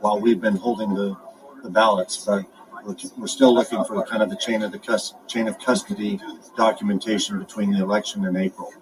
while 0.00 0.20
we've 0.20 0.40
been 0.40 0.56
holding 0.56 0.94
the, 0.94 1.16
the 1.62 1.70
ballots, 1.70 2.24
but 2.24 2.44
we're, 2.84 2.96
we're 3.16 3.26
still 3.26 3.54
looking 3.54 3.84
for 3.84 4.02
kind 4.04 4.22
of 4.22 4.30
the 4.30 4.36
chain 4.36 4.62
of 4.62 4.72
the 4.72 4.78
cus- 4.78 5.14
chain 5.26 5.48
of 5.48 5.58
custody 5.58 6.20
documentation 6.56 7.38
between 7.38 7.72
the 7.72 7.82
election 7.82 8.24
and 8.24 8.36
April. 8.36 8.72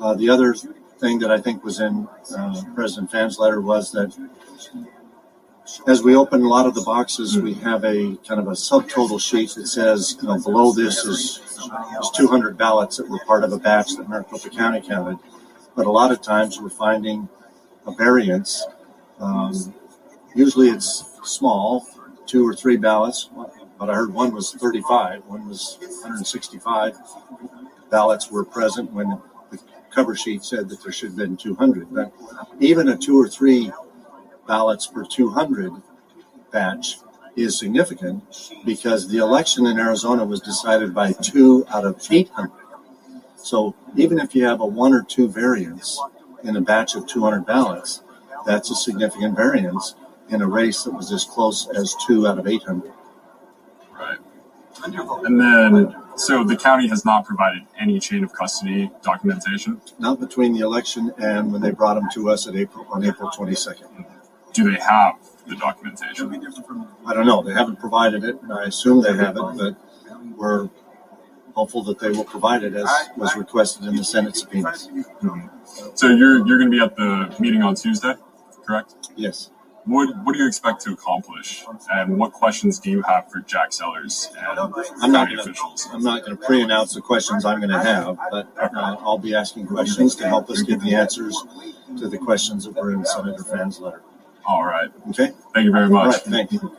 Uh, 0.00 0.14
the 0.14 0.28
other 0.28 0.54
thing 0.98 1.18
that 1.18 1.30
I 1.30 1.40
think 1.40 1.64
was 1.64 1.80
in 1.80 2.08
uh, 2.36 2.62
President 2.74 3.10
Fann's 3.10 3.38
letter 3.38 3.60
was 3.60 3.90
that 3.92 4.16
as 5.86 6.02
we 6.02 6.14
open 6.16 6.42
a 6.42 6.48
lot 6.48 6.66
of 6.66 6.74
the 6.74 6.82
boxes, 6.82 7.38
we 7.38 7.54
have 7.54 7.84
a 7.84 8.16
kind 8.26 8.40
of 8.40 8.46
a 8.46 8.52
subtotal 8.52 9.20
sheet 9.20 9.54
that 9.56 9.66
says, 9.66 10.16
you 10.20 10.28
know, 10.28 10.40
below 10.40 10.72
this 10.72 11.04
is, 11.04 11.40
is 12.00 12.10
200 12.16 12.56
ballots 12.56 12.96
that 12.96 13.08
were 13.08 13.18
part 13.26 13.44
of 13.44 13.52
a 13.52 13.58
batch 13.58 13.96
that 13.96 14.08
Maricopa 14.08 14.50
County 14.50 14.80
counted. 14.80 15.18
But 15.76 15.86
a 15.86 15.90
lot 15.90 16.10
of 16.10 16.22
times 16.22 16.60
we're 16.60 16.70
finding 16.70 17.28
a 17.86 17.92
variance. 17.92 18.66
Um, 19.20 19.74
usually 20.34 20.68
it's 20.68 21.18
small, 21.22 21.86
two 22.26 22.46
or 22.46 22.54
three 22.54 22.76
ballots, 22.76 23.30
but 23.78 23.90
I 23.90 23.94
heard 23.94 24.12
one 24.12 24.32
was 24.32 24.52
35, 24.54 25.24
one 25.26 25.48
was 25.48 25.76
165 25.80 26.96
ballots 27.90 28.30
were 28.30 28.44
present 28.44 28.92
when 28.92 29.20
cover 29.90 30.14
sheet 30.14 30.44
said 30.44 30.68
that 30.68 30.82
there 30.82 30.92
should 30.92 31.10
have 31.10 31.16
been 31.16 31.36
200. 31.36 31.92
But 31.92 32.12
even 32.60 32.88
a 32.88 32.96
two 32.96 33.20
or 33.20 33.28
three 33.28 33.72
ballots 34.46 34.86
per 34.86 35.04
200 35.04 35.72
batch 36.50 36.98
is 37.36 37.58
significant 37.58 38.22
because 38.64 39.08
the 39.08 39.18
election 39.18 39.66
in 39.66 39.78
Arizona 39.78 40.24
was 40.24 40.40
decided 40.40 40.94
by 40.94 41.12
two 41.12 41.64
out 41.68 41.84
of 41.84 42.00
800. 42.10 42.50
So 43.36 43.74
even 43.96 44.18
if 44.18 44.34
you 44.34 44.44
have 44.44 44.60
a 44.60 44.66
one 44.66 44.92
or 44.92 45.02
two 45.02 45.28
variance 45.28 46.00
in 46.42 46.56
a 46.56 46.60
batch 46.60 46.94
of 46.94 47.06
200 47.06 47.46
ballots, 47.46 48.02
that's 48.46 48.70
a 48.70 48.74
significant 48.74 49.36
variance 49.36 49.94
in 50.30 50.42
a 50.42 50.46
race 50.46 50.82
that 50.84 50.92
was 50.92 51.12
as 51.12 51.24
close 51.24 51.68
as 51.68 51.94
two 52.06 52.26
out 52.26 52.38
of 52.38 52.46
800. 52.46 52.92
Right. 53.92 54.18
And 54.84 55.40
then, 55.40 55.96
so 56.18 56.44
the 56.44 56.56
county 56.56 56.88
has 56.88 57.04
not 57.04 57.24
provided 57.24 57.62
any 57.78 57.98
chain 57.98 58.24
of 58.24 58.32
custody 58.32 58.90
documentation? 59.02 59.80
Not 59.98 60.20
between 60.20 60.52
the 60.52 60.60
election 60.60 61.12
and 61.18 61.52
when 61.52 61.60
they 61.60 61.70
brought 61.70 61.94
them 61.94 62.08
to 62.14 62.30
us 62.30 62.46
at 62.46 62.56
April 62.56 62.86
on 62.90 63.04
April 63.04 63.30
22nd. 63.30 64.06
Do 64.52 64.70
they 64.70 64.78
have 64.78 65.14
the 65.46 65.56
documentation? 65.56 66.34
I 67.06 67.14
don't 67.14 67.26
know. 67.26 67.42
They 67.42 67.52
haven't 67.52 67.78
provided 67.78 68.24
it, 68.24 68.40
and 68.42 68.52
I 68.52 68.64
assume 68.64 69.02
they 69.02 69.14
have 69.14 69.36
it, 69.36 69.42
but 69.56 69.76
we're 70.36 70.68
hopeful 71.54 71.82
that 71.82 71.98
they 71.98 72.10
will 72.10 72.24
provide 72.24 72.62
it 72.62 72.74
as 72.74 72.88
was 73.16 73.36
requested 73.36 73.84
in 73.86 73.96
the 73.96 74.04
Senate 74.04 74.36
subpoenas. 74.36 74.88
Mm-hmm. 74.88 75.88
So 75.94 76.08
you're 76.08 76.46
you're 76.46 76.58
going 76.58 76.70
to 76.70 76.76
be 76.76 76.82
at 76.82 76.96
the 76.96 77.34
meeting 77.40 77.62
on 77.62 77.74
Tuesday, 77.74 78.14
correct? 78.66 78.94
Yes. 79.16 79.50
What, 79.88 80.14
what 80.22 80.34
do 80.34 80.40
you 80.40 80.46
expect 80.46 80.82
to 80.82 80.92
accomplish, 80.92 81.64
and 81.90 82.18
what 82.18 82.32
questions 82.32 82.78
do 82.78 82.90
you 82.90 83.00
have 83.02 83.30
for 83.32 83.40
Jack 83.40 83.72
Sellers 83.72 84.28
and 84.36 84.58
I'm 84.58 84.70
not 85.12 85.28
county 85.28 85.36
gonna, 85.36 85.50
officials? 85.50 85.88
I'm 85.90 86.02
not 86.02 86.26
going 86.26 86.36
to 86.36 86.44
pre-announce 86.44 86.94
the 86.94 87.00
questions 87.00 87.46
I'm 87.46 87.58
going 87.58 87.70
to 87.70 87.82
have, 87.82 88.18
but 88.30 88.52
uh, 88.60 88.68
I'll 89.00 89.16
be 89.16 89.34
asking 89.34 89.66
questions 89.66 90.14
to 90.16 90.28
help 90.28 90.50
us 90.50 90.60
get 90.60 90.80
the 90.82 90.94
answers 90.94 91.42
to 91.96 92.06
the 92.06 92.18
questions 92.18 92.64
that 92.64 92.74
were 92.74 92.92
in 92.92 93.02
Senator 93.06 93.42
Fann's 93.44 93.80
letter. 93.80 94.02
All 94.46 94.62
right. 94.62 94.90
Okay. 95.08 95.32
Thank 95.54 95.64
you 95.64 95.72
very 95.72 95.88
much. 95.88 96.16
right. 96.16 96.22
Thank 96.22 96.52
you. 96.52 96.78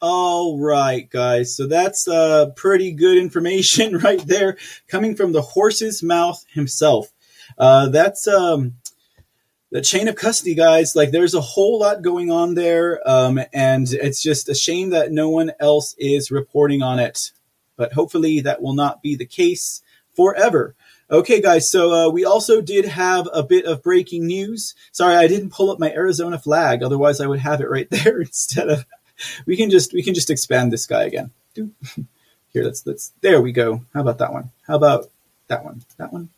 All 0.00 0.58
right, 0.58 1.08
guys. 1.10 1.54
So 1.54 1.66
that's 1.66 2.08
uh, 2.08 2.46
pretty 2.56 2.92
good 2.92 3.18
information 3.18 3.98
right 3.98 4.26
there, 4.26 4.56
coming 4.88 5.16
from 5.16 5.32
the 5.32 5.42
horse's 5.42 6.02
mouth 6.02 6.42
himself. 6.48 7.12
Uh, 7.58 7.90
that's 7.90 8.26
um, 8.26 8.74
the 9.72 9.80
chain 9.80 10.06
of 10.06 10.14
custody, 10.14 10.54
guys. 10.54 10.94
Like, 10.94 11.10
there's 11.10 11.34
a 11.34 11.40
whole 11.40 11.80
lot 11.80 12.02
going 12.02 12.30
on 12.30 12.54
there, 12.54 13.00
um, 13.08 13.40
and 13.54 13.90
it's 13.90 14.22
just 14.22 14.50
a 14.50 14.54
shame 14.54 14.90
that 14.90 15.10
no 15.10 15.30
one 15.30 15.50
else 15.58 15.96
is 15.98 16.30
reporting 16.30 16.82
on 16.82 16.98
it. 16.98 17.32
But 17.76 17.94
hopefully, 17.94 18.40
that 18.40 18.60
will 18.60 18.74
not 18.74 19.02
be 19.02 19.16
the 19.16 19.24
case 19.24 19.82
forever. 20.14 20.74
Okay, 21.10 21.40
guys. 21.40 21.70
So 21.70 21.90
uh, 21.90 22.10
we 22.10 22.24
also 22.24 22.60
did 22.60 22.84
have 22.84 23.28
a 23.32 23.42
bit 23.42 23.64
of 23.64 23.82
breaking 23.82 24.26
news. 24.26 24.74
Sorry, 24.92 25.16
I 25.16 25.26
didn't 25.26 25.50
pull 25.50 25.70
up 25.70 25.78
my 25.78 25.90
Arizona 25.90 26.38
flag. 26.38 26.82
Otherwise, 26.82 27.20
I 27.20 27.26
would 27.26 27.40
have 27.40 27.62
it 27.62 27.70
right 27.70 27.88
there 27.90 28.20
instead 28.20 28.68
of. 28.68 28.84
We 29.46 29.56
can 29.56 29.70
just 29.70 29.92
we 29.92 30.02
can 30.02 30.14
just 30.14 30.30
expand 30.30 30.72
this 30.72 30.86
guy 30.86 31.04
again. 31.04 31.30
Here, 31.54 32.64
let's 32.64 32.86
let's. 32.86 33.12
There 33.22 33.40
we 33.40 33.52
go. 33.52 33.84
How 33.94 34.00
about 34.02 34.18
that 34.18 34.32
one? 34.32 34.50
How 34.66 34.76
about 34.76 35.10
that 35.48 35.64
one? 35.64 35.82
That 35.96 36.12
one. 36.12 36.28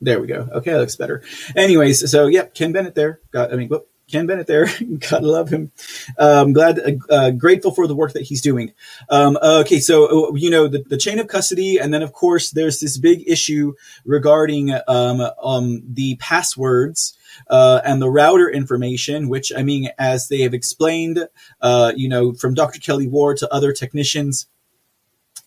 There 0.00 0.20
we 0.20 0.28
go. 0.28 0.48
Okay, 0.52 0.76
looks 0.76 0.96
better. 0.96 1.22
Anyways, 1.56 2.10
so 2.10 2.26
yep, 2.26 2.54
Ken 2.54 2.72
Bennett 2.72 2.94
there. 2.94 3.20
Got 3.32 3.52
I 3.52 3.56
mean, 3.56 3.68
whoop, 3.68 3.88
Ken 4.10 4.26
Bennett 4.26 4.46
there. 4.46 4.68
Gotta 5.10 5.26
love 5.26 5.50
him. 5.50 5.70
Um, 6.18 6.52
glad, 6.52 6.78
uh, 6.78 7.12
uh, 7.12 7.30
grateful 7.30 7.72
for 7.72 7.86
the 7.86 7.94
work 7.94 8.14
that 8.14 8.22
he's 8.22 8.40
doing. 8.40 8.72
Um, 9.08 9.38
okay, 9.42 9.80
so 9.80 10.30
uh, 10.30 10.34
you 10.34 10.50
know 10.50 10.66
the, 10.68 10.82
the 10.82 10.96
chain 10.96 11.18
of 11.18 11.26
custody, 11.26 11.78
and 11.78 11.92
then 11.92 12.02
of 12.02 12.12
course 12.12 12.50
there's 12.50 12.80
this 12.80 12.96
big 12.96 13.28
issue 13.28 13.74
regarding 14.04 14.72
um, 14.88 15.20
um, 15.42 15.82
the 15.86 16.16
passwords. 16.16 17.14
Uh, 17.48 17.80
and 17.84 18.02
the 18.02 18.10
router 18.10 18.50
information, 18.50 19.28
which 19.28 19.52
I 19.56 19.62
mean, 19.62 19.90
as 19.98 20.28
they 20.28 20.40
have 20.40 20.54
explained, 20.54 21.28
uh, 21.60 21.92
you 21.94 22.08
know, 22.08 22.32
from 22.32 22.54
Dr. 22.54 22.80
Kelli 22.80 23.08
Ward 23.08 23.36
to 23.36 23.54
other 23.54 23.72
technicians, 23.72 24.48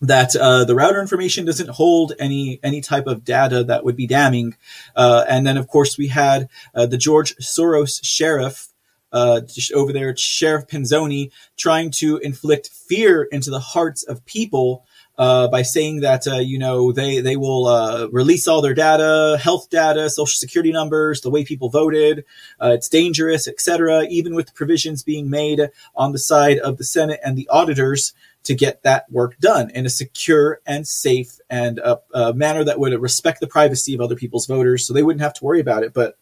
that 0.02 0.34
uh, 0.34 0.64
the 0.64 0.74
router 0.74 1.00
information 1.00 1.46
doesn't 1.46 1.70
hold 1.70 2.12
any 2.18 2.58
any 2.62 2.80
type 2.80 3.06
of 3.06 3.24
data 3.24 3.64
that 3.64 3.84
would 3.84 3.96
be 3.96 4.06
damning. 4.06 4.56
Uh, 4.94 5.24
and 5.28 5.46
then, 5.46 5.56
of 5.56 5.68
course, 5.68 5.96
we 5.96 6.08
had 6.08 6.48
uh, 6.74 6.86
the 6.86 6.98
George 6.98 7.36
Soros 7.36 8.00
sheriff 8.02 8.68
uh, 9.12 9.42
over 9.74 9.92
there, 9.92 10.16
Sheriff 10.16 10.66
Penzone, 10.66 11.30
trying 11.56 11.90
to 11.92 12.16
inflict 12.18 12.68
fear 12.68 13.22
into 13.22 13.50
the 13.50 13.60
hearts 13.60 14.02
of 14.02 14.26
people. 14.26 14.84
Uh, 15.18 15.46
by 15.46 15.60
saying 15.60 16.00
that 16.00 16.26
uh, 16.26 16.36
you 16.36 16.58
know 16.58 16.90
they 16.90 17.20
they 17.20 17.36
will 17.36 18.08
release 18.10 18.48
all 18.48 18.62
their 18.62 18.72
data, 18.72 19.38
health 19.40 19.68
data, 19.68 20.08
social 20.08 20.38
security 20.38 20.72
numbers, 20.72 21.20
the 21.20 21.28
way 21.28 21.44
people 21.44 21.68
voted, 21.68 22.24
it's 22.62 22.88
dangerous, 22.88 23.46
etc. 23.46 24.06
Even 24.08 24.34
with 24.34 24.54
provisions 24.54 25.02
being 25.02 25.28
made 25.28 25.68
on 25.94 26.12
the 26.12 26.18
side 26.18 26.58
of 26.58 26.78
the 26.78 26.84
Senate 26.84 27.20
and 27.22 27.36
the 27.36 27.46
auditors 27.50 28.14
to 28.44 28.54
get 28.54 28.82
that 28.82 29.10
work 29.10 29.38
done 29.38 29.70
in 29.70 29.86
a 29.86 29.90
secure 29.90 30.60
and 30.66 30.86
safe 30.86 31.38
and 31.48 31.78
a, 31.78 32.00
a, 32.12 32.34
manner 32.34 32.64
that 32.64 32.78
would 32.78 32.92
respect 33.00 33.40
the 33.40 33.46
privacy 33.46 33.94
of 33.94 34.00
other 34.00 34.16
people's 34.16 34.46
voters, 34.46 34.86
so 34.86 34.92
they 34.92 35.02
wouldn't 35.02 35.22
have 35.22 35.34
to 35.34 35.44
worry 35.44 35.60
about 35.60 35.84
it. 35.84 35.94
But 35.94 36.16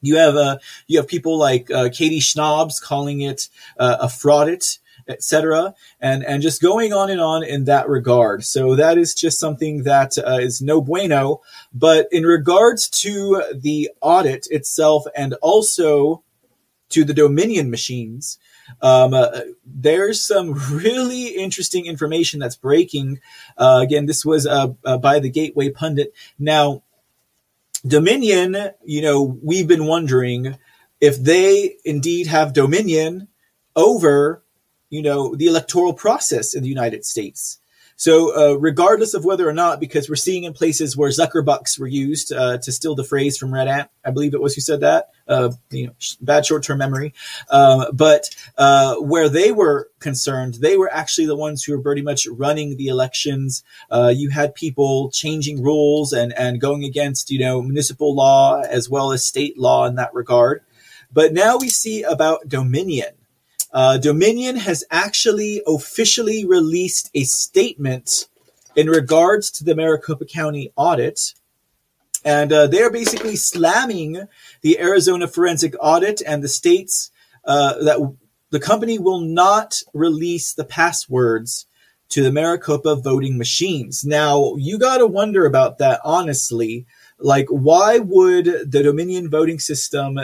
you 0.00 0.16
have 0.16 0.36
uh, 0.36 0.58
you 0.86 0.98
have 0.98 1.08
people 1.08 1.38
like 1.38 1.70
uh, 1.70 1.88
Katie 1.92 2.20
Schnaubs 2.20 2.82
calling 2.82 3.20
it 3.20 3.48
uh, 3.78 3.98
a 4.00 4.06
fraudit, 4.06 4.78
etc., 5.08 5.74
and 6.00 6.24
and 6.24 6.42
just 6.42 6.60
going 6.60 6.92
on 6.92 7.08
and 7.08 7.20
on 7.20 7.44
in 7.44 7.64
that 7.64 7.88
regard. 7.88 8.44
So 8.44 8.74
that 8.76 8.98
is 8.98 9.14
just 9.14 9.38
something 9.38 9.84
that 9.84 10.18
uh, 10.18 10.38
is 10.40 10.60
no 10.60 10.82
bueno. 10.82 11.40
But 11.72 12.08
in 12.10 12.24
regards 12.24 12.88
to 13.00 13.44
the 13.54 13.90
audit 14.00 14.48
itself, 14.50 15.04
and 15.16 15.34
also 15.34 16.24
to 16.90 17.04
the 17.04 17.14
Dominion 17.14 17.70
machines. 17.70 18.38
Um, 18.80 19.14
uh, 19.14 19.40
there's 19.64 20.24
some 20.24 20.52
really 20.70 21.28
interesting 21.28 21.86
information 21.86 22.40
that's 22.40 22.56
breaking. 22.56 23.20
Uh, 23.56 23.80
again, 23.82 24.06
this 24.06 24.24
was 24.24 24.46
uh, 24.46 24.68
by 24.98 25.18
the 25.18 25.30
Gateway 25.30 25.70
Pundit. 25.70 26.14
Now, 26.38 26.82
Dominion, 27.84 28.56
you 28.84 29.02
know, 29.02 29.22
we've 29.42 29.66
been 29.66 29.86
wondering 29.86 30.56
if 31.00 31.16
they 31.20 31.76
indeed 31.84 32.28
have 32.28 32.52
dominion 32.52 33.26
over, 33.74 34.44
you 34.88 35.02
know, 35.02 35.34
the 35.34 35.46
electoral 35.46 35.92
process 35.92 36.54
in 36.54 36.62
the 36.62 36.68
United 36.68 37.04
States. 37.04 37.58
So, 38.02 38.34
uh, 38.36 38.54
regardless 38.54 39.14
of 39.14 39.24
whether 39.24 39.48
or 39.48 39.52
not, 39.52 39.78
because 39.78 40.08
we're 40.08 40.16
seeing 40.16 40.42
in 40.42 40.54
places 40.54 40.96
where 40.96 41.08
Zuckerbucks 41.10 41.78
were 41.78 41.86
used 41.86 42.32
uh, 42.32 42.58
to 42.58 42.72
steal 42.72 42.96
the 42.96 43.04
phrase 43.04 43.38
from 43.38 43.54
Red 43.54 43.68
Ant, 43.68 43.90
I 44.04 44.10
believe 44.10 44.34
it 44.34 44.40
was 44.40 44.56
who 44.56 44.60
said 44.60 44.80
that. 44.80 45.10
Uh, 45.28 45.52
you 45.70 45.86
know, 45.86 45.92
bad 46.20 46.44
short-term 46.44 46.78
memory. 46.78 47.14
Um, 47.48 47.84
but 47.92 48.28
uh, 48.58 48.96
where 48.96 49.28
they 49.28 49.52
were 49.52 49.88
concerned, 50.00 50.54
they 50.54 50.76
were 50.76 50.92
actually 50.92 51.28
the 51.28 51.36
ones 51.36 51.62
who 51.62 51.76
were 51.76 51.80
pretty 51.80 52.02
much 52.02 52.26
running 52.26 52.76
the 52.76 52.88
elections. 52.88 53.62
Uh, 53.88 54.12
you 54.12 54.30
had 54.30 54.56
people 54.56 55.08
changing 55.12 55.62
rules 55.62 56.12
and 56.12 56.32
and 56.32 56.60
going 56.60 56.82
against 56.82 57.30
you 57.30 57.38
know 57.38 57.62
municipal 57.62 58.16
law 58.16 58.62
as 58.62 58.90
well 58.90 59.12
as 59.12 59.24
state 59.24 59.56
law 59.56 59.86
in 59.86 59.94
that 59.94 60.12
regard. 60.12 60.64
But 61.12 61.32
now 61.32 61.56
we 61.56 61.68
see 61.68 62.02
about 62.02 62.48
Dominion. 62.48 63.12
Uh, 63.72 63.96
Dominion 63.96 64.56
has 64.56 64.84
actually 64.90 65.62
officially 65.66 66.44
released 66.44 67.10
a 67.14 67.24
statement 67.24 68.28
in 68.76 68.88
regards 68.88 69.50
to 69.52 69.64
the 69.64 69.74
Maricopa 69.74 70.24
County 70.26 70.72
audit. 70.76 71.34
And 72.24 72.52
uh, 72.52 72.66
they're 72.68 72.90
basically 72.90 73.36
slamming 73.36 74.28
the 74.60 74.78
Arizona 74.78 75.26
forensic 75.26 75.74
audit 75.80 76.22
and 76.26 76.42
the 76.42 76.48
states 76.48 77.10
uh, 77.44 77.82
that 77.82 78.14
the 78.50 78.60
company 78.60 78.98
will 78.98 79.20
not 79.20 79.82
release 79.92 80.52
the 80.52 80.64
passwords 80.64 81.66
to 82.10 82.22
the 82.22 82.30
Maricopa 82.30 82.94
voting 82.94 83.38
machines. 83.38 84.04
Now, 84.04 84.54
you 84.56 84.78
got 84.78 84.98
to 84.98 85.06
wonder 85.06 85.46
about 85.46 85.78
that, 85.78 86.00
honestly. 86.04 86.86
Like, 87.18 87.46
why 87.48 87.98
would 87.98 88.70
the 88.70 88.82
Dominion 88.82 89.30
voting 89.30 89.58
system 89.58 90.18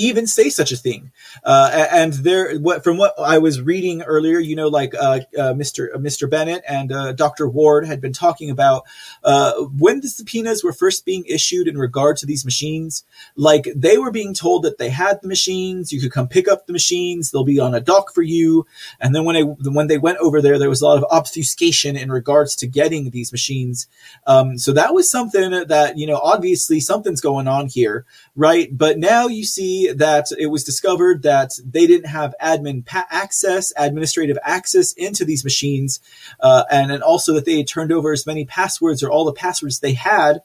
even 0.00 0.26
say 0.26 0.48
such 0.48 0.72
a 0.72 0.76
thing. 0.76 1.12
Uh, 1.44 1.86
and 1.92 2.14
there, 2.14 2.56
what 2.58 2.82
from 2.82 2.96
what 2.96 3.14
I 3.18 3.38
was 3.38 3.60
reading 3.60 4.02
earlier, 4.02 4.38
you 4.38 4.56
know, 4.56 4.68
like 4.68 4.94
uh, 4.94 5.20
uh, 5.38 5.52
Mr. 5.52 5.92
Mr. 5.96 6.28
Bennett 6.28 6.64
and 6.66 6.90
uh, 6.90 7.12
Dr. 7.12 7.46
Ward 7.46 7.86
had 7.86 8.00
been 8.00 8.14
talking 8.14 8.50
about 8.50 8.84
uh, 9.22 9.52
when 9.78 10.00
the 10.00 10.08
subpoenas 10.08 10.64
were 10.64 10.72
first 10.72 11.04
being 11.04 11.24
issued 11.26 11.68
in 11.68 11.76
regard 11.76 12.16
to 12.16 12.26
these 12.26 12.46
machines. 12.46 13.04
Like 13.36 13.68
they 13.76 13.98
were 13.98 14.10
being 14.10 14.32
told 14.32 14.62
that 14.64 14.78
they 14.78 14.88
had 14.88 15.20
the 15.20 15.28
machines, 15.28 15.92
you 15.92 16.00
could 16.00 16.12
come 16.12 16.28
pick 16.28 16.48
up 16.48 16.66
the 16.66 16.72
machines, 16.72 17.30
they'll 17.30 17.44
be 17.44 17.60
on 17.60 17.74
a 17.74 17.80
dock 17.80 18.14
for 18.14 18.22
you. 18.22 18.66
And 19.00 19.14
then 19.14 19.26
when 19.26 19.36
I 19.36 19.42
when 19.42 19.88
they 19.88 19.98
went 19.98 20.18
over 20.18 20.40
there, 20.40 20.58
there 20.58 20.70
was 20.70 20.80
a 20.80 20.86
lot 20.86 20.98
of 20.98 21.04
obfuscation 21.10 21.96
in 21.96 22.10
regards 22.10 22.56
to 22.56 22.66
getting 22.66 23.10
these 23.10 23.32
machines. 23.32 23.86
Um, 24.26 24.56
so 24.56 24.72
that 24.72 24.94
was 24.94 25.10
something 25.10 25.50
that 25.68 25.98
you 25.98 26.06
know, 26.06 26.16
obviously 26.22 26.80
something's 26.80 27.20
going 27.20 27.46
on 27.46 27.66
here, 27.68 28.06
right? 28.34 28.76
But 28.76 28.98
now 28.98 29.26
you 29.26 29.44
see 29.44 29.89
that 29.98 30.26
it 30.38 30.46
was 30.46 30.64
discovered 30.64 31.22
that 31.22 31.52
they 31.64 31.86
didn't 31.86 32.08
have 32.08 32.34
admin 32.40 32.84
pa- 32.84 33.06
access, 33.10 33.72
administrative 33.76 34.38
access 34.42 34.92
into 34.92 35.24
these 35.24 35.44
machines, 35.44 36.00
uh, 36.40 36.64
and, 36.70 36.90
and 36.90 37.02
also 37.02 37.34
that 37.34 37.44
they 37.44 37.58
had 37.58 37.68
turned 37.68 37.92
over 37.92 38.12
as 38.12 38.26
many 38.26 38.44
passwords 38.44 39.02
or 39.02 39.10
all 39.10 39.24
the 39.24 39.32
passwords 39.32 39.80
they 39.80 39.94
had. 39.94 40.42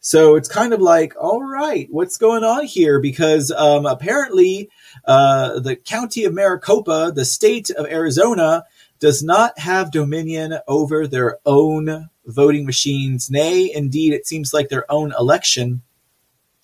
So 0.00 0.36
it's 0.36 0.48
kind 0.48 0.72
of 0.72 0.80
like, 0.80 1.14
all 1.20 1.42
right, 1.42 1.88
what's 1.90 2.16
going 2.16 2.44
on 2.44 2.64
here? 2.64 3.00
Because 3.00 3.50
um, 3.50 3.84
apparently, 3.84 4.70
uh, 5.04 5.58
the 5.58 5.74
county 5.74 6.24
of 6.24 6.32
Maricopa, 6.32 7.12
the 7.12 7.24
state 7.24 7.70
of 7.70 7.86
Arizona, 7.86 8.64
does 9.00 9.22
not 9.22 9.58
have 9.58 9.90
dominion 9.90 10.58
over 10.66 11.06
their 11.06 11.38
own 11.44 12.10
voting 12.26 12.66
machines. 12.66 13.30
Nay, 13.30 13.72
indeed, 13.72 14.12
it 14.12 14.26
seems 14.26 14.52
like 14.54 14.68
their 14.68 14.90
own 14.90 15.12
election. 15.18 15.82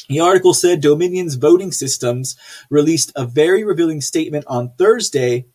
The 0.08 0.20
article 0.20 0.52
said 0.52 0.80
Dominion's 0.80 1.36
voting 1.36 1.72
systems 1.72 2.36
released 2.68 3.12
a 3.16 3.24
very 3.24 3.64
revealing 3.64 4.00
statement 4.00 4.44
on 4.46 4.72
Thursday. 4.76 5.46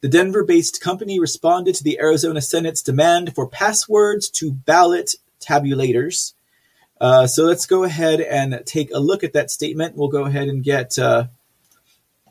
The 0.00 0.08
Denver 0.08 0.44
based 0.44 0.80
company 0.80 1.20
responded 1.20 1.74
to 1.74 1.84
the 1.84 2.00
Arizona 2.00 2.40
Senate's 2.40 2.82
demand 2.82 3.34
for 3.34 3.48
passwords 3.48 4.30
to 4.30 4.52
ballot 4.52 5.14
tabulators. 5.40 6.32
Uh, 7.00 7.26
so 7.26 7.44
let's 7.44 7.66
go 7.66 7.84
ahead 7.84 8.20
and 8.20 8.62
take 8.64 8.90
a 8.92 8.98
look 8.98 9.22
at 9.22 9.34
that 9.34 9.50
statement. 9.50 9.96
We'll 9.96 10.08
go 10.08 10.24
ahead 10.24 10.48
and 10.48 10.64
get 10.64 10.98
uh, 10.98 11.26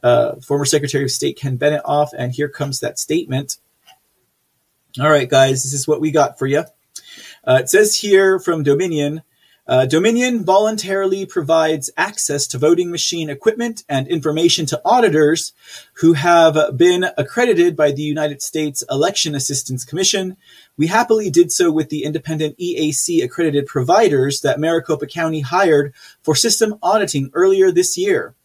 uh, 0.04 0.36
former 0.36 0.66
Secretary 0.66 1.04
of 1.04 1.12
State 1.12 1.38
Ken 1.38 1.58
Bennett 1.58 1.82
off, 1.86 2.12
and 2.18 2.34
here 2.34 2.50
comes 2.50 2.80
that 2.80 3.00
statement. 3.00 3.58
All 5.00 5.10
right, 5.10 5.30
guys, 5.30 5.64
this 5.64 5.74
is 5.74 5.88
what 5.88 6.02
we 6.02 6.12
got 6.12 6.40
for 6.40 6.48
you. 6.48 6.64
Uh, 7.46 7.60
it 7.62 7.70
says 7.70 7.96
here 7.96 8.40
from 8.40 8.64
Dominion 8.64 9.22
uh, 9.68 9.86
Dominion 9.86 10.46
voluntarily 10.46 11.26
provides 11.26 11.90
access 11.98 12.48
to 12.48 12.58
voting 12.58 12.90
machine 12.90 13.30
equipment 13.30 13.84
and 13.90 14.08
information 14.08 14.66
to 14.68 14.82
auditors 14.86 15.52
who 15.96 16.14
have 16.14 16.78
been 16.78 17.06
accredited 17.18 17.76
by 17.76 17.92
the 17.92 18.02
United 18.02 18.42
States 18.42 18.84
Election 18.90 19.36
Assistance 19.36 19.84
Commission. 19.84 20.38
We 20.78 20.88
happily 20.88 21.30
did 21.30 21.52
so 21.52 21.70
with 21.70 21.90
the 21.90 22.04
independent 22.04 22.58
EAC 22.58 23.22
accredited 23.22 23.66
providers 23.66 24.40
that 24.42 24.60
Maricopa 24.60 25.06
County 25.06 25.42
hired 25.42 25.94
for 26.24 26.34
system 26.34 26.76
auditing 26.82 27.30
earlier 27.34 27.70
this 27.70 27.98
year. 27.98 28.36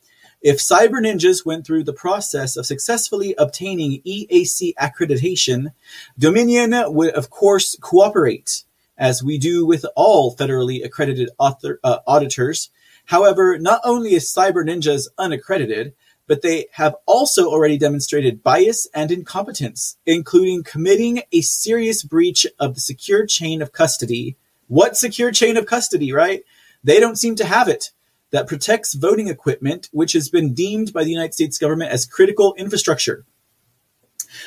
If 0.40 0.58
Cyber 0.58 1.00
Ninjas 1.00 1.46
went 1.46 1.64
through 1.64 1.84
the 1.84 1.92
process 1.92 2.56
of 2.56 2.66
successfully 2.66 3.32
obtaining 3.38 4.02
EAC 4.02 4.74
accreditation, 4.74 5.72
Dominion 6.18 6.74
would 6.92 7.14
of 7.14 7.30
course 7.30 7.76
cooperate 7.80 8.64
as 8.96 9.22
we 9.22 9.38
do 9.38 9.66
with 9.66 9.84
all 9.96 10.36
federally 10.36 10.84
accredited 10.84 11.30
author, 11.38 11.80
uh, 11.82 11.98
auditors. 12.06 12.70
However, 13.06 13.58
not 13.58 13.80
only 13.84 14.14
is 14.14 14.32
Cyber 14.32 14.64
Ninjas 14.64 15.08
unaccredited, 15.18 15.94
but 16.26 16.42
they 16.42 16.66
have 16.72 16.94
also 17.06 17.46
already 17.48 17.76
demonstrated 17.76 18.42
bias 18.42 18.88
and 18.94 19.10
incompetence, 19.10 19.96
including 20.06 20.62
committing 20.62 21.22
a 21.32 21.40
serious 21.40 22.02
breach 22.02 22.46
of 22.58 22.74
the 22.74 22.80
secure 22.80 23.26
chain 23.26 23.60
of 23.60 23.72
custody. 23.72 24.36
What 24.68 24.96
secure 24.96 25.32
chain 25.32 25.56
of 25.56 25.66
custody, 25.66 26.12
right? 26.12 26.42
They 26.84 27.00
don't 27.00 27.18
seem 27.18 27.34
to 27.36 27.44
have 27.44 27.68
it. 27.68 27.90
That 28.30 28.48
protects 28.48 28.94
voting 28.94 29.28
equipment, 29.28 29.90
which 29.92 30.14
has 30.14 30.30
been 30.30 30.54
deemed 30.54 30.92
by 30.92 31.04
the 31.04 31.10
United 31.10 31.34
States 31.34 31.58
government 31.58 31.92
as 31.92 32.06
critical 32.06 32.54
infrastructure. 32.54 33.26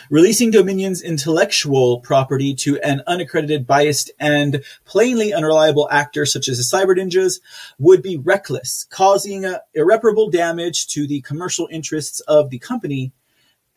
Releasing 0.10 0.52
Dominion's 0.52 1.02
intellectual 1.02 2.00
property 2.00 2.54
to 2.56 2.80
an 2.82 3.02
unaccredited, 3.08 3.68
biased, 3.68 4.12
and 4.20 4.64
plainly 4.86 5.34
unreliable 5.34 5.90
actor 5.90 6.26
such 6.26 6.48
as 6.48 6.58
the 6.58 6.78
Cyber 6.78 6.98
Ninjas 6.98 7.40
would 7.80 8.02
be 8.02 8.18
reckless, 8.18 8.86
causing 8.90 9.46
irreparable 9.74 10.30
damage 10.30 10.88
to 10.88 11.08
the 11.08 11.22
commercial 11.22 11.68
interests 11.72 12.20
of 12.22 12.50
the 12.50 12.60
company 12.60 13.12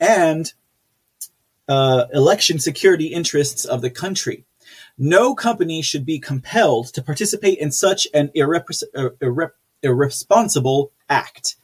and 0.00 0.52
uh, 1.68 2.06
election 2.12 2.58
security 2.58 3.06
interests 3.06 3.64
of 3.64 3.82
the 3.82 3.90
country. 3.90 4.44
No 4.96 5.34
company 5.34 5.82
should 5.82 6.04
be 6.04 6.18
compelled 6.18 6.92
to 6.94 7.02
participate 7.02 7.58
in 7.58 7.70
such 7.70 8.08
an 8.12 8.30
irrepre- 8.34 8.82
uh, 8.94 9.10
irre- 9.20 9.52
irresponsible 9.82 10.92
act. 11.08 11.56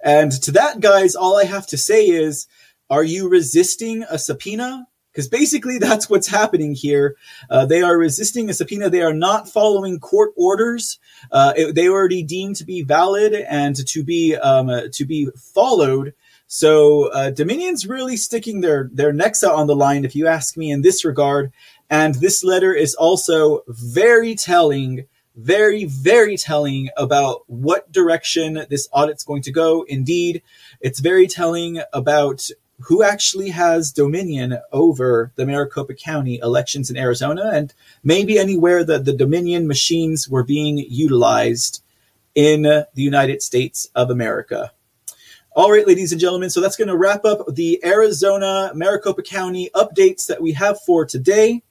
And 0.00 0.30
to 0.42 0.52
that, 0.52 0.80
guys, 0.80 1.16
all 1.16 1.36
I 1.36 1.44
have 1.44 1.66
to 1.68 1.76
say 1.76 2.06
is 2.06 2.46
are 2.90 3.04
you 3.04 3.28
resisting 3.28 4.04
a 4.10 4.18
subpoena? 4.18 4.86
Because 5.12 5.28
basically 5.28 5.78
that's 5.80 6.08
what's 6.08 6.28
happening 6.28 6.74
here. 6.74 7.16
Uh, 7.50 7.66
they 7.66 7.82
are 7.82 7.96
resisting 7.96 8.48
a 8.48 8.54
subpoena. 8.54 8.90
They 8.90 9.02
are 9.02 9.14
not 9.14 9.48
following 9.48 9.98
court 9.98 10.32
orders. 10.36 10.98
Uh, 11.30 11.52
it, 11.56 11.74
they 11.74 11.88
already 11.88 12.22
deemed 12.22 12.56
to 12.56 12.64
be 12.64 12.82
valid 12.82 13.34
and 13.34 13.76
to 13.86 14.02
be 14.02 14.36
um, 14.36 14.68
uh, 14.68 14.82
to 14.92 15.04
be 15.04 15.28
followed. 15.36 16.14
So 16.46 17.12
uh, 17.12 17.30
Dominion's 17.30 17.86
really 17.86 18.16
sticking 18.16 18.60
their 18.60 18.88
their 18.92 19.12
necks 19.12 19.44
out 19.44 19.54
on 19.54 19.66
the 19.66 19.76
line, 19.76 20.04
if 20.04 20.16
you 20.16 20.26
ask 20.26 20.56
me, 20.56 20.70
in 20.70 20.82
this 20.82 21.04
regard. 21.04 21.52
And 21.90 22.14
this 22.16 22.44
letter 22.44 22.74
is 22.74 22.94
also 22.94 23.62
very 23.68 24.34
telling 24.34 25.06
very, 25.38 25.84
very 25.84 26.36
telling 26.36 26.90
about 26.96 27.44
what 27.46 27.92
direction 27.92 28.66
this 28.70 28.88
audit's 28.92 29.22
going 29.22 29.42
to 29.42 29.52
go. 29.52 29.82
Indeed, 29.82 30.42
it's 30.80 30.98
very 30.98 31.28
telling 31.28 31.80
about 31.92 32.50
who 32.80 33.02
actually 33.02 33.50
has 33.50 33.92
dominion 33.92 34.58
over 34.72 35.32
the 35.34 35.44
Maricopa 35.44 35.94
County 35.94 36.38
elections 36.42 36.90
in 36.90 36.96
Arizona 36.96 37.50
and 37.52 37.74
maybe 38.04 38.38
anywhere 38.38 38.84
that 38.84 39.04
the 39.04 39.12
Dominion 39.12 39.66
machines 39.66 40.28
were 40.28 40.44
being 40.44 40.78
utilized 40.78 41.82
in 42.34 42.62
the 42.62 42.86
United 42.94 43.42
States 43.42 43.88
of 43.94 44.10
America. 44.10 44.72
All 45.56 45.72
right, 45.72 45.86
ladies 45.86 46.12
and 46.12 46.20
gentlemen, 46.20 46.50
so 46.50 46.60
that's 46.60 46.76
going 46.76 46.86
to 46.86 46.96
wrap 46.96 47.24
up 47.24 47.52
the 47.52 47.84
Arizona 47.84 48.70
Maricopa 48.74 49.22
County 49.22 49.70
updates 49.74 50.28
that 50.28 50.40
we 50.40 50.52
have 50.52 50.80
for 50.82 51.04
today. 51.04 51.62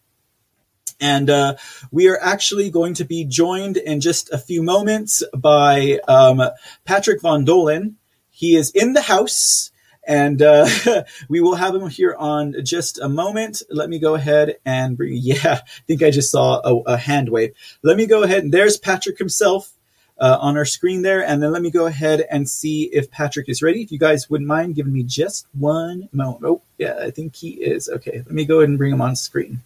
And 1.00 1.30
uh, 1.30 1.56
we 1.90 2.10
are 2.10 2.20
actually 2.22 2.70
going 2.70 2.96
to 2.96 3.06
be 3.06 3.24
joined 3.24 3.78
in 3.78 4.02
just 4.02 4.34
a 4.34 4.38
few 4.38 4.62
moments 4.62 5.24
by 5.34 6.00
um, 6.08 6.42
Patrick 6.84 7.22
Von 7.22 7.46
Dohlen. 7.46 7.94
He 8.30 8.58
is 8.58 8.72
in 8.72 8.92
the 8.92 9.04
house 9.04 9.72
and 10.08 10.42
uh, 10.42 10.68
we 11.30 11.42
will 11.42 11.56
have 11.56 11.76
him 11.76 11.90
here 11.90 12.16
on 12.18 12.56
just 12.64 13.00
a 13.00 13.10
moment. 13.10 13.62
Let 13.70 13.90
me 13.90 14.00
go 14.00 14.16
ahead 14.16 14.58
and 14.66 14.98
bring. 14.98 15.18
Yeah, 15.28 15.60
I 15.62 15.82
think 15.88 16.04
I 16.04 16.12
just 16.12 16.32
saw 16.32 16.62
a, 16.64 16.94
a 16.94 16.98
hand 16.98 17.30
wave. 17.30 17.54
Let 17.84 17.98
me 17.98 18.06
go 18.06 18.24
ahead 18.24 18.44
and 18.44 18.54
there's 18.54 18.78
Patrick 18.78 19.18
himself 19.18 19.74
uh, 20.20 20.38
on 20.40 20.56
our 20.56 20.66
screen 20.66 21.02
there, 21.02 21.26
and 21.26 21.44
then 21.44 21.52
let 21.52 21.62
me 21.62 21.70
go 21.70 21.86
ahead 21.86 22.26
and 22.30 22.50
see 22.50 22.84
if 22.84 23.12
Patrick 23.12 23.50
is 23.50 23.62
ready. 23.62 23.82
If 23.82 23.92
you 23.92 24.00
guys 24.00 24.30
wouldn't 24.30 24.48
mind 24.48 24.76
giving 24.76 24.94
me 24.94 25.04
just 25.04 25.48
one 25.54 26.08
moment. 26.14 26.46
Oh, 26.46 26.62
yeah, 26.78 26.98
I 27.02 27.12
think 27.12 27.36
he 27.36 27.50
is. 27.50 27.90
Okay, 27.90 28.18
let 28.18 28.32
me 28.32 28.46
go 28.46 28.60
ahead 28.60 28.70
and 28.70 28.78
bring 28.78 28.94
him 28.94 29.02
on 29.02 29.16
screen. 29.16 29.62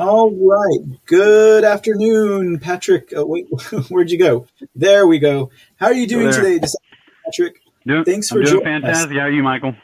All 0.00 0.30
right. 0.30 1.04
Good 1.06 1.64
afternoon, 1.64 2.58
Patrick. 2.60 3.12
Oh, 3.14 3.26
wait, 3.26 3.46
where'd 3.88 4.10
you 4.10 4.18
go? 4.18 4.46
There 4.74 5.06
we 5.06 5.18
go. 5.18 5.50
How 5.76 5.86
are 5.86 5.94
you 5.94 6.06
doing 6.06 6.32
today? 6.32 6.60
Patrick. 7.28 7.62
Doing, 7.86 8.04
Thanks 8.04 8.28
for 8.28 8.42
doing 8.42 8.46
joining 8.46 8.82
fantastic. 8.82 9.10
Us. 9.10 9.16
How 9.16 9.22
are 9.22 9.30
you, 9.30 9.42
Michael? 9.42 9.74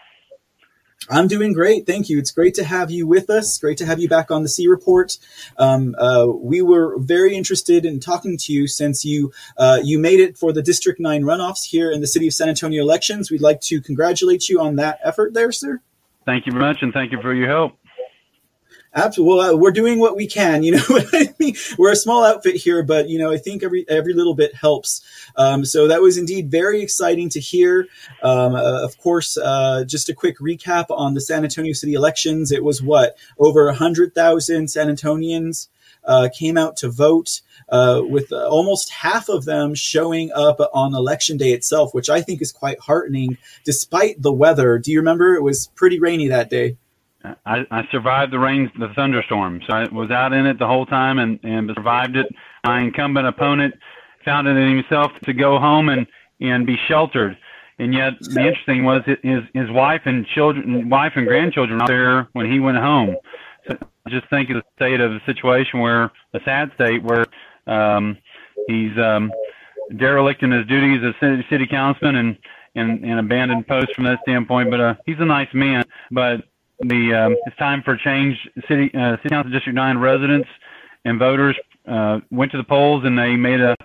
I'm 1.11 1.29
doing 1.29 1.53
great. 1.53 1.87
Thank 1.87 2.09
you. 2.09 2.19
It's 2.19 2.31
great 2.31 2.55
to 2.55 2.65
have 2.65 2.91
you 2.91 3.07
with 3.07 3.29
us. 3.29 3.59
Great 3.59 3.77
to 3.79 3.87
have 3.87 4.01
you 4.01 4.09
back 4.09 4.31
on 4.31 4.43
the 4.43 4.49
C 4.49 4.67
Report. 4.67 5.19
Um, 5.59 5.95
uh, 5.99 6.27
we 6.27 6.63
were 6.63 6.99
very 6.99 7.37
interested 7.37 7.85
in 7.85 8.01
talking 8.01 8.39
to 8.39 8.53
you 8.53 8.67
since 8.67 9.05
you 9.05 9.33
uh, 9.59 9.81
you 9.83 9.99
made 9.99 10.21
it 10.21 10.39
for 10.39 10.53
the 10.53 10.63
District 10.63 10.99
9 10.99 11.23
runoffs 11.23 11.65
here 11.67 11.91
in 11.91 12.01
the 12.01 12.07
city 12.07 12.27
of 12.27 12.33
San 12.33 12.49
Antonio 12.49 12.83
elections. 12.83 13.31
We'd 13.31 13.43
like 13.43 13.61
to 13.63 13.83
congratulate 13.83 14.49
you 14.49 14.61
on 14.61 14.77
that 14.77 14.99
effort 15.05 15.35
there, 15.35 15.53
sir. 15.53 15.81
Thank 16.25 16.47
you 16.47 16.53
very 16.53 16.65
much, 16.65 16.79
and 16.81 16.93
thank 16.93 17.13
you 17.13 17.21
for 17.21 17.35
your 17.35 17.49
help. 17.49 17.73
Absolutely. 18.95 19.37
Well, 19.37 19.55
uh, 19.55 19.57
we're 19.57 19.73
doing 19.73 19.99
what 19.99 20.17
we 20.17 20.27
can. 20.27 20.63
You 20.63 20.73
know 20.73 20.83
what 20.89 21.07
I 21.13 21.35
mean? 21.39 21.55
We're 21.77 21.93
a 21.93 21.97
small 21.97 22.25
outfit 22.25 22.55
here, 22.55 22.83
but 22.83 23.09
you 23.09 23.19
know, 23.19 23.33
I 23.33 23.39
think 23.39 23.63
every 23.63 23.85
every 23.89 24.15
little 24.15 24.35
bit 24.35 24.55
helps. 24.55 25.03
Um, 25.37 25.65
so 25.65 25.89
that 25.89 26.01
was 26.01 26.17
indeed 26.17 26.51
very 26.51 26.81
exciting 26.81 27.29
to 27.31 27.41
hear. 27.41 27.89
Um, 28.23 28.55
uh, 28.55 28.85
of 28.85 28.97
course, 28.99 29.37
uh, 29.37 29.85
just 29.85 30.09
a 30.09 30.15
quick 30.15 30.39
recap 30.39 30.87
on 30.91 31.15
the 31.15 31.21
San 31.21 31.43
Antonio 31.43 31.73
City 31.73 31.95
elections. 31.95 32.53
It 32.53 32.63
was 32.63 32.83
what 32.83 33.17
over 33.39 33.73
hundred 33.73 34.15
thousand 34.15 34.69
San 34.69 34.89
Antonians 34.89 35.69
uh, 36.05 36.29
came 36.33 36.57
out 36.57 36.77
to 36.79 36.89
vote. 36.89 37.41
Uh, 37.71 38.03
with 38.05 38.31
almost 38.31 38.91
half 38.93 39.31
of 39.31 39.47
them 39.47 39.75
showing 39.75 40.31
up 40.33 40.61
on 40.75 40.95
election 40.95 41.39
day 41.39 41.53
itself, 41.53 41.95
which 41.95 42.11
I 42.11 42.21
think 42.21 42.43
is 42.43 42.53
quite 42.53 42.79
heartening, 42.79 43.39
despite 43.65 44.21
the 44.21 44.33
weather. 44.33 44.79
Do 44.79 44.93
you 44.93 44.99
remember? 44.99 45.35
It 45.35 45.43
was 45.43 45.69
pretty 45.69 45.99
rainy 45.99 46.29
that 46.29 46.51
day. 46.51 46.77
I, 47.47 47.67
I 47.71 47.89
survived 47.91 48.33
the 48.33 48.39
rain, 48.39 48.71
the 48.79 48.89
thunderstorm. 48.95 49.61
So 49.67 49.75
I 49.75 49.89
was 49.89 50.11
out 50.11 50.33
in 50.33 50.47
it 50.47 50.59
the 50.59 50.67
whole 50.67 50.87
time 50.87 51.19
and, 51.19 51.41
and 51.43 51.71
survived 51.75 52.17
it. 52.17 52.27
My 52.65 52.83
incumbent 52.83 53.27
opponent 53.27 53.75
found 54.25 54.47
it 54.47 54.57
in 54.57 54.77
himself 54.77 55.13
to 55.25 55.33
go 55.33 55.59
home 55.59 55.89
and, 55.89 56.07
and 56.41 56.67
be 56.67 56.77
sheltered. 56.89 57.37
And 57.79 57.93
yet 57.93 58.13
the 58.21 58.41
interesting 58.41 58.85
was 58.85 59.03
his, 59.05 59.43
his 59.53 59.71
wife 59.71 60.03
and 60.05 60.27
children, 60.27 60.89
wife 60.89 61.13
and 61.17 61.27
grandchildren 61.27 61.81
were 61.81 61.87
there 61.87 62.29
when 62.33 62.51
he 62.51 62.61
went 62.61 62.77
home. 62.79 63.17
So 63.67 63.79
just 64.09 64.29
think 64.29 64.51
of 64.51 64.57
the 64.57 64.63
state 64.77 65.01
of 65.01 65.11
the 65.11 65.21
situation 65.27 65.81
where 65.81 66.13
a 66.35 66.41
sad 66.45 66.71
state 66.75 67.03
where, 67.03 67.27
um, 67.67 68.19
he's, 68.69 68.97
um, 68.99 69.33
derelict 69.97 70.43
in 70.43 70.51
his 70.51 70.67
duties 70.67 71.03
as 71.05 71.15
city, 71.21 71.45
city 71.51 71.67
councilman 71.67 72.17
and, 72.17 72.39
and, 72.75 73.05
and 73.05 73.19
abandoned 73.19 73.67
post 73.67 73.95
from 73.95 74.05
that 74.05 74.21
standpoint. 74.23 74.71
But, 74.71 74.81
uh, 74.81 74.95
he's 75.07 75.19
a 75.19 75.25
nice 75.25 75.53
man, 75.53 75.85
but 76.11 76.45
the 76.81 77.15
um, 77.15 77.37
it's 77.47 77.57
time 77.57 77.83
for 77.83 77.97
change. 77.97 78.37
City 78.69 78.91
uh, 78.95 79.17
City 79.19 79.29
Council 79.31 79.53
District 79.53 79.75
Nine 79.75 79.99
residents 79.99 80.49
and 81.05 81.19
voters 81.19 81.57
uh, 81.87 82.21
went 82.31 82.51
to 82.53 82.59
the 82.59 82.65
polls 82.65 83.05
and 83.05 83.19
they 83.19 83.37
made 83.37 83.61
a 83.61 83.77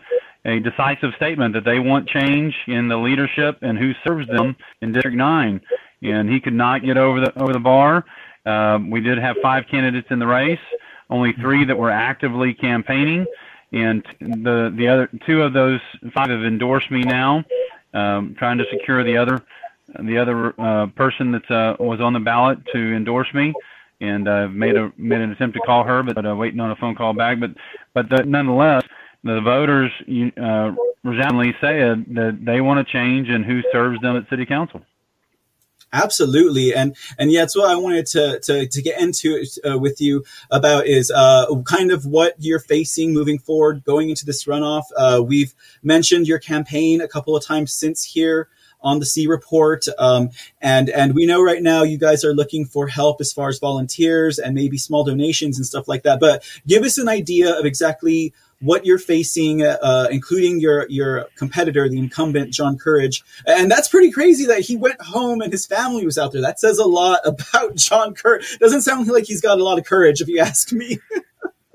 a 0.45 0.59
decisive 0.59 1.11
statement 1.17 1.53
that 1.53 1.65
they 1.65 1.79
want 1.79 2.07
change 2.07 2.55
in 2.67 2.87
the 2.87 2.97
leadership 2.97 3.57
and 3.61 3.77
who 3.77 3.91
serves 4.07 4.27
them 4.27 4.55
in 4.81 4.91
District 4.91 5.17
Nine. 5.17 5.59
And 6.01 6.29
he 6.29 6.39
could 6.39 6.53
not 6.53 6.83
get 6.83 6.97
over 6.97 7.19
the 7.19 7.37
over 7.41 7.53
the 7.53 7.59
bar. 7.59 8.05
Uh, 8.45 8.79
we 8.89 9.01
did 9.01 9.17
have 9.17 9.35
five 9.41 9.65
candidates 9.69 10.07
in 10.11 10.19
the 10.19 10.27
race, 10.27 10.59
only 11.09 11.33
three 11.33 11.65
that 11.65 11.77
were 11.77 11.91
actively 11.91 12.53
campaigning, 12.53 13.25
and 13.73 14.05
the 14.19 14.73
the 14.75 14.87
other 14.87 15.09
two 15.27 15.41
of 15.41 15.53
those 15.53 15.81
five 16.13 16.29
have 16.29 16.43
endorsed 16.43 16.89
me 16.89 17.01
now, 17.01 17.43
um, 17.93 18.33
trying 18.39 18.57
to 18.57 18.65
secure 18.71 19.03
the 19.03 19.17
other 19.17 19.43
the 20.03 20.17
other 20.17 20.53
uh, 20.59 20.87
person 20.87 21.31
that 21.31 21.49
uh, 21.51 21.75
was 21.79 21.99
on 22.01 22.13
the 22.13 22.19
ballot 22.19 22.59
to 22.73 22.95
endorse 22.95 23.27
me, 23.33 23.53
and 24.01 24.27
uh, 24.27 24.47
made 24.47 24.75
a 24.75 24.91
made 24.97 25.21
an 25.21 25.31
attempt 25.31 25.55
to 25.55 25.61
call 25.61 25.83
her, 25.83 26.03
but 26.03 26.25
uh, 26.25 26.35
waiting 26.35 26.59
on 26.59 26.71
a 26.71 26.75
phone 26.75 26.95
call 26.95 27.13
back. 27.13 27.39
But 27.39 27.51
but 27.93 28.09
the, 28.09 28.23
nonetheless, 28.23 28.83
the 29.23 29.41
voters 29.41 29.91
uh, 30.37 30.75
resoundingly 31.03 31.55
said 31.59 32.05
that 32.15 32.39
they 32.41 32.61
want 32.61 32.85
to 32.85 32.91
change 32.91 33.29
and 33.29 33.45
who 33.45 33.61
serves 33.71 33.99
them 34.01 34.15
at 34.15 34.29
city 34.29 34.45
council. 34.45 34.81
Absolutely, 35.91 36.75
and 36.75 36.95
and 37.17 37.31
yeah, 37.31 37.41
that's 37.41 37.57
what 37.57 37.71
I 37.71 37.75
wanted 37.75 38.05
to 38.07 38.39
to, 38.41 38.67
to 38.67 38.81
get 38.81 39.01
into 39.01 39.43
uh, 39.67 39.79
with 39.79 39.99
you 39.99 40.23
about 40.51 40.85
is 40.85 41.09
uh, 41.09 41.47
kind 41.65 41.91
of 41.91 42.05
what 42.05 42.35
you're 42.37 42.59
facing 42.59 43.11
moving 43.11 43.39
forward, 43.39 43.83
going 43.83 44.09
into 44.09 44.23
this 44.23 44.45
runoff. 44.45 44.83
Uh, 44.95 45.23
we've 45.25 45.55
mentioned 45.81 46.27
your 46.27 46.37
campaign 46.37 47.01
a 47.01 47.07
couple 47.07 47.35
of 47.35 47.43
times 47.43 47.73
since 47.73 48.03
here 48.03 48.49
on 48.81 48.99
the 48.99 49.05
C 49.05 49.27
report. 49.27 49.85
Um, 49.97 50.29
and, 50.61 50.89
and 50.89 51.13
we 51.13 51.25
know 51.25 51.41
right 51.41 51.61
now 51.61 51.83
you 51.83 51.97
guys 51.97 52.23
are 52.23 52.33
looking 52.33 52.65
for 52.65 52.87
help 52.87 53.21
as 53.21 53.33
far 53.33 53.49
as 53.49 53.59
volunteers 53.59 54.39
and 54.39 54.55
maybe 54.55 54.77
small 54.77 55.03
donations 55.03 55.57
and 55.57 55.65
stuff 55.65 55.87
like 55.87 56.03
that. 56.03 56.19
But 56.19 56.43
give 56.67 56.83
us 56.83 56.97
an 56.97 57.09
idea 57.09 57.57
of 57.57 57.65
exactly 57.65 58.33
what 58.61 58.85
you're 58.85 58.99
facing, 58.99 59.63
uh, 59.63 60.07
including 60.11 60.59
your 60.59 60.87
your 60.89 61.27
competitor, 61.35 61.87
the 61.89 61.97
incumbent 61.97 62.53
John 62.53 62.77
Courage, 62.77 63.23
and 63.45 63.71
that's 63.71 63.87
pretty 63.87 64.11
crazy 64.11 64.45
that 64.47 64.61
he 64.61 64.75
went 64.75 65.01
home 65.01 65.41
and 65.41 65.51
his 65.51 65.65
family 65.65 66.05
was 66.05 66.17
out 66.17 66.31
there. 66.31 66.41
That 66.41 66.59
says 66.59 66.77
a 66.77 66.85
lot 66.85 67.21
about 67.25 67.75
John 67.75 68.13
Courage. 68.13 68.57
Doesn't 68.59 68.81
sound 68.81 69.07
like 69.07 69.25
he's 69.25 69.41
got 69.41 69.59
a 69.59 69.63
lot 69.63 69.79
of 69.79 69.85
courage, 69.85 70.21
if 70.21 70.27
you 70.27 70.39
ask 70.39 70.71
me. 70.71 70.99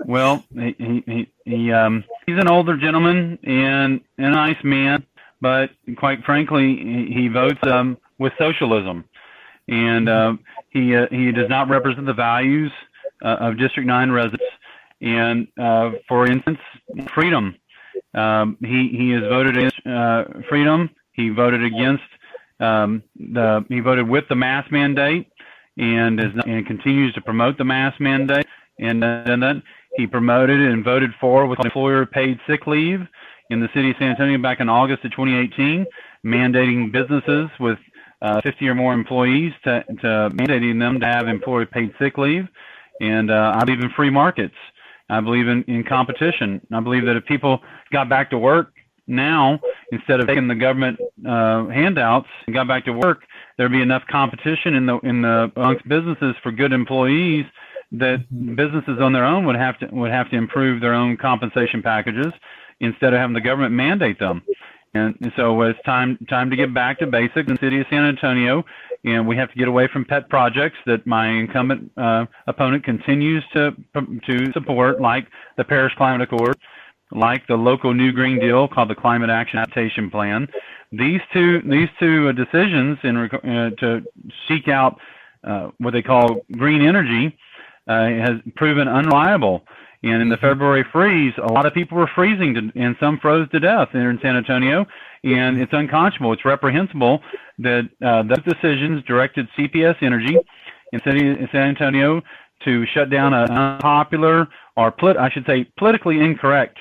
well, 0.04 0.44
he 0.54 1.02
he, 1.06 1.28
he 1.44 1.72
um 1.72 2.04
he's 2.26 2.38
an 2.38 2.48
older 2.48 2.76
gentleman 2.76 3.38
and 3.42 4.00
a 4.18 4.30
nice 4.30 4.62
man 4.62 5.06
but 5.44 5.72
quite 5.98 6.24
frankly, 6.24 6.74
he 7.12 7.28
votes 7.28 7.58
um, 7.64 7.98
with 8.18 8.32
socialism, 8.38 9.04
and 9.68 10.08
uh, 10.08 10.32
he 10.70 10.96
uh, 10.96 11.06
he 11.10 11.32
does 11.32 11.50
not 11.50 11.68
represent 11.68 12.06
the 12.06 12.14
values 12.14 12.72
uh, 13.22 13.36
of 13.40 13.58
District 13.58 13.86
Nine 13.86 14.10
residents. 14.10 14.42
And 15.02 15.46
uh, 15.60 15.90
for 16.08 16.26
instance, 16.26 16.60
freedom. 17.12 17.56
Um, 18.14 18.56
he 18.62 18.88
he 18.88 19.10
has 19.10 19.20
voted 19.24 19.58
against 19.58 19.86
uh, 19.86 20.24
freedom. 20.48 20.88
He 21.12 21.28
voted 21.28 21.62
against 21.62 22.08
um, 22.58 23.02
the 23.14 23.66
he 23.68 23.80
voted 23.80 24.08
with 24.08 24.24
the 24.30 24.36
mask 24.36 24.72
mandate, 24.72 25.28
and 25.76 26.20
is 26.20 26.32
and 26.46 26.66
continues 26.66 27.12
to 27.16 27.20
promote 27.20 27.58
the 27.58 27.64
mask 27.64 28.00
mandate. 28.00 28.46
And, 28.78 29.04
and 29.04 29.42
then 29.42 29.62
he 29.96 30.06
promoted 30.06 30.58
and 30.58 30.82
voted 30.82 31.10
for 31.20 31.46
with 31.46 31.60
employer 31.62 32.06
paid 32.06 32.40
sick 32.48 32.66
leave 32.66 33.06
in 33.54 33.60
the 33.60 33.68
city 33.72 33.90
of 33.90 33.96
San 33.98 34.10
Antonio 34.10 34.36
back 34.36 34.60
in 34.60 34.68
August 34.68 35.04
of 35.04 35.12
2018, 35.12 35.86
mandating 36.26 36.90
businesses 36.90 37.48
with 37.60 37.78
uh, 38.20 38.40
50 38.42 38.68
or 38.68 38.74
more 38.74 38.92
employees 38.92 39.52
to, 39.62 39.84
to 39.84 40.30
mandating 40.34 40.78
them 40.80 40.98
to 40.98 41.06
have 41.06 41.28
employee 41.28 41.66
paid 41.66 41.94
sick 41.98 42.18
leave. 42.18 42.48
And 43.00 43.30
uh, 43.30 43.52
I 43.54 43.64
believe 43.64 43.80
in 43.80 43.90
free 43.90 44.10
markets. 44.10 44.54
I 45.08 45.20
believe 45.20 45.46
in, 45.46 45.62
in 45.64 45.84
competition. 45.84 46.60
I 46.72 46.80
believe 46.80 47.06
that 47.06 47.16
if 47.16 47.24
people 47.26 47.60
got 47.92 48.08
back 48.08 48.30
to 48.30 48.38
work 48.38 48.72
now, 49.06 49.60
instead 49.92 50.18
of 50.18 50.26
taking 50.26 50.48
the 50.48 50.54
government 50.54 50.98
uh, 51.26 51.66
handouts 51.66 52.28
and 52.46 52.54
got 52.54 52.66
back 52.66 52.86
to 52.86 52.92
work, 52.92 53.22
there'd 53.56 53.70
be 53.70 53.82
enough 53.82 54.02
competition 54.10 54.74
in 54.74 54.86
the 54.86 54.98
in 55.00 55.20
the 55.20 55.52
amongst 55.56 55.86
businesses 55.86 56.34
for 56.42 56.50
good 56.50 56.72
employees 56.72 57.44
that 57.92 58.24
businesses 58.56 58.98
on 59.00 59.12
their 59.12 59.26
own 59.26 59.44
would 59.44 59.56
have 59.56 59.78
to 59.80 59.86
would 59.92 60.10
have 60.10 60.30
to 60.30 60.36
improve 60.36 60.80
their 60.80 60.94
own 60.94 61.18
compensation 61.18 61.82
packages 61.82 62.32
instead 62.80 63.12
of 63.12 63.20
having 63.20 63.34
the 63.34 63.40
government 63.40 63.74
mandate 63.74 64.18
them. 64.18 64.42
And, 64.94 65.32
so 65.36 65.60
it's 65.62 65.78
time 65.84 66.18
time 66.28 66.50
to 66.50 66.56
get 66.56 66.72
back 66.72 67.00
to 67.00 67.06
basics 67.06 67.48
in 67.48 67.54
the 67.54 67.60
city 67.60 67.80
of 67.80 67.86
San 67.90 68.04
Antonio, 68.04 68.64
and 69.04 69.26
we 69.26 69.36
have 69.36 69.50
to 69.50 69.58
get 69.58 69.66
away 69.66 69.88
from 69.92 70.04
pet 70.04 70.28
projects 70.28 70.76
that 70.86 71.04
my 71.04 71.26
incumbent 71.26 71.90
uh, 71.96 72.26
opponent 72.46 72.84
continues 72.84 73.42
to 73.54 73.72
to 74.26 74.52
support, 74.52 75.00
like 75.00 75.26
the 75.56 75.64
Paris 75.64 75.92
Climate 75.96 76.22
Accord, 76.22 76.56
like 77.10 77.44
the 77.48 77.56
local 77.56 77.92
New 77.92 78.12
Green 78.12 78.38
Deal 78.38 78.68
called 78.68 78.88
the 78.88 78.94
Climate 78.94 79.30
Action 79.30 79.58
Adaptation 79.58 80.10
Plan. 80.10 80.46
These 80.92 81.20
two 81.32 81.60
these 81.62 81.88
two 81.98 82.32
decisions 82.32 82.98
in 83.02 83.16
uh, 83.16 83.70
to 83.70 84.00
seek 84.46 84.68
out 84.68 85.00
uh, 85.42 85.70
what 85.78 85.92
they 85.92 86.02
call 86.02 86.42
green 86.52 86.82
energy 86.82 87.36
uh, 87.88 88.06
has 88.06 88.34
proven 88.56 88.86
unreliable. 88.86 89.64
And 90.04 90.20
in 90.20 90.28
the 90.28 90.36
mm-hmm. 90.36 90.46
February 90.46 90.84
freeze, 90.92 91.32
a 91.38 91.50
lot 91.50 91.64
of 91.64 91.72
people 91.72 91.96
were 91.96 92.10
freezing, 92.14 92.54
to, 92.54 92.72
and 92.78 92.94
some 93.00 93.18
froze 93.18 93.48
to 93.50 93.60
death 93.60 93.88
here 93.92 94.10
in 94.10 94.18
San 94.20 94.36
Antonio. 94.36 94.86
And 95.24 95.58
it's 95.58 95.72
unconscionable. 95.72 96.34
It's 96.34 96.44
reprehensible 96.44 97.20
that 97.58 97.88
uh, 98.04 98.22
those 98.22 98.44
decisions 98.44 99.02
directed 99.04 99.48
CPS 99.58 100.02
Energy 100.02 100.36
in 100.92 101.00
city 101.04 101.26
in 101.26 101.48
San 101.50 101.68
Antonio 101.68 102.20
to 102.64 102.84
shut 102.92 103.08
down 103.08 103.32
an 103.32 103.50
unpopular 103.50 104.46
or 104.76 104.92
polit- 104.92 105.16
I 105.16 105.30
should 105.30 105.46
say 105.46 105.64
politically 105.78 106.20
incorrect 106.20 106.76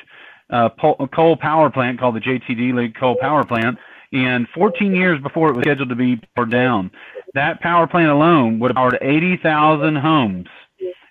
uh, 0.50 0.70
coal 1.16 1.38
power 1.38 1.70
plant 1.70 2.00
called 2.00 2.16
the 2.16 2.20
J.T. 2.20 2.54
Deely 2.56 2.90
Coal 2.90 3.16
Power 3.20 3.46
Plant. 3.46 3.78
And 4.12 4.48
14 4.54 4.94
years 4.94 5.20
before 5.22 5.50
it 5.50 5.56
was 5.56 5.64
scheduled 5.64 5.90
to 5.90 5.96
be 5.96 6.22
poured 6.36 6.52
down, 6.52 6.92
that 7.34 7.62
power 7.62 7.88
plant 7.88 8.12
alone 8.12 8.60
would 8.60 8.70
have 8.70 8.76
powered 8.76 8.98
80,000 9.02 9.96
homes 9.96 10.48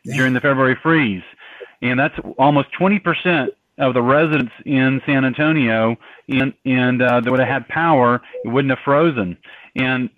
during 0.05 0.35
the 0.35 0.41
February 0.41 0.77
freeze 0.83 1.23
and 1.83 1.99
that's 1.99 2.15
almost 2.39 2.69
20% 2.79 3.49
of 3.79 3.95
the 3.95 4.03
residents 4.03 4.53
in 4.65 5.01
San 5.07 5.25
Antonio, 5.25 5.97
and 6.29 6.53
and 6.65 7.03
uh, 7.03 7.21
that 7.21 7.31
would 7.31 7.41
have 7.41 7.49
had 7.49 7.69
power, 7.69 8.23
it 8.45 8.49
wouldn't 8.49 8.71
have 8.71 8.79
frozen. 8.85 9.37
And 9.75 10.09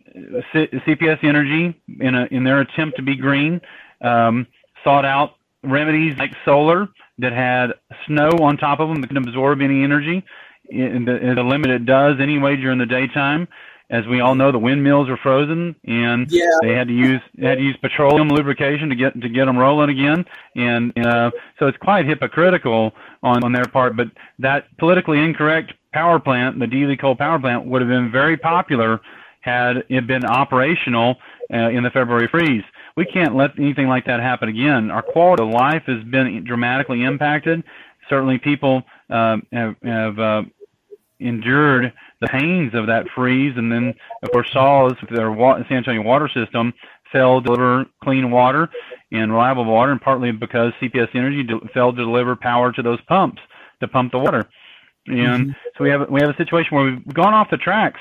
C- 0.53 0.69
CPS 0.73 1.25
Energy, 1.25 1.75
in 2.01 2.15
a 2.15 2.27
in 2.27 2.45
their 2.45 2.61
attempt 2.61 2.97
to 2.97 3.03
be 3.03 3.17
green, 3.17 3.61
um, 4.01 4.47
sought 4.83 5.05
out 5.05 5.37
remedies 5.63 6.17
like 6.19 6.33
solar 6.45 6.89
that 7.19 7.33
had 7.33 7.73
snow 8.07 8.31
on 8.43 8.57
top 8.57 8.81
of 8.81 8.89
them 8.89 9.01
that 9.01 9.09
can 9.09 9.17
absorb 9.17 9.63
any 9.63 9.83
energy 9.83 10.23
in 10.69 11.05
the, 11.05 11.33
the 11.35 11.43
limit 11.43 11.71
it 11.71 11.87
does 11.87 12.19
anyway 12.21 12.57
during 12.57 12.79
the 12.79 12.87
daytime 12.87 13.47
as 13.91 14.07
we 14.07 14.21
all 14.21 14.35
know, 14.35 14.51
the 14.51 14.59
windmills 14.59 15.09
are 15.09 15.17
frozen, 15.19 15.77
and 15.85 16.31
yeah. 16.31 16.47
they 16.63 16.73
had 16.73 16.89
to 16.89 16.95
use 16.95 17.21
they 17.37 17.47
had 17.47 17.59
to 17.59 17.65
use 17.65 17.77
petroleum 17.83 18.29
lubrication 18.29 18.89
to 18.89 18.95
get 18.95 19.21
to 19.21 19.29
get 19.29 19.45
them 19.45 19.59
rolling 19.59 19.91
again. 19.91 20.25
And 20.57 20.93
uh, 21.07 21.31
so 21.59 21.67
it's 21.67 21.79
quite 21.79 22.07
hypocritical 22.07 22.93
on 23.23 23.45
on 23.45 23.53
their 23.53 23.67
part. 23.67 23.97
But 23.97 24.09
that 24.39 24.75
politically 24.79 25.21
incorrect 25.21 25.75
power 25.93 26.19
plant, 26.19 26.59
the 26.59 26.67
Deely 26.67 26.97
Coal 26.97 27.15
Power 27.15 27.39
Plant, 27.39 27.67
would 27.67 27.83
have 27.83 27.89
been 27.89 28.11
very 28.11 28.37
popular 28.37 29.01
had 29.41 29.85
it 29.91 30.07
been 30.07 30.25
operational 30.25 31.17
uh, 31.53 31.69
in 31.69 31.83
the 31.83 31.91
February 31.91 32.27
freeze. 32.29 32.65
We 32.97 33.05
can't 33.05 33.37
let 33.37 33.59
anything 33.59 33.89
like 33.89 34.07
that 34.07 34.21
happen 34.21 34.49
again. 34.49 34.91
Our 34.91 35.03
quality 35.03 35.43
of 35.43 35.51
life 35.51 35.83
has 35.87 36.03
been 36.05 36.45
dramatically 36.45 37.03
impacted. 37.03 37.63
Certainly, 38.09 38.39
people 38.39 38.83
uh, 39.11 39.39
have, 39.53 39.77
have 39.83 40.19
uh, 40.19 40.43
endured 41.21 41.93
the 42.25 42.39
pains 42.39 42.75
of 42.75 42.87
that 42.87 43.07
freeze, 43.15 43.55
and 43.57 43.71
then 43.71 43.95
of 44.23 44.31
course 44.33 44.49
saw 44.53 44.91
their 45.11 45.35
San 45.69 45.79
Antonio 45.79 46.03
water 46.03 46.29
system 46.29 46.73
fail 47.13 47.41
to 47.41 47.45
deliver 47.45 47.85
clean 48.03 48.31
water 48.31 48.69
and 49.13 49.33
reliable 49.33 49.65
water, 49.65 49.93
and 49.93 50.01
partly 50.01 50.33
because 50.33 50.73
CPS 50.81 51.15
Energy 51.15 51.47
failed 51.73 51.97
to 51.97 52.05
deliver 52.05 52.37
power 52.37 52.73
to 52.73 52.83
those 52.83 53.01
pumps 53.03 53.41
to 53.81 53.89
pump 53.89 54.13
the 54.13 54.19
water. 54.19 54.49
And 55.07 55.17
mm-hmm. 55.17 55.51
so 55.77 55.85
we 55.85 55.91
have 55.91 56.09
we 56.11 56.21
have 56.21 56.31
a 56.31 56.37
situation 56.37 56.77
where 56.77 56.85
we've 56.85 57.15
gone 57.15 57.35
off 57.35 57.51
the 57.51 57.57
tracks 57.57 58.01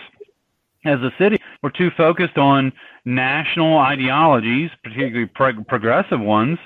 as 0.85 0.99
a 1.01 1.11
city. 1.17 1.37
We're 1.61 1.69
too 1.69 1.91
focused 1.91 2.37
on 2.37 2.71
national 3.05 3.77
ideologies, 3.77 4.71
particularly 4.83 5.25
pro- 5.25 5.63
progressive 5.63 6.19
ones, 6.19 6.59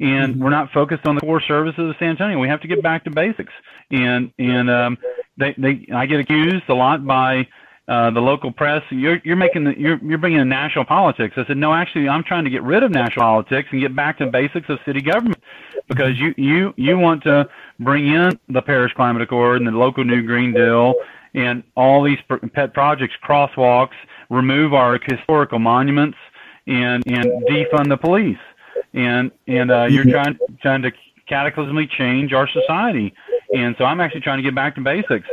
and 0.00 0.34
mm-hmm. 0.34 0.42
we're 0.42 0.50
not 0.50 0.70
focused 0.72 1.06
on 1.06 1.14
the 1.14 1.20
core 1.22 1.40
services 1.40 1.90
of 1.90 1.96
San 1.98 2.10
Antonio. 2.10 2.38
We 2.38 2.48
have 2.48 2.60
to 2.60 2.68
get 2.68 2.82
back 2.82 3.04
to 3.04 3.10
basics. 3.10 3.52
And 3.90 4.32
and 4.38 4.70
um, 4.70 4.98
they 5.36 5.54
they 5.58 5.86
I 5.94 6.06
get 6.06 6.20
accused 6.20 6.68
a 6.68 6.74
lot 6.74 7.06
by 7.06 7.46
uh, 7.86 8.10
the 8.10 8.20
local 8.20 8.52
press. 8.52 8.82
You're 8.90 9.20
you're 9.24 9.36
making 9.36 9.64
the, 9.64 9.78
you're 9.78 9.98
you're 10.02 10.18
bringing 10.18 10.40
in 10.40 10.48
national 10.48 10.84
politics. 10.84 11.34
I 11.36 11.46
said 11.46 11.56
no, 11.56 11.72
actually, 11.72 12.08
I'm 12.08 12.22
trying 12.22 12.44
to 12.44 12.50
get 12.50 12.62
rid 12.62 12.82
of 12.82 12.90
national 12.90 13.24
politics 13.24 13.68
and 13.72 13.80
get 13.80 13.96
back 13.96 14.18
to 14.18 14.26
basics 14.26 14.68
of 14.68 14.78
city 14.84 15.00
government 15.00 15.42
because 15.88 16.18
you 16.18 16.34
you 16.36 16.74
you 16.76 16.98
want 16.98 17.22
to 17.24 17.48
bring 17.80 18.08
in 18.08 18.38
the 18.48 18.62
Paris 18.62 18.92
Climate 18.94 19.22
Accord 19.22 19.58
and 19.62 19.66
the 19.66 19.78
local 19.78 20.04
New 20.04 20.22
Green 20.22 20.52
Deal 20.52 20.94
and 21.34 21.62
all 21.76 22.02
these 22.02 22.18
pet 22.54 22.72
projects, 22.74 23.14
crosswalks, 23.26 23.94
remove 24.30 24.74
our 24.74 24.98
historical 25.02 25.58
monuments, 25.58 26.18
and 26.66 27.02
and 27.06 27.26
defund 27.46 27.88
the 27.88 27.96
police 27.96 28.38
and 28.94 29.30
and 29.46 29.70
uh, 29.70 29.84
you're 29.84 30.04
trying 30.04 30.38
trying 30.60 30.82
to 30.82 30.92
cataclysmically 31.30 31.90
change 31.90 32.32
our 32.32 32.48
society. 32.48 33.14
And 33.52 33.74
so 33.78 33.84
I'm 33.84 34.00
actually 34.00 34.20
trying 34.20 34.38
to 34.38 34.42
get 34.42 34.54
back 34.54 34.74
to 34.74 34.80
basics. 34.80 35.28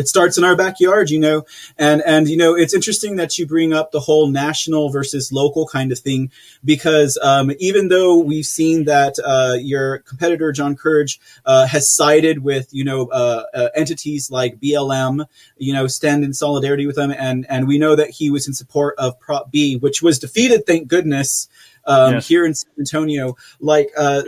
It 0.00 0.08
starts 0.08 0.38
in 0.38 0.44
our 0.44 0.56
backyard, 0.56 1.10
you 1.10 1.18
know, 1.18 1.44
and 1.76 2.00
and 2.06 2.26
you 2.26 2.36
know 2.38 2.54
it's 2.56 2.72
interesting 2.72 3.16
that 3.16 3.36
you 3.36 3.46
bring 3.46 3.74
up 3.74 3.92
the 3.92 4.00
whole 4.00 4.28
national 4.28 4.88
versus 4.88 5.30
local 5.30 5.66
kind 5.66 5.92
of 5.92 5.98
thing 5.98 6.30
because 6.64 7.18
um, 7.22 7.52
even 7.58 7.88
though 7.88 8.16
we've 8.16 8.46
seen 8.46 8.84
that 8.86 9.16
uh, 9.22 9.56
your 9.60 9.98
competitor 9.98 10.52
John 10.52 10.74
Courage 10.74 11.20
uh, 11.44 11.66
has 11.66 11.94
sided 11.94 12.42
with 12.42 12.68
you 12.72 12.82
know 12.82 13.08
uh, 13.08 13.44
uh 13.52 13.68
entities 13.74 14.30
like 14.30 14.58
BLM, 14.58 15.26
you 15.58 15.74
know, 15.74 15.86
stand 15.86 16.24
in 16.24 16.32
solidarity 16.32 16.86
with 16.86 16.96
them, 16.96 17.10
and 17.10 17.44
and 17.50 17.68
we 17.68 17.76
know 17.76 17.94
that 17.94 18.08
he 18.08 18.30
was 18.30 18.48
in 18.48 18.54
support 18.54 18.94
of 18.96 19.20
Prop 19.20 19.50
B, 19.50 19.76
which 19.76 20.00
was 20.00 20.18
defeated, 20.18 20.66
thank 20.66 20.88
goodness 20.88 21.46
um, 21.86 22.14
yes. 22.14 22.28
here 22.28 22.44
in 22.44 22.54
San 22.54 22.72
Antonio. 22.78 23.36
Like 23.60 23.90
uh, 23.96 24.22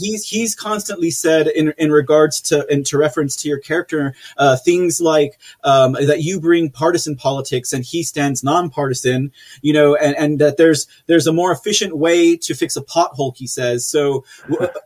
he's 0.00 0.24
he's 0.28 0.54
constantly 0.54 1.10
said 1.10 1.46
in 1.48 1.72
in 1.78 1.90
regards 1.90 2.40
to 2.42 2.66
and 2.68 2.84
to 2.86 2.98
reference 2.98 3.36
to 3.36 3.48
your 3.48 3.58
character 3.58 4.14
uh, 4.38 4.56
things 4.56 5.00
like 5.00 5.38
um, 5.64 5.92
that 5.92 6.22
you 6.22 6.40
bring 6.40 6.70
partisan 6.70 7.16
politics 7.16 7.72
and 7.72 7.84
he 7.84 8.02
stands 8.02 8.42
nonpartisan. 8.42 9.32
You 9.62 9.72
know, 9.72 9.96
and 9.96 10.16
and 10.16 10.38
that 10.40 10.56
there's 10.56 10.86
there's 11.06 11.26
a 11.26 11.32
more 11.32 11.52
efficient 11.52 11.96
way 11.96 12.36
to 12.36 12.54
fix 12.54 12.76
a 12.76 12.82
pothole. 12.82 13.36
He 13.36 13.46
says 13.46 13.86
so. 13.86 14.24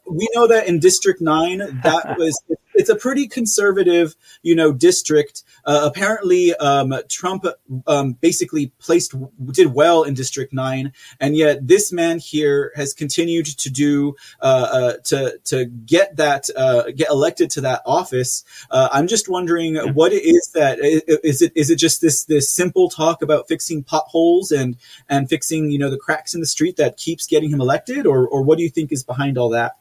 we 0.07 0.29
know 0.35 0.47
that 0.47 0.67
in 0.67 0.79
District 0.79 1.21
Nine 1.21 1.59
that 1.83 2.15
was 2.19 2.41
it's 2.79 2.89
a 2.89 2.95
pretty 2.95 3.27
conservative, 3.27 4.15
you 4.43 4.55
know, 4.55 4.73
district. 4.73 5.43
Uh, 5.65 5.81
apparently, 5.85 6.55
um, 6.55 6.95
Trump 7.09 7.45
um, 7.89 8.13
basically 8.13 8.73
placed 8.79 9.15
did 9.53 9.75
well 9.75 10.05
in 10.05 10.15
District 10.15 10.53
Nine, 10.53 10.93
and 11.21 11.37
yet 11.37 11.67
this 11.67 11.93
man 11.93 12.21
here 12.21 12.73
has 12.77 12.95
continued 12.95 13.47
to 13.47 13.69
do 13.69 14.15
uh, 14.41 14.69
uh, 14.73 14.93
to 15.07 15.39
to 15.47 15.65
get 15.67 16.17
that 16.17 16.49
uh, 16.57 16.85
get 16.95 17.11
elected 17.11 17.51
to 17.51 17.61
that 17.63 17.83
office. 17.85 18.45
Uh, 18.71 18.89
I'm 18.93 19.09
just 19.09 19.29
wondering 19.29 19.75
what 19.95 20.13
it 20.13 20.25
is 20.25 20.53
that 20.55 20.79
is 20.81 21.43
it 21.43 21.53
is 21.57 21.71
it 21.71 21.77
just 21.77 22.01
this 22.01 22.25
this 22.25 22.49
simple 22.49 22.89
talk 22.89 23.23
about 23.23 23.49
fixing 23.49 23.83
potholes 23.83 24.53
and 24.53 24.77
and 25.09 25.29
fixing 25.29 25.71
you 25.71 25.79
know 25.81 25.91
the 25.91 25.99
cracks 25.99 26.33
in 26.33 26.41
the 26.41 26.47
street 26.47 26.77
that 26.77 26.97
keeps 26.97 27.27
getting 27.27 27.51
him 27.51 27.61
elected, 27.61 28.07
or 28.07 28.29
or 28.29 28.43
what 28.43 28.57
do 28.57 28.63
you 28.63 28.71
think 28.71 28.93
is 28.93 29.03
behind 29.03 29.37
all 29.37 29.51
that? 29.51 29.73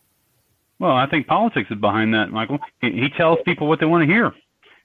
Well, 0.79 0.91
I 0.91 1.07
think 1.07 1.27
politics 1.27 1.69
is 1.71 1.77
behind 1.77 2.13
that, 2.13 2.31
Michael. 2.31 2.59
He 2.81 3.09
tells 3.09 3.39
people 3.45 3.67
what 3.67 3.79
they 3.79 3.85
want 3.85 4.07
to 4.07 4.13
hear. 4.13 4.33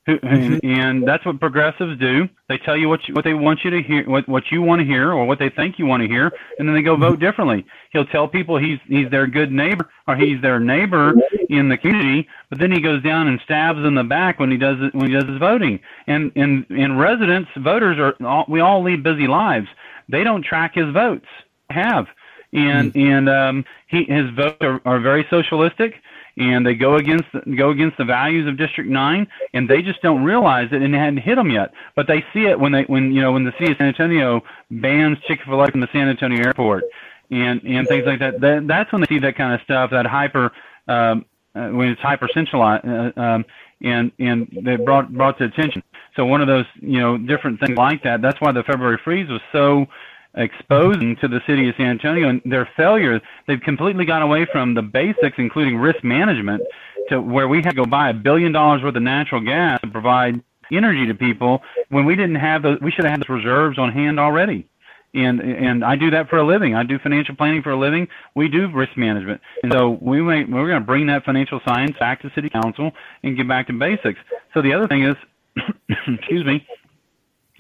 Mm-hmm. 0.09 0.67
And 0.67 1.07
that's 1.07 1.25
what 1.25 1.39
progressives 1.39 1.97
do. 2.01 2.29
They 2.49 2.59
tell 2.59 2.77
you 2.77 2.89
what 2.89 3.07
you, 3.07 3.15
what 3.15 3.25
they 3.25 3.35
want 3.35 3.61
you 3.63 3.71
to 3.71 3.83
hear, 3.83 4.09
what 4.11 4.29
what 4.29 4.51
you 4.51 4.61
want 4.61 4.81
to 4.81 4.85
hear, 4.85 5.13
or 5.13 5.25
what 5.27 5.39
they 5.39 5.49
think 5.49 5.79
you 5.79 5.87
want 5.87 6.03
to 6.03 6.09
hear, 6.09 6.33
and 6.59 6.69
then 6.69 6.75
they 6.75 6.83
go 6.83 6.97
vote 6.97 7.21
differently. 7.21 7.65
He'll 7.93 8.07
tell 8.07 8.27
people 8.27 8.59
he's 8.59 8.81
he's 8.89 9.09
their 9.11 9.29
good 9.29 9.53
neighbor 9.53 9.89
or 10.09 10.17
he's 10.17 10.43
their 10.43 10.59
neighbor 10.59 11.15
in 11.49 11.69
the 11.69 11.77
community, 11.77 12.29
but 12.51 12.59
then 12.59 12.73
he 12.73 12.81
goes 12.81 13.01
down 13.05 13.29
and 13.29 13.41
stabs 13.45 13.79
in 13.79 13.95
the 13.95 14.03
back 14.03 14.41
when 14.41 14.51
he 14.51 14.57
does 14.57 14.77
it 14.81 14.93
when 14.93 15.07
he 15.07 15.13
does 15.13 15.29
his 15.29 15.39
voting. 15.39 15.79
And 16.09 16.33
and 16.35 16.67
and 16.71 16.99
residents, 16.99 17.51
voters 17.57 17.97
are 17.99 18.17
all, 18.27 18.45
we 18.49 18.59
all 18.59 18.83
lead 18.83 19.05
busy 19.05 19.29
lives. 19.29 19.69
They 20.09 20.25
don't 20.25 20.43
track 20.45 20.75
his 20.75 20.93
votes. 20.93 21.27
Have 21.71 22.07
and 22.53 22.93
mm-hmm. 22.93 23.13
and 23.13 23.29
um, 23.29 23.65
he 23.87 24.05
his 24.05 24.31
votes 24.31 24.59
are, 24.61 24.81
are 24.85 25.01
very 25.01 25.27
socialistic 25.31 25.95
and 26.37 26.67
they 26.67 26.75
go 26.75 26.97
against 26.97 27.29
go 27.57 27.71
against 27.71 27.99
the 27.99 28.05
values 28.05 28.49
of 28.49 28.57
District 28.57 28.89
Nine, 28.89 29.27
and 29.53 29.69
they 29.69 29.83
just 29.83 30.01
don't 30.03 30.25
realize 30.25 30.69
it, 30.73 30.83
and 30.83 30.95
it 30.95 30.99
hadn't 30.99 31.19
hit 31.19 31.37
them 31.37 31.51
yet. 31.51 31.73
But 31.95 32.07
they 32.07 32.25
see 32.33 32.47
it 32.47 32.59
when 32.59 32.73
they 32.73 32.83
when 32.85 33.13
you 33.13 33.21
know 33.21 33.33
when 33.33 33.45
the 33.45 33.53
city 33.59 33.73
of 33.73 33.79
San 33.79 33.89
Antonio 33.89 34.43
bans 34.71 35.19
Chick 35.27 35.41
Fil 35.45 35.63
A 35.63 35.71
from 35.71 35.81
the 35.81 35.89
San 35.93 36.09
Antonio 36.09 36.43
airport, 36.43 36.85
and 37.31 37.61
and 37.63 37.87
things 37.87 38.07
like 38.07 38.19
that. 38.21 38.41
that 38.41 38.67
that's 38.67 38.91
when 38.93 39.03
they 39.03 39.07
see 39.09 39.19
that 39.19 39.37
kind 39.37 39.55
of 39.55 39.61
stuff, 39.63 39.91
that 39.91 40.07
hyper 40.07 40.53
um, 40.89 41.25
uh, 41.55 41.69
when 41.69 41.89
it's 41.89 42.01
hyper 42.01 42.29
centralized, 42.33 42.87
uh, 42.87 43.13
um, 43.21 43.45
and 43.83 44.11
and 44.19 44.49
they 44.63 44.77
brought 44.77 45.13
brought 45.13 45.37
to 45.39 45.45
attention. 45.45 45.83
So 46.17 46.25
one 46.25 46.41
of 46.41 46.47
those 46.47 46.67
you 46.81 46.99
know 46.99 47.19
different 47.19 47.61
things 47.61 47.77
like 47.77 48.03
that. 48.05 48.23
That's 48.23 48.41
why 48.41 48.53
the 48.53 48.63
February 48.63 48.99
freeze 49.05 49.29
was 49.29 49.43
so 49.53 49.87
exposing 50.35 51.17
to 51.17 51.29
the 51.29 51.41
city 51.47 51.69
of 51.69 51.75
San 51.77 51.87
Antonio 51.87 52.29
and 52.29 52.41
their 52.45 52.69
failure. 52.77 53.21
They've 53.47 53.61
completely 53.61 54.05
gone 54.05 54.23
away 54.23 54.47
from 54.51 54.75
the 54.75 54.83
basics, 54.83 55.37
including 55.39 55.77
risk 55.77 56.03
management, 56.03 56.63
to 57.09 57.21
where 57.21 57.49
we 57.49 57.59
had 57.59 57.71
to 57.71 57.77
go 57.77 57.85
buy 57.85 58.11
a 58.11 58.15
billion 58.15 58.53
dollars 58.53 58.83
worth 58.83 58.97
of 58.97 59.03
natural 59.03 59.41
gas 59.41 59.81
to 59.83 59.89
provide 59.89 60.43
energy 60.71 61.07
to 61.07 61.15
people 61.15 61.63
when 61.91 62.05
we 62.05 62.17
didn't 62.17 62.37
have 62.37 62.63
those. 62.63 62.79
We 62.81 62.91
should 62.91 63.05
have 63.05 63.13
had 63.13 63.21
those 63.21 63.29
reserves 63.29 63.79
on 63.79 63.93
hand 63.93 64.19
already. 64.19 64.69
And 65.15 65.41
and 65.41 65.85
I 65.85 65.97
do 65.97 66.11
that 66.13 66.31
for 66.31 66.39
a 66.39 66.47
living. 66.47 66.75
I 66.75 66.85
do 66.85 66.99
financial 66.99 67.37
planning 67.37 67.63
for 67.63 67.71
a 67.73 67.79
living. 67.79 68.09
We 68.35 68.49
do 68.49 68.71
risk 68.73 68.97
management, 68.97 69.43
and 69.63 69.71
so 69.71 69.99
we 70.01 70.23
may, 70.23 70.45
we're 70.45 70.69
going 70.69 70.81
to 70.81 70.87
bring 70.87 71.07
that 71.09 71.27
financial 71.27 71.61
science 71.67 71.99
back 72.01 72.23
to 72.23 72.31
city 72.35 72.49
council 72.49 72.93
and 73.23 73.37
get 73.37 73.47
back 73.47 73.67
to 73.67 73.75
basics. 73.75 74.19
So 74.55 74.63
the 74.63 74.73
other 74.73 74.89
thing 74.89 75.05
is, 75.05 75.17
excuse 76.09 76.47
me, 76.47 76.67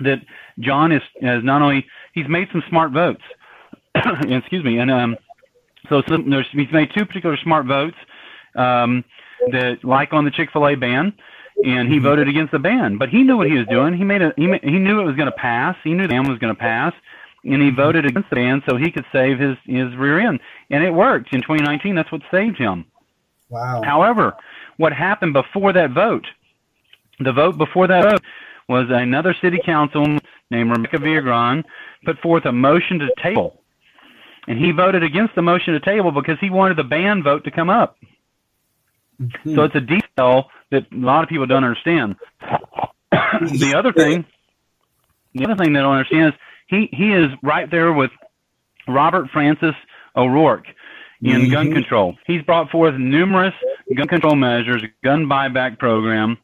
that 0.04 0.20
John 0.58 0.92
is 0.92 1.02
has 1.20 1.42
not 1.42 1.62
only 1.62 1.86
he's 2.12 2.28
made 2.28 2.48
some 2.52 2.62
smart 2.68 2.92
votes. 2.92 3.22
Excuse 3.94 4.64
me, 4.64 4.78
and 4.78 4.90
um, 4.90 5.16
so 5.88 6.02
some, 6.08 6.30
there's, 6.30 6.46
he's 6.52 6.72
made 6.72 6.90
two 6.94 7.04
particular 7.04 7.36
smart 7.36 7.66
votes 7.66 7.96
um, 8.56 9.04
that, 9.50 9.84
like 9.84 10.12
on 10.12 10.24
the 10.24 10.30
Chick 10.30 10.50
Fil 10.52 10.66
A 10.68 10.74
ban, 10.74 11.12
and 11.64 11.88
he 11.88 11.96
mm-hmm. 11.96 12.04
voted 12.04 12.28
against 12.28 12.52
the 12.52 12.58
ban. 12.58 12.96
But 12.98 13.08
he 13.08 13.22
knew 13.22 13.36
what 13.36 13.48
he 13.48 13.56
was 13.56 13.66
doing. 13.66 13.94
He 13.94 14.04
made 14.04 14.22
a 14.22 14.32
he, 14.36 14.44
he 14.62 14.78
knew 14.78 15.00
it 15.00 15.04
was 15.04 15.16
going 15.16 15.30
to 15.30 15.36
pass. 15.36 15.76
He 15.84 15.92
knew 15.92 16.04
the 16.04 16.08
ban 16.08 16.28
was 16.28 16.38
going 16.38 16.54
to 16.54 16.58
pass, 16.58 16.94
and 17.44 17.60
he 17.60 17.68
mm-hmm. 17.68 17.76
voted 17.76 18.06
against 18.06 18.30
the 18.30 18.36
ban 18.36 18.62
so 18.68 18.76
he 18.76 18.90
could 18.90 19.04
save 19.12 19.38
his 19.38 19.56
his 19.64 19.94
rear 19.96 20.20
end, 20.20 20.40
and 20.70 20.82
it 20.82 20.90
worked 20.90 21.34
in 21.34 21.42
2019. 21.42 21.94
That's 21.94 22.12
what 22.12 22.22
saved 22.30 22.58
him. 22.58 22.84
Wow. 23.48 23.82
However, 23.84 24.34
what 24.78 24.92
happened 24.92 25.34
before 25.34 25.72
that 25.74 25.90
vote? 25.90 26.26
The 27.20 27.32
vote 27.32 27.58
before 27.58 27.86
that 27.88 28.04
vote 28.04 28.22
was 28.68 28.86
another 28.90 29.34
city 29.40 29.58
council 29.64 30.18
named 30.50 30.70
Rebecca 30.70 30.98
Viagran 30.98 31.64
put 32.04 32.18
forth 32.20 32.44
a 32.44 32.52
motion 32.52 32.98
to 33.00 33.08
table. 33.22 33.60
And 34.46 34.58
he 34.58 34.72
voted 34.72 35.02
against 35.02 35.34
the 35.34 35.42
motion 35.42 35.74
to 35.74 35.80
table 35.80 36.10
because 36.10 36.36
he 36.40 36.50
wanted 36.50 36.76
the 36.76 36.84
ban 36.84 37.22
vote 37.22 37.44
to 37.44 37.50
come 37.50 37.70
up. 37.70 37.96
Mm-hmm. 39.20 39.54
So 39.54 39.62
it's 39.62 39.74
a 39.74 39.80
detail 39.80 40.50
that 40.70 40.84
a 40.92 40.96
lot 40.96 41.22
of 41.22 41.28
people 41.28 41.46
don't 41.46 41.64
understand. 41.64 42.16
the 42.40 43.74
other 43.76 43.92
thing, 43.92 44.24
the 45.34 45.44
other 45.44 45.56
thing 45.56 45.72
they 45.72 45.80
don't 45.80 45.92
understand 45.92 46.34
is 46.34 46.40
he, 46.66 46.88
he 46.92 47.12
is 47.12 47.28
right 47.42 47.70
there 47.70 47.92
with 47.92 48.10
Robert 48.88 49.28
Francis 49.32 49.74
O'Rourke 50.16 50.66
in 51.20 51.42
mm-hmm. 51.42 51.52
gun 51.52 51.72
control. 51.72 52.16
He's 52.26 52.42
brought 52.42 52.70
forth 52.70 52.94
numerous 52.98 53.54
gun 53.96 54.08
control 54.08 54.34
measures, 54.34 54.82
gun 55.04 55.26
buyback 55.26 55.78
program 55.78 56.38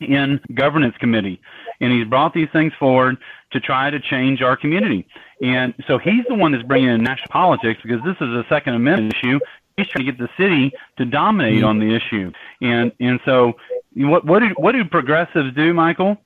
in 0.00 0.40
governance 0.54 0.94
committee 0.98 1.40
and 1.80 1.92
he's 1.92 2.06
brought 2.06 2.34
these 2.34 2.48
things 2.52 2.72
forward 2.78 3.16
to 3.52 3.60
try 3.60 3.90
to 3.90 4.00
change 4.00 4.42
our 4.42 4.56
community. 4.56 5.06
And 5.42 5.74
so 5.86 5.98
he's 5.98 6.24
the 6.28 6.34
one 6.34 6.52
that's 6.52 6.64
bringing 6.64 6.90
in 6.90 7.02
national 7.02 7.28
politics 7.30 7.80
because 7.82 8.02
this 8.04 8.16
is 8.20 8.28
a 8.28 8.44
Second 8.48 8.74
Amendment 8.74 9.14
issue. 9.14 9.38
He's 9.76 9.86
trying 9.88 10.06
to 10.06 10.12
get 10.12 10.18
the 10.18 10.28
city 10.38 10.72
to 10.96 11.04
dominate 11.04 11.62
on 11.62 11.78
the 11.78 11.94
issue. 11.94 12.32
And 12.62 12.92
and 12.98 13.20
so 13.24 13.54
what 13.94 14.24
what 14.24 14.40
do 14.40 14.48
what 14.56 14.72
do 14.72 14.84
progressives 14.84 15.54
do, 15.54 15.74
Michael? 15.74 16.18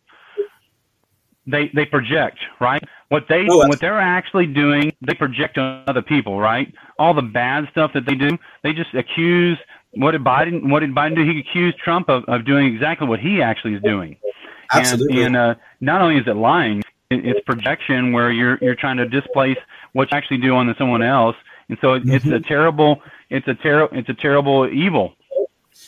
they 1.46 1.70
they 1.74 1.84
project, 1.84 2.38
right? 2.60 2.82
What 3.08 3.26
they 3.28 3.46
Oh, 3.48 3.66
what 3.68 3.80
they're 3.80 3.98
actually 4.00 4.46
doing, 4.46 4.92
they 5.00 5.14
project 5.14 5.58
on 5.58 5.84
other 5.86 6.02
people, 6.02 6.38
right? 6.38 6.72
All 6.98 7.14
the 7.14 7.22
bad 7.22 7.68
stuff 7.70 7.92
that 7.94 8.06
they 8.06 8.14
do, 8.14 8.38
they 8.62 8.72
just 8.72 8.94
accuse. 8.94 9.58
What 9.92 10.12
did 10.12 10.22
Biden? 10.22 10.70
What 10.70 10.80
did 10.80 10.94
Biden 10.94 11.16
do? 11.16 11.24
He 11.24 11.40
accused 11.40 11.78
Trump 11.78 12.08
of, 12.08 12.24
of 12.26 12.44
doing 12.44 12.72
exactly 12.72 13.08
what 13.08 13.18
he 13.20 13.42
actually 13.42 13.74
is 13.74 13.82
doing. 13.82 14.16
Absolutely. 14.72 15.24
And, 15.24 15.36
and 15.36 15.36
uh, 15.36 15.54
not 15.80 16.00
only 16.00 16.16
is 16.16 16.26
it 16.28 16.36
lying, 16.36 16.82
it's 17.10 17.40
projection 17.44 18.12
where 18.12 18.30
you're 18.30 18.56
you're 18.62 18.76
trying 18.76 18.98
to 18.98 19.08
displace 19.08 19.58
what 19.92 20.10
you 20.12 20.16
actually 20.16 20.38
do 20.38 20.54
on 20.54 20.72
someone 20.78 21.02
else, 21.02 21.34
and 21.68 21.76
so 21.80 21.94
it, 21.94 22.02
it's 22.06 22.24
a 22.24 22.28
Mm-hmm. 22.28 22.42
terrible, 22.46 23.02
it's 23.30 23.48
a 23.48 23.54
terrible, 23.54 23.96
it's 23.98 24.08
a 24.08 24.14
terrible 24.14 24.68
evil. 24.72 25.14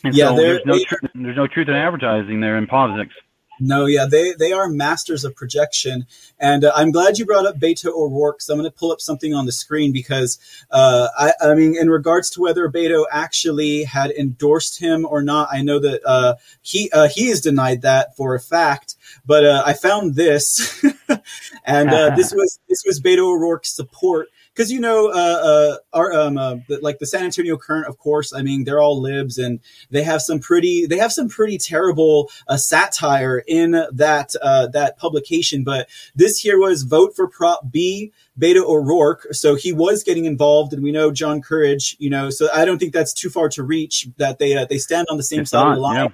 And 0.05 0.15
Yeah, 0.15 0.31
so 0.31 0.37
there's 0.37 0.63
no 0.65 0.79
tr- 0.85 1.07
there's 1.15 1.37
no 1.37 1.47
truth 1.47 1.69
in 1.69 1.75
advertising 1.75 2.41
there 2.41 2.57
in 2.59 2.67
politics. 2.67 3.15
No, 3.61 3.87
yeah, 3.87 4.07
they 4.11 4.33
they 4.33 4.53
are 4.53 4.69
masters 4.69 5.25
of 5.25 5.37
projection, 5.37 6.07
and 6.39 6.65
uh, 6.65 6.73
I'm 6.75 6.91
glad 6.91 7.19
you 7.19 7.27
brought 7.27 7.47
up 7.47 7.59
Beto 7.59 7.87
O'Rourke. 7.87 8.41
So 8.41 8.53
I'm 8.53 8.59
going 8.59 8.71
to 8.71 8.77
pull 8.77 8.91
up 8.91 9.01
something 9.01 9.35
on 9.35 9.47
the 9.47 9.53
screen 9.53 9.93
because 9.93 10.39
uh, 10.71 11.09
I, 11.17 11.33
I 11.41 11.55
mean, 11.55 11.77
in 11.77 11.89
regards 11.89 12.31
to 12.31 12.41
whether 12.41 12.69
Beto 12.69 13.05
actually 13.13 13.85
had 13.85 14.11
endorsed 14.11 14.81
him 14.81 15.07
or 15.09 15.23
not, 15.23 15.49
I 15.53 15.63
know 15.63 15.79
that 15.79 16.01
uh, 16.05 16.35
he 16.63 16.91
uh, 16.93 17.09
he 17.09 17.29
has 17.29 17.41
denied 17.41 17.83
that 17.83 18.17
for 18.17 18.35
a 18.35 18.41
fact. 18.41 18.97
But 19.25 19.45
uh, 19.45 19.63
I 19.65 19.75
found 19.75 20.15
this, 20.15 20.85
and 21.65 21.91
uh, 21.91 22.17
this 22.17 22.33
was 22.35 22.59
this 22.69 22.83
was 22.87 23.01
Beto 23.01 23.29
O'Rourke's 23.29 23.75
support 23.75 24.29
because 24.55 24.71
you 24.71 24.81
know 24.81 25.09
uh, 25.09 25.13
uh, 25.13 25.77
our 25.93 26.13
um, 26.13 26.39
uh, 26.39 26.57
the, 26.69 26.79
like 26.81 26.99
the 26.99 27.07
San 27.07 27.25
Antonio 27.25 27.57
Current, 27.57 27.87
of 27.87 27.99
course. 27.99 28.33
I 28.33 28.43
mean, 28.43 28.65
they're 28.65 28.81
all 28.81 29.01
libs, 29.01 29.39
and 29.39 29.61
they 29.91 30.03
have 30.03 30.23
some 30.23 30.41
pretty 30.41 30.87
they 30.87 30.99
have 30.99 31.13
some 31.13 31.29
pretty 31.29 31.59
terrible 31.59 32.31
uh, 32.49 32.57
satire 32.57 33.43
in 33.47 33.73
that 33.93 34.35
uh, 34.43 34.67
that 34.69 34.99
publication. 34.99 35.65
But 35.65 35.89
this 36.15 36.39
here 36.39 36.59
was 36.59 36.83
vote 36.83 37.15
for 37.17 37.29
Prop 37.29 37.71
B. 37.71 38.13
Beto 38.39 38.63
O'Rourke, 38.63 39.27
so 39.33 39.57
he 39.57 39.73
was 39.73 40.03
getting 40.03 40.25
involved, 40.25 40.73
and 40.73 40.83
we 40.83 40.91
know 40.91 41.11
John 41.11 41.43
Courage, 41.43 41.97
you 41.99 42.09
know, 42.09 42.31
so 42.31 42.49
I 42.55 42.65
don't 42.65 42.79
think 42.79 42.95
that's 42.95 43.13
too 43.13 43.29
far 43.29 43.51
to 43.51 43.63
reach 43.63 44.09
that 44.17 44.39
they 44.39 44.57
uh, 44.57 44.65
they 44.65 44.79
stand 44.79 45.09
on 45.11 45.19
the 45.19 45.23
same 45.23 45.41
It's 45.41 45.51
side 45.51 45.67
of 45.67 45.75
the 45.75 45.81
line. 45.81 45.97
yeah. 45.97 46.09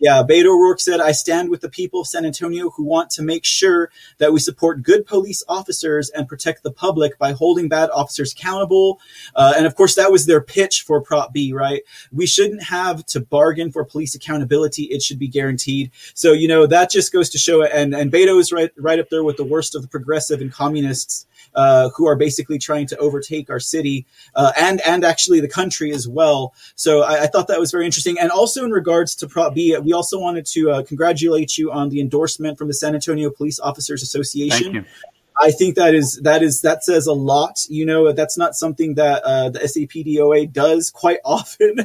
Yeah, 0.00 0.22
Beto 0.22 0.46
O'Rourke 0.46 0.80
said, 0.80 1.00
I 1.00 1.12
stand 1.12 1.50
with 1.50 1.60
the 1.60 1.68
people 1.68 2.00
of 2.00 2.06
San 2.06 2.24
Antonio 2.24 2.70
who 2.70 2.84
want 2.84 3.10
to 3.10 3.22
make 3.22 3.44
sure 3.44 3.90
that 4.18 4.32
we 4.32 4.38
support 4.38 4.82
good 4.82 5.06
police 5.06 5.42
officers 5.48 6.08
and 6.10 6.28
protect 6.28 6.62
the 6.62 6.70
public 6.70 7.18
by 7.18 7.32
holding 7.32 7.68
bad 7.68 7.90
officers 7.90 8.32
accountable. 8.32 9.00
Uh, 9.34 9.54
and 9.56 9.66
of 9.66 9.74
course, 9.74 9.96
that 9.96 10.12
was 10.12 10.26
their 10.26 10.40
pitch 10.40 10.82
for 10.82 11.00
Prop 11.00 11.32
B, 11.32 11.52
right? 11.52 11.82
We 12.12 12.26
shouldn't 12.26 12.62
have 12.64 13.04
to 13.06 13.20
bargain 13.20 13.72
for 13.72 13.84
police 13.84 14.14
accountability. 14.14 14.84
It 14.84 15.02
should 15.02 15.18
be 15.18 15.28
guaranteed. 15.28 15.90
So, 16.14 16.32
you 16.32 16.46
know, 16.46 16.66
that 16.66 16.90
just 16.90 17.12
goes 17.12 17.28
to 17.30 17.38
show 17.38 17.62
it. 17.62 17.72
And, 17.74 17.94
and 17.94 18.12
Beto 18.12 18.38
is 18.38 18.52
right, 18.52 18.70
right 18.78 19.00
up 19.00 19.08
there 19.10 19.24
with 19.24 19.36
the 19.36 19.44
worst 19.44 19.74
of 19.74 19.82
the 19.82 19.88
progressive 19.88 20.40
and 20.40 20.52
communists. 20.52 21.26
Uh, 21.58 21.90
who 21.96 22.06
are 22.06 22.14
basically 22.14 22.56
trying 22.56 22.86
to 22.86 22.96
overtake 22.98 23.50
our 23.50 23.58
city 23.58 24.06
uh, 24.36 24.52
and 24.56 24.80
and 24.86 25.02
actually 25.02 25.40
the 25.40 25.48
country 25.48 25.90
as 25.90 26.06
well. 26.06 26.54
So 26.76 27.02
I, 27.02 27.24
I 27.24 27.26
thought 27.26 27.48
that 27.48 27.58
was 27.58 27.72
very 27.72 27.84
interesting. 27.84 28.16
And 28.16 28.30
also 28.30 28.64
in 28.64 28.70
regards 28.70 29.16
to 29.16 29.26
Prop 29.26 29.54
B, 29.56 29.76
we 29.78 29.92
also 29.92 30.20
wanted 30.20 30.46
to 30.54 30.70
uh, 30.70 30.82
congratulate 30.84 31.58
you 31.58 31.72
on 31.72 31.88
the 31.88 32.00
endorsement 32.00 32.58
from 32.58 32.68
the 32.68 32.74
San 32.74 32.94
Antonio 32.94 33.28
Police 33.30 33.58
Officers 33.58 34.04
Association. 34.04 34.86
I 35.40 35.50
think 35.50 35.76
that 35.76 35.94
is 35.94 36.20
that 36.24 36.42
is 36.42 36.62
that 36.62 36.84
says 36.84 37.06
a 37.06 37.12
lot. 37.12 37.60
You 37.68 37.86
know, 37.86 38.12
that's 38.12 38.36
not 38.36 38.54
something 38.54 38.94
that 38.94 39.22
uh, 39.22 39.50
the 39.50 39.60
SAPDOA 39.60 40.52
does 40.52 40.90
quite 40.90 41.18
often, 41.24 41.80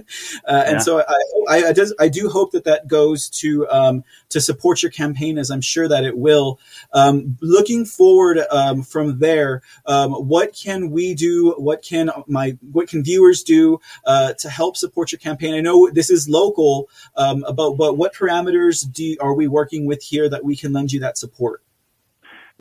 uh, 0.47 0.63
and 0.65 0.73
Yeah. 0.75 0.79
so 0.79 0.99
I, 1.01 1.03
I, 1.49 1.63
I, 1.69 1.73
does, 1.73 1.93
I 1.99 2.07
do 2.07 2.29
hope 2.29 2.51
that 2.51 2.63
that 2.63 2.87
goes 2.87 3.29
to 3.41 3.67
um, 3.69 4.03
to 4.29 4.41
support 4.41 4.81
your 4.81 4.91
campaign, 4.91 5.37
as 5.37 5.51
I'm 5.51 5.61
sure 5.61 5.87
that 5.87 6.03
it 6.03 6.17
will. 6.17 6.59
Um, 6.93 7.37
looking 7.41 7.85
forward 7.85 8.39
um, 8.49 8.81
from 8.83 9.19
there, 9.19 9.61
um, 9.85 10.13
what 10.13 10.53
can 10.55 10.89
we 10.91 11.13
do? 11.13 11.53
What 11.57 11.81
can 11.83 12.09
my 12.27 12.57
what 12.71 12.87
can 12.87 13.03
viewers 13.03 13.43
do 13.43 13.79
uh, 14.05 14.33
to 14.33 14.49
help 14.49 14.77
support 14.77 15.11
your 15.11 15.19
campaign? 15.19 15.53
I 15.53 15.61
know 15.61 15.89
this 15.91 16.09
is 16.09 16.27
local, 16.27 16.89
um, 17.15 17.45
but 17.55 17.73
but 17.73 17.97
what 17.97 18.15
parameters 18.15 18.91
do 18.91 19.03
you, 19.03 19.17
are 19.19 19.33
we 19.33 19.47
working 19.47 19.85
with 19.85 20.01
here 20.01 20.27
that 20.29 20.43
we 20.43 20.55
can 20.55 20.73
lend 20.73 20.91
you 20.91 20.99
that 21.01 21.17
support? 21.17 21.61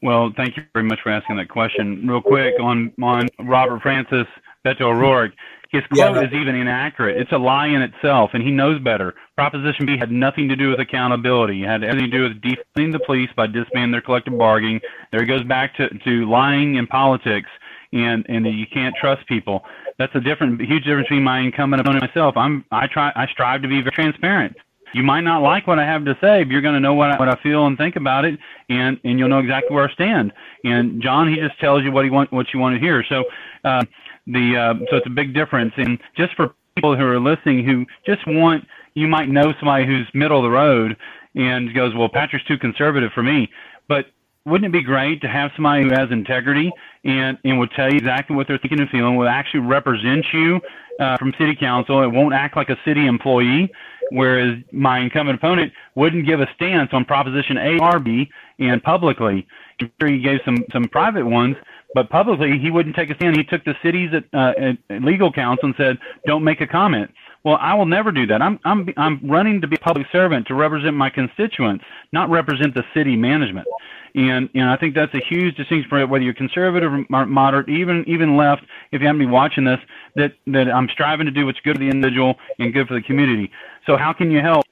Well, 0.02 0.32
thank 0.36 0.56
you 0.56 0.64
very 0.74 0.84
much 0.86 0.98
for 1.02 1.10
asking 1.10 1.36
that 1.36 1.48
question. 1.48 2.06
Real 2.06 2.20
quick 2.20 2.54
on 2.60 2.92
on 3.02 3.28
Robert 3.40 3.80
Francis 3.82 4.26
Beto 4.66 4.82
O'Rourke, 4.82 5.32
his 5.70 5.82
Yeah, 5.94 6.08
quote 6.08 6.16
no- 6.16 6.22
is 6.22 6.32
even 6.32 6.56
inaccurate. 6.56 7.16
It's 7.16 7.32
a 7.32 7.38
lie 7.38 7.68
in 7.68 7.82
itself, 7.82 8.30
and 8.34 8.42
he 8.42 8.50
knows 8.50 8.80
better. 8.80 9.14
Proposition 9.36 9.86
B 9.86 9.96
had 9.96 10.10
nothing 10.10 10.48
to 10.48 10.56
do 10.56 10.70
with 10.70 10.80
accountability. 10.80 11.62
It 11.62 11.68
had 11.68 11.84
everything 11.84 12.10
to 12.10 12.16
do 12.16 12.22
with 12.24 12.40
defunding 12.42 12.92
the 12.92 12.98
police 13.06 13.30
by 13.36 13.46
disbanding 13.46 13.92
their 13.92 14.00
collective 14.00 14.36
bargaining. 14.36 14.80
There 15.12 15.22
it 15.22 15.26
goes 15.26 15.44
back 15.44 15.74
to, 15.76 15.88
to 15.88 16.28
lying 16.28 16.74
in 16.74 16.86
politics 16.86 17.48
and 17.92 18.26
and 18.28 18.44
that 18.44 18.52
you 18.54 18.66
can't 18.66 18.94
trust 19.00 19.26
people. 19.28 19.64
That's 19.98 20.14
a 20.16 20.20
different, 20.20 20.60
huge 20.60 20.84
difference 20.84 21.06
between 21.08 21.22
my 21.22 21.40
incumbent 21.40 21.80
opponent 21.80 22.02
and 22.02 22.10
myself. 22.10 22.36
I'm 22.36 22.64
I 22.72 22.86
try 22.88 23.12
I 23.14 23.26
strive 23.26 23.62
to 23.62 23.68
be 23.68 23.80
very 23.82 23.92
transparent. 23.92 24.56
You 24.92 25.02
might 25.02 25.22
not 25.22 25.42
like 25.42 25.66
what 25.66 25.78
I 25.78 25.84
have 25.84 26.04
to 26.04 26.16
say, 26.20 26.44
but 26.44 26.52
you're 26.52 26.62
going 26.62 26.74
to 26.74 26.80
know 26.80 26.94
what 26.94 27.10
I, 27.10 27.16
what 27.18 27.28
I 27.28 27.36
feel 27.42 27.66
and 27.66 27.76
think 27.78 27.96
about 27.96 28.24
it, 28.24 28.38
and 28.68 28.98
and 29.04 29.18
you'll 29.18 29.28
know 29.28 29.38
exactly 29.38 29.74
where 29.74 29.88
I 29.88 29.92
stand. 29.92 30.32
And 30.64 31.02
John, 31.02 31.28
he 31.28 31.36
just 31.36 31.58
tells 31.60 31.82
you 31.82 31.92
what 31.92 32.04
he 32.04 32.10
want, 32.10 32.32
what 32.32 32.52
you 32.52 32.60
want 32.60 32.74
to 32.74 32.80
hear. 32.80 33.04
So, 33.08 33.24
uh, 33.64 33.84
the 34.26 34.56
uh, 34.56 34.74
so 34.90 34.96
it's 34.96 35.06
a 35.06 35.10
big 35.10 35.34
difference. 35.34 35.72
And 35.76 35.98
just 36.16 36.34
for 36.34 36.54
people 36.74 36.96
who 36.96 37.04
are 37.04 37.20
listening 37.20 37.64
who 37.64 37.86
just 38.06 38.26
want, 38.26 38.64
you 38.94 39.08
might 39.08 39.28
know 39.28 39.52
somebody 39.58 39.86
who's 39.86 40.06
middle 40.14 40.38
of 40.38 40.44
the 40.44 40.50
road 40.50 40.96
and 41.34 41.74
goes, 41.74 41.94
well, 41.94 42.08
Patrick's 42.08 42.44
too 42.44 42.58
conservative 42.58 43.10
for 43.14 43.22
me. 43.22 43.50
But 43.88 44.06
wouldn't 44.44 44.68
it 44.68 44.72
be 44.72 44.82
great 44.82 45.20
to 45.22 45.28
have 45.28 45.50
somebody 45.54 45.84
who 45.84 45.90
has 45.90 46.10
integrity 46.10 46.70
and, 47.04 47.38
and 47.44 47.58
will 47.58 47.68
tell 47.68 47.90
you 47.90 47.96
exactly 47.96 48.34
what 48.36 48.48
they're 48.48 48.58
thinking 48.58 48.80
and 48.80 48.90
feeling, 48.90 49.16
will 49.16 49.28
actually 49.28 49.60
represent 49.60 50.26
you 50.32 50.60
uh, 50.98 51.16
from 51.16 51.32
city 51.38 51.56
council? 51.56 52.02
It 52.02 52.08
won't 52.08 52.34
act 52.34 52.56
like 52.56 52.70
a 52.70 52.76
city 52.84 53.06
employee, 53.06 53.72
whereas 54.10 54.58
my 54.72 54.98
incumbent 54.98 55.38
opponent 55.38 55.72
wouldn't 55.94 56.26
give 56.26 56.40
a 56.40 56.48
stance 56.54 56.90
on 56.92 57.04
Proposition 57.04 57.56
A 57.56 57.78
or 57.78 57.98
B 57.98 58.30
and 58.58 58.82
publicly. 58.82 59.46
I'm 59.80 59.90
sure 60.00 60.08
he 60.10 60.20
gave 60.20 60.40
some, 60.44 60.64
some 60.72 60.84
private 60.84 61.26
ones, 61.26 61.56
but 61.94 62.08
publicly 62.10 62.58
he 62.58 62.70
wouldn't 62.70 62.96
take 62.96 63.10
a 63.10 63.14
stand. 63.16 63.36
He 63.36 63.44
took 63.44 63.64
the 63.64 63.74
city's 63.82 64.10
uh, 64.32 64.52
at 64.90 65.02
legal 65.02 65.32
counsel 65.32 65.66
and 65.66 65.74
said, 65.76 65.98
don't 66.26 66.44
make 66.44 66.60
a 66.60 66.66
comment. 66.66 67.10
Well, 67.44 67.58
I 67.60 67.74
will 67.74 67.86
never 67.86 68.12
do 68.12 68.26
that. 68.26 68.40
I'm 68.40 68.60
I'm 68.64 68.88
I'm 68.96 69.20
running 69.28 69.60
to 69.62 69.66
be 69.66 69.76
a 69.76 69.78
public 69.80 70.06
servant 70.12 70.46
to 70.46 70.54
represent 70.54 70.94
my 70.94 71.10
constituents, 71.10 71.84
not 72.12 72.30
represent 72.30 72.74
the 72.74 72.84
city 72.94 73.16
management. 73.16 73.66
And 74.14 74.48
and 74.54 74.68
I 74.68 74.76
think 74.76 74.94
that's 74.94 75.12
a 75.14 75.20
huge 75.20 75.56
distinction 75.56 75.88
for 75.88 76.06
whether 76.06 76.22
you're 76.22 76.34
conservative 76.34 76.92
or 76.92 77.26
moderate, 77.26 77.68
even 77.68 78.04
even 78.06 78.36
left. 78.36 78.62
If 78.92 79.00
you 79.00 79.06
happen 79.06 79.20
to 79.20 79.26
be 79.26 79.30
watching 79.30 79.64
this, 79.64 79.80
that 80.14 80.34
that 80.48 80.70
I'm 80.70 80.88
striving 80.88 81.26
to 81.26 81.32
do 81.32 81.46
what's 81.46 81.60
good 81.60 81.76
for 81.76 81.80
the 81.80 81.90
individual 81.90 82.36
and 82.58 82.72
good 82.72 82.86
for 82.86 82.94
the 82.94 83.02
community. 83.02 83.50
So 83.86 83.96
how 83.96 84.12
can 84.12 84.30
you 84.30 84.40
help? 84.40 84.64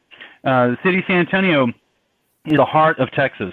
Uh, 0.45 0.69
the 0.69 0.79
city 0.85 0.99
of 0.99 1.05
San 1.07 1.17
Antonio 1.17 1.67
is 2.47 2.57
the 2.57 2.65
heart 2.65 2.99
of 2.99 3.11
Texas, 3.11 3.53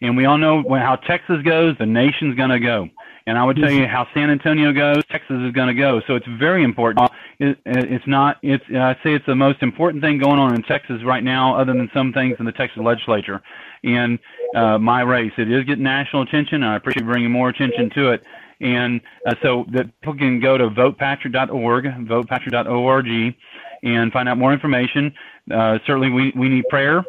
and 0.00 0.16
we 0.16 0.24
all 0.24 0.36
know 0.36 0.64
how 0.70 0.96
Texas 0.96 1.42
goes, 1.42 1.76
the 1.78 1.86
nation's 1.86 2.34
going 2.34 2.50
to 2.50 2.60
go. 2.60 2.88
And 3.28 3.36
I 3.36 3.44
would 3.44 3.58
tell 3.58 3.70
you 3.70 3.86
how 3.86 4.06
San 4.14 4.30
Antonio 4.30 4.72
goes, 4.72 5.04
Texas 5.10 5.36
is 5.42 5.52
going 5.52 5.68
to 5.68 5.74
go. 5.74 6.00
So 6.06 6.14
it's 6.14 6.26
very 6.38 6.64
important. 6.64 7.10
It, 7.38 7.58
it's 7.66 8.06
not. 8.06 8.38
It's. 8.42 8.64
I 8.70 8.94
say 9.04 9.12
it's 9.12 9.26
the 9.26 9.34
most 9.34 9.62
important 9.62 10.02
thing 10.02 10.18
going 10.18 10.38
on 10.38 10.54
in 10.54 10.62
Texas 10.62 11.02
right 11.04 11.22
now, 11.22 11.54
other 11.54 11.74
than 11.74 11.90
some 11.92 12.10
things 12.14 12.36
in 12.38 12.46
the 12.46 12.52
Texas 12.52 12.78
legislature. 12.82 13.42
And 13.84 14.18
uh, 14.56 14.78
my 14.78 15.02
race, 15.02 15.32
it 15.36 15.52
is 15.52 15.64
getting 15.64 15.84
national 15.84 16.22
attention. 16.22 16.62
And 16.62 16.72
I 16.72 16.76
appreciate 16.76 17.04
bringing 17.04 17.30
more 17.30 17.50
attention 17.50 17.90
to 17.96 18.12
it. 18.12 18.22
And 18.62 18.98
uh, 19.26 19.34
so 19.42 19.66
that 19.72 19.92
people 20.00 20.16
can 20.16 20.40
go 20.40 20.56
to 20.56 20.70
votepatrick.org, 20.70 21.84
votepatrick.org, 21.84 23.34
and 23.82 24.10
find 24.10 24.28
out 24.30 24.38
more 24.38 24.54
information. 24.54 25.12
Uh, 25.54 25.78
certainly, 25.86 26.08
we 26.08 26.32
we 26.34 26.48
need 26.48 26.64
prayer, 26.70 27.04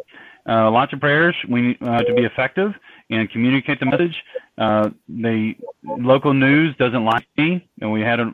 uh, 0.50 0.70
lots 0.70 0.92
of 0.92 1.00
prayers. 1.00 1.36
We 1.48 1.62
need 1.62 1.78
uh, 1.82 2.04
to 2.04 2.14
be 2.14 2.26
effective 2.26 2.74
and 3.10 3.30
communicate 3.32 3.80
the 3.80 3.86
message. 3.86 4.16
Uh, 4.58 4.90
the 5.08 5.54
local 5.84 6.34
news 6.34 6.76
doesn't 6.78 7.06
like 7.06 7.26
me, 7.38 7.68
and 7.82 7.92
we 7.92 8.02
had 8.02 8.20
a, 8.20 8.32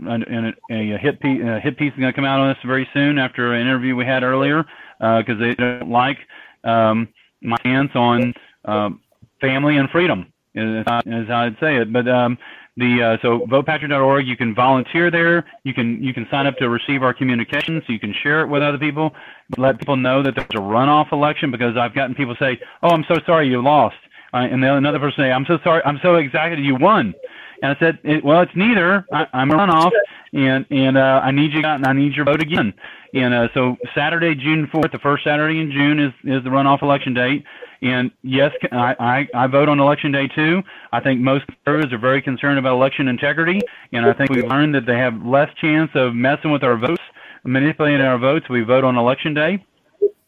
a, 0.69 0.95
a 0.95 0.97
hit 0.97 1.19
piece. 1.19 1.41
A 1.43 1.59
hit 1.59 1.77
piece 1.77 1.93
is 1.93 1.99
going 1.99 2.11
to 2.11 2.15
come 2.15 2.25
out 2.25 2.39
on 2.39 2.49
this 2.49 2.57
very 2.65 2.87
soon 2.93 3.17
after 3.17 3.53
an 3.53 3.61
interview 3.61 3.95
we 3.95 4.05
had 4.05 4.23
earlier 4.23 4.65
because 4.99 5.39
they 5.39 5.55
don't 5.55 5.89
like 5.89 6.17
um, 6.63 7.07
my 7.41 7.57
stance 7.59 7.91
on 7.95 8.33
um, 8.65 9.01
family 9.39 9.77
and 9.77 9.89
freedom, 9.89 10.31
how 10.55 11.01
I'd 11.05 11.57
say 11.59 11.77
it. 11.77 11.93
But 11.93 12.07
um, 12.07 12.37
the 12.77 13.01
uh, 13.01 13.21
so 13.21 13.45
votepatrick.org, 13.47 14.27
you 14.27 14.35
can 14.35 14.53
volunteer 14.53 15.09
there. 15.09 15.45
You 15.63 15.73
can 15.73 16.03
you 16.03 16.13
can 16.13 16.27
sign 16.29 16.47
up 16.47 16.57
to 16.57 16.69
receive 16.69 17.03
our 17.03 17.13
communications. 17.13 17.83
You 17.87 17.99
can 17.99 18.13
share 18.13 18.41
it 18.41 18.47
with 18.47 18.63
other 18.63 18.77
people. 18.77 19.13
Let 19.57 19.79
people 19.79 19.95
know 19.95 20.23
that 20.23 20.35
there's 20.35 20.47
a 20.55 20.57
runoff 20.57 21.11
election 21.13 21.51
because 21.51 21.77
I've 21.77 21.93
gotten 21.93 22.15
people 22.15 22.35
say, 22.39 22.59
"Oh, 22.83 22.89
I'm 22.89 23.05
so 23.07 23.19
sorry 23.25 23.47
you 23.47 23.61
lost." 23.61 23.95
Uh, 24.35 24.39
and 24.39 24.61
then 24.61 24.71
another 24.71 24.99
person 24.99 25.23
say, 25.23 25.31
"I'm 25.31 25.45
so 25.45 25.57
sorry, 25.63 25.81
I'm 25.85 25.99
so 26.03 26.15
excited 26.15 26.59
you 26.59 26.75
won." 26.75 27.13
And 27.61 27.71
I 27.75 27.79
said, 27.79 27.99
it, 28.03 28.23
"Well, 28.23 28.41
it's 28.41 28.51
neither. 28.53 29.05
I, 29.13 29.25
I'm 29.31 29.49
a 29.49 29.55
runoff, 29.55 29.91
and 30.33 30.65
and 30.69 30.97
uh, 30.97 31.21
I 31.23 31.31
need 31.31 31.53
you 31.53 31.63
and 31.63 31.85
I 31.85 31.93
need 31.93 32.13
your 32.15 32.25
vote 32.25 32.41
again." 32.41 32.73
And 33.13 33.33
uh, 33.33 33.47
so 33.53 33.77
Saturday, 33.95 34.35
June 34.35 34.67
4th, 34.73 34.91
the 34.91 34.99
first 34.99 35.23
Saturday 35.23 35.61
in 35.61 35.71
June 35.71 35.99
is 36.01 36.11
is 36.25 36.43
the 36.43 36.49
runoff 36.49 36.81
election 36.81 37.13
date. 37.13 37.45
And 37.81 38.11
yes, 38.23 38.51
I, 38.71 38.95
I, 38.99 39.43
I 39.43 39.47
vote 39.47 39.69
on 39.69 39.79
election 39.79 40.11
day 40.11 40.27
too. 40.27 40.61
I 40.91 40.99
think 40.99 41.21
most 41.21 41.45
conservatives 41.47 41.93
are 41.93 41.97
very 41.97 42.21
concerned 42.21 42.59
about 42.59 42.73
election 42.73 43.07
integrity, 43.07 43.61
and 43.93 44.05
I 44.05 44.11
think 44.11 44.31
we've 44.31 44.47
learned 44.47 44.75
that 44.75 44.85
they 44.85 44.97
have 44.97 45.25
less 45.25 45.49
chance 45.61 45.91
of 45.95 46.13
messing 46.13 46.51
with 46.51 46.63
our 46.63 46.77
votes, 46.77 47.01
manipulating 47.45 48.01
our 48.01 48.17
votes. 48.17 48.49
We 48.49 48.61
vote 48.63 48.83
on 48.83 48.97
election 48.97 49.33
day. 49.33 49.63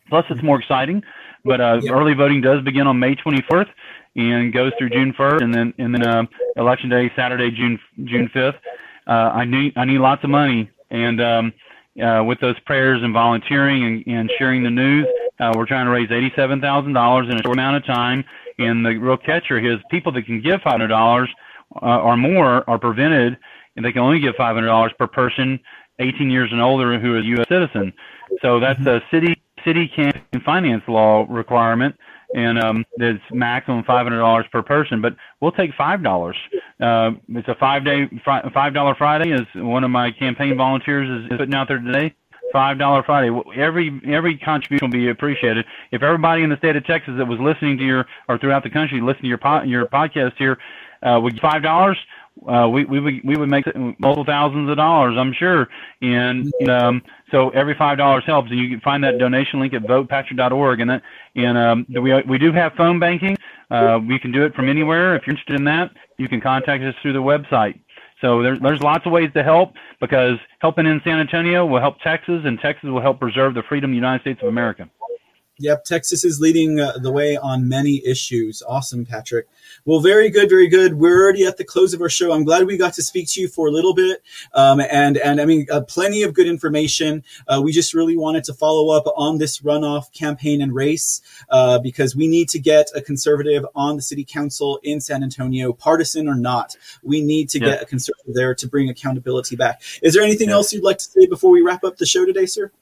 Plus, 0.07 0.23
it's 0.29 0.41
more 0.41 0.59
exciting. 0.59 1.03
But 1.43 1.61
uh, 1.61 1.81
early 1.89 2.13
voting 2.13 2.41
does 2.41 2.61
begin 2.63 2.87
on 2.87 2.99
May 2.99 3.15
24th 3.15 3.67
and 4.17 4.51
goes 4.51 4.73
through 4.77 4.89
June 4.89 5.13
1st, 5.13 5.43
and 5.43 5.53
then 5.53 5.73
and 5.77 5.93
then 5.93 6.05
uh, 6.05 6.23
election 6.57 6.89
day 6.89 7.11
Saturday, 7.15 7.51
June 7.51 7.79
June 8.03 8.29
5th. 8.33 8.57
Uh, 9.05 9.11
I 9.11 9.45
need 9.45 9.77
I 9.77 9.85
need 9.85 9.99
lots 9.99 10.23
of 10.23 10.29
money, 10.29 10.69
and 10.89 11.21
um, 11.21 11.53
uh, 12.03 12.23
with 12.23 12.39
those 12.41 12.59
prayers 12.61 13.01
and 13.03 13.13
volunteering 13.13 13.83
and, 13.83 14.03
and 14.07 14.31
sharing 14.37 14.63
the 14.63 14.69
news, 14.69 15.07
uh, 15.39 15.53
we're 15.55 15.65
trying 15.65 15.85
to 15.85 15.91
raise 15.91 16.11
eighty-seven 16.11 16.59
thousand 16.59 16.93
dollars 16.93 17.27
in 17.29 17.37
a 17.37 17.43
short 17.43 17.55
amount 17.55 17.77
of 17.77 17.85
time. 17.85 18.25
And 18.59 18.83
the 18.83 18.97
real 18.97 19.17
catcher 19.17 19.59
is 19.59 19.79
people 19.91 20.11
that 20.13 20.25
can 20.25 20.41
give 20.41 20.61
five 20.61 20.73
hundred 20.73 20.87
dollars 20.87 21.29
uh, 21.81 22.01
or 22.01 22.17
more 22.17 22.67
are 22.67 22.79
prevented, 22.79 23.37
and 23.75 23.85
they 23.85 23.91
can 23.91 24.01
only 24.01 24.19
give 24.19 24.35
five 24.35 24.55
hundred 24.55 24.67
dollars 24.67 24.91
per 24.97 25.07
person, 25.07 25.59
eighteen 25.99 26.31
years 26.31 26.51
and 26.51 26.59
older, 26.59 26.99
who 26.99 27.17
is 27.17 27.23
a 27.23 27.27
U.S. 27.27 27.47
citizen. 27.47 27.93
So 28.41 28.59
that's 28.59 28.79
a 28.87 29.01
city 29.11 29.39
city 29.63 29.87
can 29.95 30.11
finance 30.43 30.83
law 30.87 31.25
requirement 31.29 31.95
and 32.35 32.59
um, 32.59 32.85
it's 32.97 33.23
maximum 33.31 33.83
five 33.83 34.05
hundred 34.05 34.19
dollars 34.19 34.45
per 34.51 34.61
person. 34.61 35.01
But 35.01 35.15
we'll 35.41 35.51
take 35.51 35.71
five 35.77 36.03
dollars. 36.03 36.35
Uh, 36.79 37.11
it's 37.29 37.47
a 37.47 37.55
five 37.55 37.85
day 37.85 38.09
five 38.25 38.73
dollar 38.73 38.95
Friday. 38.95 39.31
Is 39.31 39.47
one 39.55 39.83
of 39.83 39.91
my 39.91 40.11
campaign 40.11 40.57
volunteers 40.57 41.25
is, 41.25 41.37
putting 41.37 41.55
out 41.55 41.67
there 41.67 41.79
today. 41.79 42.13
Five 42.53 42.77
dollar 42.77 43.03
Friday. 43.03 43.29
Every 43.55 44.01
every 44.05 44.37
contribution 44.37 44.87
will 44.87 44.93
be 44.93 45.09
appreciated. 45.09 45.65
If 45.91 46.01
everybody 46.01 46.43
in 46.43 46.49
the 46.49 46.57
state 46.57 46.75
of 46.75 46.85
Texas 46.85 47.15
that 47.17 47.27
was 47.27 47.39
listening 47.39 47.77
to 47.77 47.83
your 47.83 48.05
or 48.29 48.37
throughout 48.37 48.63
the 48.63 48.69
country 48.69 49.01
listening 49.01 49.23
to 49.23 49.27
your 49.27 49.37
po- 49.37 49.63
your 49.63 49.85
podcast 49.87 50.33
here 50.37 50.57
uh, 51.03 51.19
would 51.21 51.39
five 51.41 51.61
dollars, 51.61 51.97
uh, 52.47 52.67
we 52.67 52.85
we 52.85 52.99
would 52.99 53.13
we 53.23 53.37
would 53.37 53.49
make 53.49 53.65
multiple 53.99 54.25
thousands 54.25 54.69
of 54.69 54.77
dollars, 54.77 55.15
I'm 55.17 55.33
sure. 55.33 55.67
And 56.01 56.51
um, 56.69 57.01
so 57.31 57.49
every 57.49 57.75
five 57.75 57.97
dollars 57.97 58.23
helps, 58.25 58.49
and 58.49 58.59
you 58.59 58.69
can 58.69 58.81
find 58.81 59.03
that 59.03 59.17
donation 59.17 59.59
link 59.59 59.73
at 59.73 59.83
votepatrick.org. 59.83 60.79
And 60.79 60.89
that 60.89 61.01
and 61.35 61.57
um, 61.57 61.85
we 61.89 62.21
we 62.23 62.37
do 62.37 62.51
have 62.51 62.73
phone 62.73 62.99
banking. 62.99 63.37
Uh, 63.69 63.99
we 64.07 64.17
can 64.19 64.31
do 64.31 64.45
it 64.45 64.53
from 64.53 64.69
anywhere. 64.69 65.15
If 65.15 65.23
you're 65.27 65.35
interested 65.35 65.55
in 65.55 65.65
that, 65.65 65.91
you 66.17 66.29
can 66.29 66.39
contact 66.39 66.83
us 66.83 66.95
through 67.01 67.13
the 67.13 67.19
website. 67.19 67.79
So 68.21 68.41
there, 68.41 68.57
there's 68.57 68.81
lots 68.81 69.05
of 69.05 69.11
ways 69.11 69.29
to 69.33 69.43
help 69.43 69.73
because 69.99 70.37
helping 70.59 70.85
in 70.85 71.01
San 71.03 71.19
Antonio 71.19 71.65
will 71.65 71.81
help 71.81 71.99
Texas, 71.99 72.41
and 72.45 72.59
Texas 72.59 72.89
will 72.89 73.01
help 73.01 73.19
preserve 73.19 73.53
the 73.53 73.63
freedom 73.63 73.91
of 73.91 73.93
the 73.93 73.97
United 73.97 74.21
States 74.21 74.39
of 74.41 74.47
America. 74.47 74.89
Yep, 75.59 75.85
Texas 75.85 76.23
is 76.23 76.39
leading 76.39 76.79
uh, 76.79 76.93
the 77.01 77.11
way 77.11 77.35
on 77.35 77.67
many 77.67 78.05
issues. 78.05 78.61
Awesome, 78.67 79.05
Patrick. 79.05 79.47
Well, 79.87 80.01
very 80.01 80.29
good, 80.29 80.49
very 80.49 80.67
good. 80.67 80.95
We're 80.95 81.23
already 81.23 81.45
at 81.45 81.55
the 81.55 81.63
close 81.63 81.93
of 81.93 82.01
our 82.01 82.09
show. 82.09 82.33
I'm 82.33 82.43
glad 82.43 82.67
we 82.67 82.75
got 82.75 82.95
to 82.95 83.01
speak 83.01 83.29
to 83.29 83.39
you 83.39 83.47
for 83.47 83.67
a 83.67 83.71
little 83.71 83.93
bit, 83.93 84.21
um, 84.53 84.81
and 84.81 85.15
and 85.15 85.39
I 85.39 85.45
mean, 85.45 85.65
uh, 85.71 85.79
plenty 85.79 86.23
of 86.23 86.33
good 86.33 86.45
information. 86.45 87.23
Uh, 87.47 87.61
we 87.63 87.71
just 87.71 87.93
really 87.93 88.17
wanted 88.17 88.43
to 88.43 88.53
follow 88.53 88.93
up 88.93 89.05
on 89.15 89.37
this 89.37 89.59
runoff 89.59 90.11
campaign 90.11 90.61
and 90.61 90.75
race 90.75 91.21
uh, 91.49 91.79
because 91.79 92.17
we 92.17 92.27
need 92.27 92.49
to 92.49 92.59
get 92.59 92.89
a 92.95 93.01
conservative 93.01 93.65
on 93.75 93.95
the 93.95 94.01
city 94.01 94.25
council 94.25 94.77
in 94.83 94.99
San 94.99 95.23
Antonio, 95.23 95.71
partisan 95.71 96.27
or 96.27 96.35
not. 96.35 96.75
We 97.01 97.21
need 97.21 97.47
to 97.51 97.59
yeah. 97.59 97.67
get 97.67 97.83
a 97.83 97.85
conservative 97.85 98.33
there 98.33 98.55
to 98.55 98.67
bring 98.67 98.89
accountability 98.89 99.55
back. 99.55 99.81
Is 100.01 100.13
there 100.13 100.21
anything 100.21 100.49
yeah. 100.49 100.55
else 100.55 100.73
you'd 100.73 100.83
like 100.83 100.97
to 100.97 101.05
say 101.05 101.27
before 101.27 101.51
we 101.51 101.61
wrap 101.61 101.85
up 101.85 101.95
the 101.95 102.05
show 102.05 102.25
today, 102.25 102.45
sir? 102.45 102.73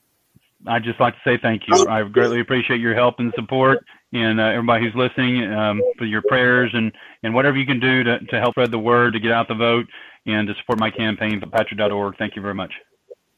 I'd 0.68 0.84
just 0.84 1.00
like 1.00 1.14
to 1.14 1.20
say 1.26 1.38
thank 1.42 1.64
you. 1.68 1.88
I 1.88 2.04
greatly 2.04 2.40
appreciate 2.40 2.80
your 2.80 2.96
help 2.96 3.16
and 3.20 3.34
support, 3.36 3.80
and 4.14 4.40
uh, 4.40 4.46
everybody 4.46 4.86
who's 4.86 4.96
listening 4.96 5.52
um, 5.52 5.82
for 5.98 6.06
your 6.06 6.22
prayers 6.28 6.72
and, 6.74 6.92
and 7.24 7.34
whatever 7.34 7.58
you 7.58 7.66
can 7.66 7.80
do 7.80 8.04
to, 8.04 8.20
to 8.20 8.40
help 8.40 8.54
spread 8.54 8.72
the 8.72 8.80
word, 8.80 9.14
to 9.14 9.20
get 9.20 9.32
out 9.32 9.48
the 9.48 9.56
vote, 9.56 9.86
and 10.26 10.48
to 10.48 10.54
support 10.56 10.80
my 10.80 10.90
campaign, 10.90 11.42
patrick.org. 11.52 12.18
Thank 12.18 12.36
you 12.36 12.42
very 12.42 12.54
much. 12.54 12.74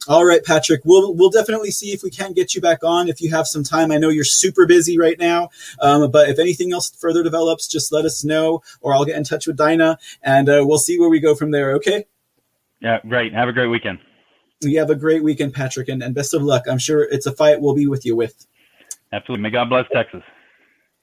All 0.08 0.24
right, 0.24 0.44
Patrick. 0.44 0.82
We'll 0.86 1.14
we'll 1.16 1.30
definitely 1.30 1.72
see 1.72 1.92
if 1.92 2.02
we 2.02 2.10
can 2.10 2.32
get 2.32 2.56
you 2.56 2.62
back 2.62 2.82
on 2.82 3.10
if 3.10 3.20
you 3.20 3.30
have 3.32 3.46
some 3.46 3.64
time. 3.64 3.92
I 3.92 3.98
know 3.98 4.08
you're 4.08 4.24
super 4.24 4.66
busy 4.66 4.98
right 4.98 5.20
now, 5.20 5.50
um, 5.82 6.10
but 6.12 6.30
if 6.30 6.40
anything 6.40 6.72
else 6.72 6.90
further 6.92 7.24
develops, 7.24 7.68
just 7.68 7.92
let 7.92 8.06
us 8.06 8.24
know, 8.24 8.62
or 8.80 8.94
I'll 8.94 9.04
get 9.04 9.18
in 9.18 9.26
touch 9.26 9.48
with 9.48 9.58
Dinah, 9.58 9.98
and 10.22 10.48
uh, 10.48 10.64
we'll 10.66 10.78
see 10.78 10.98
where 10.98 11.10
we 11.10 11.20
go 11.20 11.36
from 11.36 11.52
there. 11.52 11.74
Okay. 11.74 12.06
Yeah, 12.80 13.00
great. 13.06 13.34
Have 13.34 13.50
a 13.50 13.54
great 13.54 13.68
weekend 13.68 14.00
you 14.62 14.80
have 14.80 14.90
a 14.90 14.96
great 14.96 15.24
weekend, 15.24 15.54
Patrick, 15.54 15.90
and, 15.90 16.02
and 16.02 16.16
best 16.16 16.34
of 16.34 16.42
luck. 16.42 16.64
I'm 16.70 16.80
sure 16.80 17.04
it's 17.04 17.26
a 17.26 17.32
fight 17.32 17.62
we'll 17.62 17.76
be 17.76 17.88
with 17.88 18.06
you 18.06 18.16
with. 18.16 18.48
Absolutely. 19.12 19.44
May 19.44 19.50
God 19.52 19.70
bless 19.70 19.86
Texas. 19.94 20.24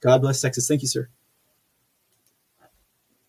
God 0.01 0.21
bless 0.21 0.41
Texas. 0.41 0.69
Thank 0.69 0.83
you, 0.83 0.89
sir. 0.89 1.09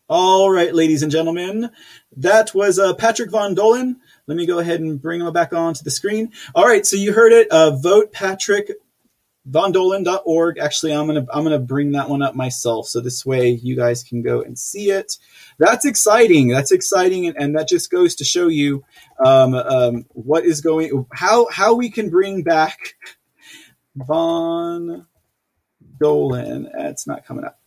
All 0.08 0.52
right, 0.52 0.74
ladies 0.76 1.02
and 1.02 1.12
gentlemen, 1.12 1.72
that 2.18 2.54
was 2.54 2.78
uh, 2.78 2.94
Patrick 2.94 3.32
Von 3.32 3.56
Dohlen. 3.56 3.96
Let 4.28 4.38
me 4.38 4.46
go 4.46 4.60
ahead 4.60 4.80
and 4.80 5.02
bring 5.02 5.22
him 5.22 5.34
back 5.34 5.52
onto 5.52 5.84
the 5.84 5.90
screen. 5.90 6.32
All 6.54 6.66
right, 6.66 6.86
so 6.86 6.96
you 6.96 7.14
heard 7.14 7.32
it. 7.32 7.50
Uh, 7.50 7.72
vote 7.72 8.12
Patrick 8.12 8.70
vondohlen.org. 9.50 10.58
Actually, 10.58 10.94
I'm 10.94 11.08
gonna 11.08 11.26
I'm 11.32 11.44
gonna 11.44 11.60
bring 11.60 11.92
that 11.92 12.10
one 12.10 12.22
up 12.22 12.36
myself, 12.36 12.88
so 12.88 13.00
this 13.00 13.26
way 13.26 13.50
you 13.50 13.76
guys 13.76 14.04
can 14.04 14.22
go 14.22 14.42
and 14.42 14.58
see 14.58 14.90
it. 14.92 15.18
That's 15.58 15.86
exciting. 15.86 16.50
That's 16.50 16.72
exciting, 16.72 17.28
and, 17.28 17.36
and 17.38 17.56
that 17.56 17.68
just 17.68 17.92
goes 17.92 18.16
to 18.16 18.24
show 18.24 18.48
you 18.48 18.84
um, 19.24 19.54
um, 19.54 20.06
what 20.10 20.46
is 20.46 20.62
going 20.62 21.06
how 21.14 21.48
how 21.52 21.76
we 21.76 21.90
can 21.90 22.10
bring 22.10 22.44
back 22.44 22.96
Von 23.96 25.06
Dohlen. 26.02 26.70
It's 26.74 27.08
not 27.08 27.26
coming 27.26 27.46
up 27.46 27.60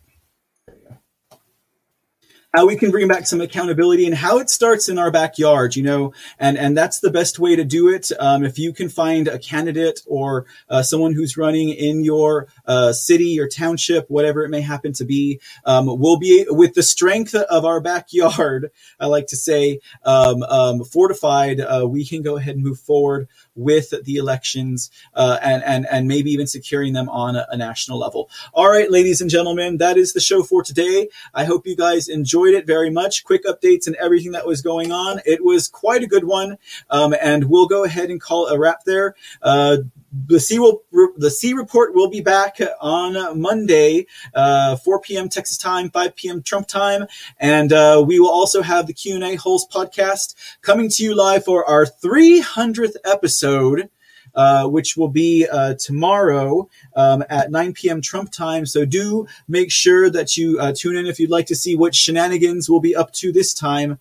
how 2.55 2.67
we 2.67 2.77
can 2.77 2.91
bring 2.91 3.09
back 3.09 3.27
some 3.27 3.41
accountability 3.43 4.07
and 4.07 4.15
how 4.15 4.39
it 4.39 4.49
starts 4.49 4.89
in 4.89 4.99
our 4.99 5.11
backyard, 5.11 5.77
you 5.77 5.83
know, 5.83 6.15
and, 6.39 6.57
and 6.57 6.77
that's 6.77 7.01
the 7.01 7.11
best 7.11 7.39
way 7.39 7.55
to 7.55 7.65
do 7.65 7.89
it. 7.89 8.11
Um, 8.19 8.43
if 8.43 8.59
you 8.59 8.73
can 8.73 8.89
find 8.89 9.29
a 9.29 9.39
candidate 9.39 10.01
or 10.07 10.47
uh, 10.71 10.83
someone 10.83 11.13
who's 11.13 11.37
running 11.37 11.69
in 11.69 12.05
your 12.05 12.49
uh, 12.67 12.93
city 12.95 13.39
or 13.39 13.49
township, 13.49 14.09
whatever 14.09 14.45
it 14.45 14.49
may 14.49 14.63
happen 14.63 14.95
to 14.95 15.05
be, 15.05 15.41
um, 15.67 15.87
we'll 15.87 16.19
be 16.19 16.47
with 16.49 16.73
the 16.73 16.83
strength 16.83 17.35
of 17.35 17.67
our 17.67 17.81
backyard. 17.81 18.71
I 19.01 19.07
like 19.07 19.27
to 19.29 19.37
say, 19.37 19.81
um, 20.05 20.43
um 20.43 20.85
fortified, 20.85 21.61
uh, 21.61 21.87
we 21.87 22.07
can 22.07 22.23
go 22.23 22.37
ahead 22.37 22.55
and 22.55 22.65
move 22.65 22.81
forward 22.81 23.29
with 23.59 23.93
the 24.05 24.17
elections 24.17 24.91
uh, 25.15 25.39
and, 25.43 25.63
and, 25.65 25.87
and 25.91 26.07
maybe 26.07 26.31
even 26.31 26.47
securing 26.47 26.93
them 26.93 27.09
on 27.09 27.37
a, 27.37 27.47
a 27.51 27.57
national 27.57 27.99
level. 27.99 28.31
All 28.55 28.71
right, 28.71 28.91
ladies 28.91 29.21
and 29.21 29.29
gentlemen, 29.29 29.79
that 29.79 29.97
is 29.99 30.13
the 30.13 30.21
show 30.21 30.43
for 30.43 30.63
today. 30.63 31.09
I 31.35 31.45
hope 31.45 31.67
you 31.67 31.77
guys 31.77 32.09
enjoyed 32.09 32.55
it 32.55 32.67
very 32.67 32.91
much. 32.91 33.25
Quick 33.25 33.45
updates 33.45 33.87
and 33.87 33.97
everything 33.97 34.33
that 34.33 34.47
was 34.47 34.63
going 34.63 34.93
on. 34.93 35.21
It 35.27 35.45
was 35.45 35.69
quite 35.69 36.03
a 36.03 36.07
good 36.07 36.25
one. 36.25 36.59
Um, 36.89 37.15
and 37.21 37.51
we'll 37.51 37.67
go 37.67 37.85
ahead 37.85 38.11
and 38.11 38.21
call 38.21 38.47
a 38.47 38.59
wrap 38.59 38.85
there. 38.85 39.15
Uh, 39.43 39.79
the 40.13 40.41
C 40.41 40.59
will 40.59 40.83
the 41.17 41.31
C 41.31 41.53
report 41.53 41.95
will 41.95 42.09
be 42.09 42.21
back 42.21 42.59
on 42.81 43.41
Monday, 43.41 44.07
uh, 44.35 44.77
4 44.77 45.01
p.m. 45.01 45.29
Texas 45.29 45.59
time, 45.59 45.91
5 45.91 46.17
p.m. 46.17 46.43
Trump 46.43 46.67
time, 46.67 47.07
and 47.39 47.73
uh, 47.73 48.03
we 48.07 48.19
will 48.19 48.31
also 48.31 48.63
have 48.63 48.87
the 48.87 48.95
Q 48.95 49.17
and 49.17 49.25
A 49.25 49.35
Holes 49.37 49.67
podcast 49.69 50.35
coming 50.63 50.89
to 50.91 51.03
you 51.03 51.15
live 51.15 51.45
for 51.45 51.65
our 51.69 51.85
300th 51.85 52.97
episode. 53.05 53.91
Uh, 54.35 54.69
which 54.69 54.97
will 54.97 55.09
be 55.09 55.49
uh, 55.51 55.75
tomorrow 55.81 56.69
um, 56.95 57.25
at 57.29 57.51
9 57.51 57.73
p.m. 57.73 58.01
Trump 58.01 58.31
time. 58.31 58.67
So 58.67 58.85
do 58.85 59.27
make 59.49 59.73
sure 59.73 60.11
that 60.11 60.37
you 60.37 60.61
uh, 60.61 60.73
tune 60.77 60.97
in 60.97 61.07
if 61.07 61.19
you'd 61.19 61.31
like 61.31 61.47
to 61.47 61.57
see 61.57 61.75
what 61.75 61.95
shenanigans 61.95 62.69
we'll 62.69 62.79
be 62.79 62.95
up 62.95 63.11
to 63.15 63.33
this 63.33 63.53
time. 63.53 63.99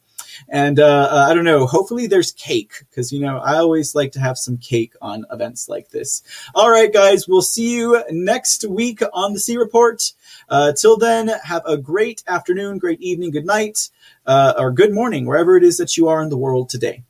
And 0.50 0.80
uh, 0.80 1.10
uh, 1.12 1.28
I 1.30 1.34
don't 1.34 1.44
know. 1.44 1.66
Hopefully, 1.66 2.08
there's 2.08 2.32
cake 2.32 2.74
because 2.90 3.12
you 3.12 3.20
know 3.20 3.38
I 3.38 3.58
always 3.58 3.96
like 3.96 4.12
to 4.14 4.20
have 4.20 4.38
some 4.38 4.58
cake 4.58 4.94
on 5.02 5.26
events 5.32 5.70
like 5.70 5.90
this. 5.90 6.24
All 6.56 6.70
right, 6.70 6.92
guys, 6.92 7.28
we'll 7.28 7.42
see 7.42 7.76
you 7.76 8.04
next 8.10 8.66
week 8.66 9.02
on 9.14 9.34
the 9.34 9.40
C 9.40 9.58
Report. 9.58 10.14
Uh, 10.50 10.74
till 10.74 10.98
then, 10.98 11.30
have 11.44 11.64
a 11.66 11.78
great 11.78 12.24
afternoon, 12.28 12.78
great 12.78 13.02
evening, 13.02 13.32
good 13.32 13.46
night, 13.46 13.90
uh, 14.26 14.54
or 14.58 14.72
good 14.72 14.94
morning, 14.94 15.26
wherever 15.26 15.58
it 15.58 15.64
is 15.64 15.78
that 15.78 15.98
you 15.98 16.08
are 16.08 16.22
in 16.22 16.30
the 16.30 16.38
world 16.38 16.70
today. 16.70 17.04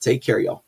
Take 0.00 0.22
care, 0.22 0.38
y'all. 0.38 0.64